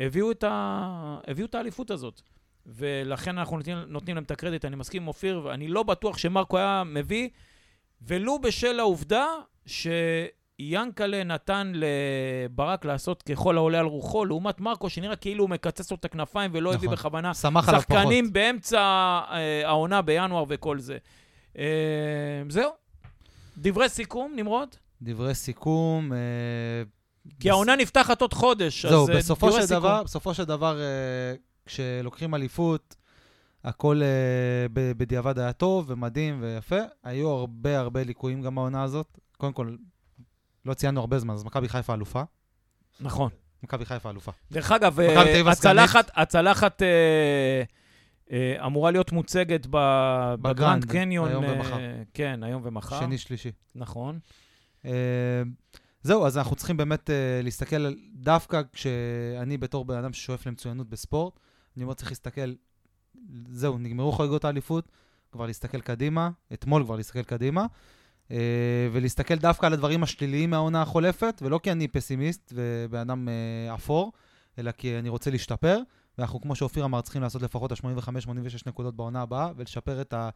הביאו 0.00 0.30
את, 0.30 0.44
ה- 0.44 1.18
הביאו 1.28 1.46
את 1.46 1.54
האליפות 1.54 1.90
הזאת. 1.90 2.20
ולכן 2.66 3.38
אנחנו 3.38 3.56
נותנים, 3.56 3.78
נותנים 3.86 4.16
להם 4.16 4.24
את 4.24 4.30
הקרדיט. 4.30 4.64
אני 4.64 4.76
מסכים 4.76 5.02
עם 5.02 5.08
אופיר, 5.08 5.40
ואני 5.44 5.68
לא 5.68 5.82
בטוח 5.82 6.18
שמרקו 6.18 6.58
היה 6.58 6.82
מביא, 6.86 7.28
ולו 8.02 8.38
בשל 8.38 8.80
העובדה 8.80 9.26
שיאנקלה 9.66 11.24
נתן 11.24 11.72
לברק 11.74 12.84
לעשות 12.84 13.22
ככל 13.22 13.56
העולה 13.56 13.78
על 13.80 13.86
רוחו, 13.86 14.24
לעומת 14.24 14.60
מרקו, 14.60 14.90
שנראה 14.90 15.16
כאילו 15.16 15.44
הוא 15.44 15.50
מקצץ 15.50 15.90
לו 15.90 15.96
את 15.96 16.04
הכנפיים 16.04 16.50
ולא 16.54 16.74
הביא 16.74 16.88
נכון. 16.88 16.98
בכוונה 16.98 17.32
עליו 17.44 17.62
פחות. 17.62 17.96
שחקנים 17.98 18.32
באמצע 18.32 18.78
אה, 18.78 19.62
העונה 19.64 20.02
בינואר 20.02 20.44
וכל 20.48 20.78
זה. 20.78 20.98
אה, 21.58 21.64
זהו. 22.48 22.70
דברי 23.58 23.88
סיכום, 23.88 24.32
נמרוד? 24.36 24.68
דברי 25.02 25.34
סיכום. 25.34 26.12
אה, 26.12 26.18
כי 27.40 27.48
בס- 27.48 27.52
העונה 27.54 27.76
נפתחת 27.76 28.20
עוד 28.20 28.32
חודש, 28.32 28.86
זהו, 28.86 29.02
אז 29.02 29.10
אה, 29.10 29.16
בסופו 29.16 29.52
של. 29.52 29.66
דבר, 29.66 30.02
בסופו 30.02 30.34
של 30.34 30.44
דבר, 30.44 30.80
אה, 30.80 30.84
כשלוקחים 31.66 32.34
אליפות, 32.34 32.96
הכל 33.64 34.00
אה, 34.02 34.08
ב- 34.72 34.92
בדיעבד 34.96 35.38
היה 35.38 35.52
טוב 35.52 35.84
ומדהים 35.88 36.38
ויפה. 36.42 36.78
היו 37.04 37.28
הרבה 37.28 37.78
הרבה 37.78 38.04
ליקויים 38.04 38.42
גם 38.42 38.54
בעונה 38.54 38.82
הזאת. 38.82 39.18
קודם 39.36 39.52
כל, 39.52 39.76
לא 40.64 40.74
ציינו 40.74 41.00
הרבה 41.00 41.18
זמן, 41.18 41.34
אז 41.34 41.44
מכבי 41.44 41.68
חיפה 41.68 41.94
אלופה. 41.94 42.22
נכון. 43.00 43.30
מכבי 43.62 43.84
חיפה 43.84 44.10
אלופה. 44.10 44.32
דרך 44.52 44.72
אגב, 44.72 45.00
אה. 45.00 45.50
הצלחת, 45.50 46.10
הצלחת 46.14 46.82
אה, 46.82 47.62
אה, 48.32 48.66
אמורה 48.66 48.90
להיות 48.90 49.12
מוצגת 49.12 49.66
ב- 49.70 50.34
בגרנד 50.42 50.84
קניון. 50.84 51.28
היום 51.28 51.44
אה, 51.44 51.52
ומחר. 51.52 51.78
כן, 52.14 52.42
היום 52.42 52.62
ומחר. 52.64 53.00
שני, 53.00 53.18
שלישי. 53.18 53.52
נכון. 53.74 54.18
אה, 54.84 54.90
זהו, 56.02 56.26
אז 56.26 56.38
אנחנו 56.38 56.56
צריכים 56.56 56.76
באמת 56.76 57.10
אה, 57.10 57.40
להסתכל 57.42 57.86
דווקא 58.14 58.62
כשאני 58.72 59.56
בתור 59.58 59.84
בן 59.84 59.96
אדם 59.96 60.12
ששואף 60.12 60.46
למצוינות 60.46 60.88
בספורט, 60.88 61.40
אני 61.76 61.84
אומר, 61.84 61.94
צריך 61.94 62.10
להסתכל, 62.10 62.52
זהו, 63.50 63.78
נגמרו 63.78 64.12
חגיגות 64.12 64.44
האליפות, 64.44 64.88
כבר 65.32 65.46
להסתכל 65.46 65.80
קדימה, 65.80 66.30
אתמול 66.52 66.84
כבר 66.84 66.96
להסתכל 66.96 67.22
קדימה, 67.22 67.66
אה, 68.30 68.88
ולהסתכל 68.92 69.34
דווקא 69.34 69.66
על 69.66 69.72
הדברים 69.72 70.02
השליליים 70.02 70.50
מהעונה 70.50 70.82
החולפת, 70.82 71.42
ולא 71.44 71.60
כי 71.62 71.72
אני 71.72 71.88
פסימיסט 71.88 72.52
ובן 72.56 72.98
אדם 72.98 73.28
אה, 73.28 73.74
אפור, 73.74 74.12
אלא 74.58 74.70
כי 74.70 74.98
אני 74.98 75.08
רוצה 75.08 75.30
להשתפר, 75.30 75.78
ואנחנו, 76.18 76.40
כמו 76.40 76.54
שאופיר 76.54 76.84
אמר, 76.84 77.00
צריכים 77.00 77.22
לעשות 77.22 77.42
לפחות 77.42 77.72
את 77.72 77.84
ה-85-86 77.84 78.62
נקודות 78.66 78.96
בעונה 78.96 79.22
הבאה, 79.22 79.50
ולשפר 79.56 80.00
את 80.00 80.12
ה... 80.12 80.30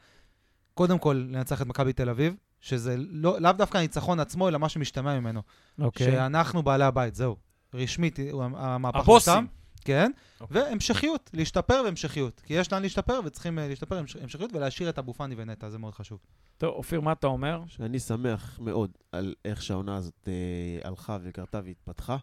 קודם 0.75 0.99
כל, 0.99 1.25
לנצח 1.29 1.63
את 1.63 1.67
מכבי 1.67 1.93
תל 1.93 2.09
אביב, 2.09 2.35
שזה 2.61 2.97
לא, 2.99 3.41
לאו 3.41 3.53
דווקא 3.53 3.79
הניצחון 3.79 4.21
עצמו, 4.21 4.49
אלא 4.49 4.59
מה 4.59 4.69
שמשתמע 4.69 5.21
ממנו. 5.21 5.43
אוקיי. 5.79 6.07
שאנחנו 6.07 6.63
בעלי 6.63 6.85
הבית, 6.85 7.15
זהו. 7.15 7.37
רשמית, 7.75 8.19
המהפך 8.57 8.99
הבוסים. 8.99 9.47
כן, 9.89 10.11
אוקיי. 10.41 10.63
והמשכיות, 10.63 11.31
להשתפר 11.35 11.83
והמשכיות. 11.85 12.41
כי 12.47 12.55
יש 12.55 12.73
לאן 12.73 12.83
להשתפר 12.83 13.21
וצריכים 13.25 13.59
אה, 13.59 13.69
להשתפר 13.69 13.99
המש- 13.99 14.17
המשכיות 14.23 14.53
ולהשאיר 14.53 14.89
את 14.89 14.99
אבו 14.99 15.15
פאני 15.15 15.35
ונטע, 15.39 15.71
זה 15.71 15.79
מאוד 15.79 15.95
חשוב. 15.95 16.19
טוב, 16.59 16.75
אופיר, 16.75 17.01
מה 17.01 17.13
אתה 17.13 17.27
אומר? 17.27 17.63
שאני 17.67 17.99
שמח 17.99 18.59
מאוד 18.63 18.91
על 19.13 19.35
איך 19.45 19.63
שהעונה 19.63 19.97
הזאת 19.97 20.29
אה, 20.29 20.89
הלכה 20.89 21.19
וקרתה 21.23 21.61
והתפתחה, 21.65 22.17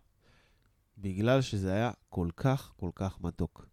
בגלל 0.98 1.42
שזה 1.42 1.74
היה 1.74 1.92
כל 2.10 2.28
כך, 2.38 2.74
כל 2.78 2.90
כך 2.96 3.18
מתוק. 3.22 3.66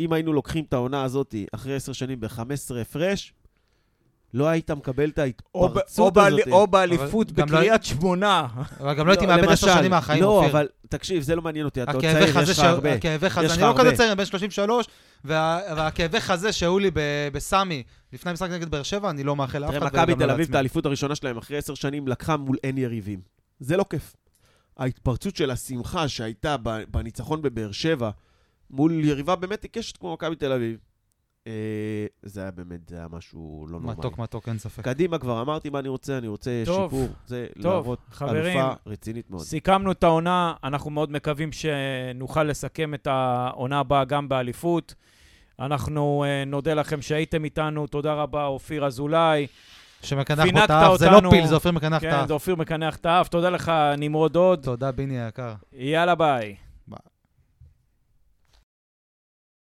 אם 0.00 0.12
היינו 0.12 0.32
לוקחים 0.32 0.64
את 0.64 0.72
העונה 0.72 1.02
הזאת 1.02 1.34
אחרי 1.52 1.74
עשר 1.76 1.92
שנים 1.92 2.20
ב-15 2.20 2.74
הפרש, 2.80 3.32
לא 4.34 4.48
היית 4.48 4.70
מקבל 4.70 5.08
את 5.08 5.18
ההתפרצות 5.18 6.16
הזאת. 6.16 6.48
או 6.48 6.66
באליפות 6.66 7.38
לא- 7.38 7.44
בקריית 7.44 7.84
שמונה. 7.84 8.46
אבל 8.80 8.94
גם 8.94 9.06
לא 9.06 9.12
הייתי 9.12 9.26
מאבד 9.26 9.44
עשר 9.48 9.74
שנים 9.74 9.90
מהחיים, 9.90 10.22
לא, 10.22 10.28
אופיר. 10.28 10.50
אבל 10.50 10.68
תקשיב, 10.88 11.22
זה 11.22 11.36
לא 11.36 11.42
מעניין 11.42 11.64
אותי, 11.64 11.82
אתה 11.82 11.92
עוד 11.92 12.00
צעיר, 12.02 12.22
יש 12.42 12.58
לך 12.58 12.58
הרבה. 12.58 12.92
הכאבי 12.92 13.30
חזה, 13.30 13.54
אני 13.54 13.62
לא 13.62 13.74
כזה. 13.78 13.96
צעיר, 13.96 14.08
אני 14.08 14.16
בן 14.16 14.24
33, 14.24 14.86
וה- 15.24 15.60
והכאבי 15.76 16.20
חזה 16.20 16.52
שהיו 16.52 16.78
לי 16.78 16.90
בסמי 17.32 17.82
לפני 18.12 18.30
המשחק 18.30 18.50
נגד 18.50 18.70
באר 18.70 18.82
שבע, 18.82 19.10
אני 19.10 19.24
לא 19.24 19.36
מאחל 19.36 19.58
לאף 19.58 19.70
אחד. 19.70 19.78
תראה, 19.78 19.88
מכבי 20.02 20.12
לא 20.12 20.18
תל 20.18 20.30
אביב, 20.30 20.48
את. 20.48 20.54
האליפות 20.54 20.86
הראשונה 20.86 21.14
שלהם 21.14 21.36
אחרי 21.38 21.56
עשר 21.56 21.74
שנים, 21.74 22.08
לקחה 22.08 22.36
מול 22.36 22.56
אין 22.64 22.78
יריבים. 22.78 23.20
זה 23.60 23.76
לא 23.76 23.84
כיף. 23.90 24.16
ההתפרצות 24.76 25.36
של 25.36 25.50
השמחה 25.50 26.08
שהייתה 26.08 26.56
בניצחון 26.90 27.42
בבאר 27.42 27.72
שבע, 27.72 28.10
מול 28.70 29.04
יריבה 29.04 29.36
באמת 29.36 29.62
עיקשת 29.62 29.96
כמו 29.96 30.12
מכבי 30.12 30.36
תל 30.36 30.52
אביב, 30.52 30.76
זה 32.22 32.40
היה 32.40 32.50
באמת, 32.50 32.88
זה 32.88 32.96
היה 32.96 33.06
משהו 33.10 33.66
לא 33.70 33.80
נורמלי. 33.80 33.98
מתוק, 33.98 34.18
מתוק, 34.18 34.48
אין 34.48 34.58
ספק. 34.58 34.84
קדימה 34.84 35.18
כבר 35.18 35.42
אמרתי 35.42 35.70
מה 35.70 35.78
אני 35.78 35.88
רוצה, 35.88 36.18
אני 36.18 36.28
רוצה 36.28 36.62
טוב, 36.66 36.90
שיפור. 36.90 37.08
זה 37.26 37.46
טוב, 37.62 37.72
להראות 37.72 37.98
חברים, 38.10 38.58
אלופה 38.58 38.74
רצינית 38.86 39.30
מאוד. 39.30 39.42
סיכמנו 39.42 39.92
את 39.92 40.04
העונה, 40.04 40.54
אנחנו 40.64 40.90
מאוד 40.90 41.12
מקווים 41.12 41.50
שנוכל 41.52 42.42
לסכם 42.42 42.94
את 42.94 43.06
העונה 43.06 43.78
הבאה 43.78 44.04
גם 44.04 44.28
באליפות. 44.28 44.94
אנחנו 45.60 46.24
uh, 46.24 46.48
נודה 46.48 46.74
לכם 46.74 47.02
שהייתם 47.02 47.44
איתנו, 47.44 47.86
תודה 47.86 48.14
רבה, 48.14 48.44
אופיר 48.44 48.86
אזולאי. 48.86 49.46
שמקנח 50.02 50.50
פה 50.52 50.64
את 50.64 50.70
האף, 50.70 50.98
זה 50.98 51.10
לא. 51.10 51.30
פיל, 51.30 51.46
זה 51.46 51.54
אופיר 51.54 51.72
מקנח 51.72 51.96
את 51.96 52.08
כן, 52.08 52.14
האף. 52.14 52.28
זה 52.28 52.32
אופיר 52.32 52.56
מקנח 52.56 52.96
את 52.96 53.06
האף, 53.06 53.28
תודה 53.28 53.50
לך, 53.50 53.72
נמרוד 53.98 54.36
הוד. 54.36 54.60
תודה, 54.62 54.92
ביני 54.92 55.20
היקר. 55.24 55.54
יאללה 55.72 56.14
ביי. 56.14 56.56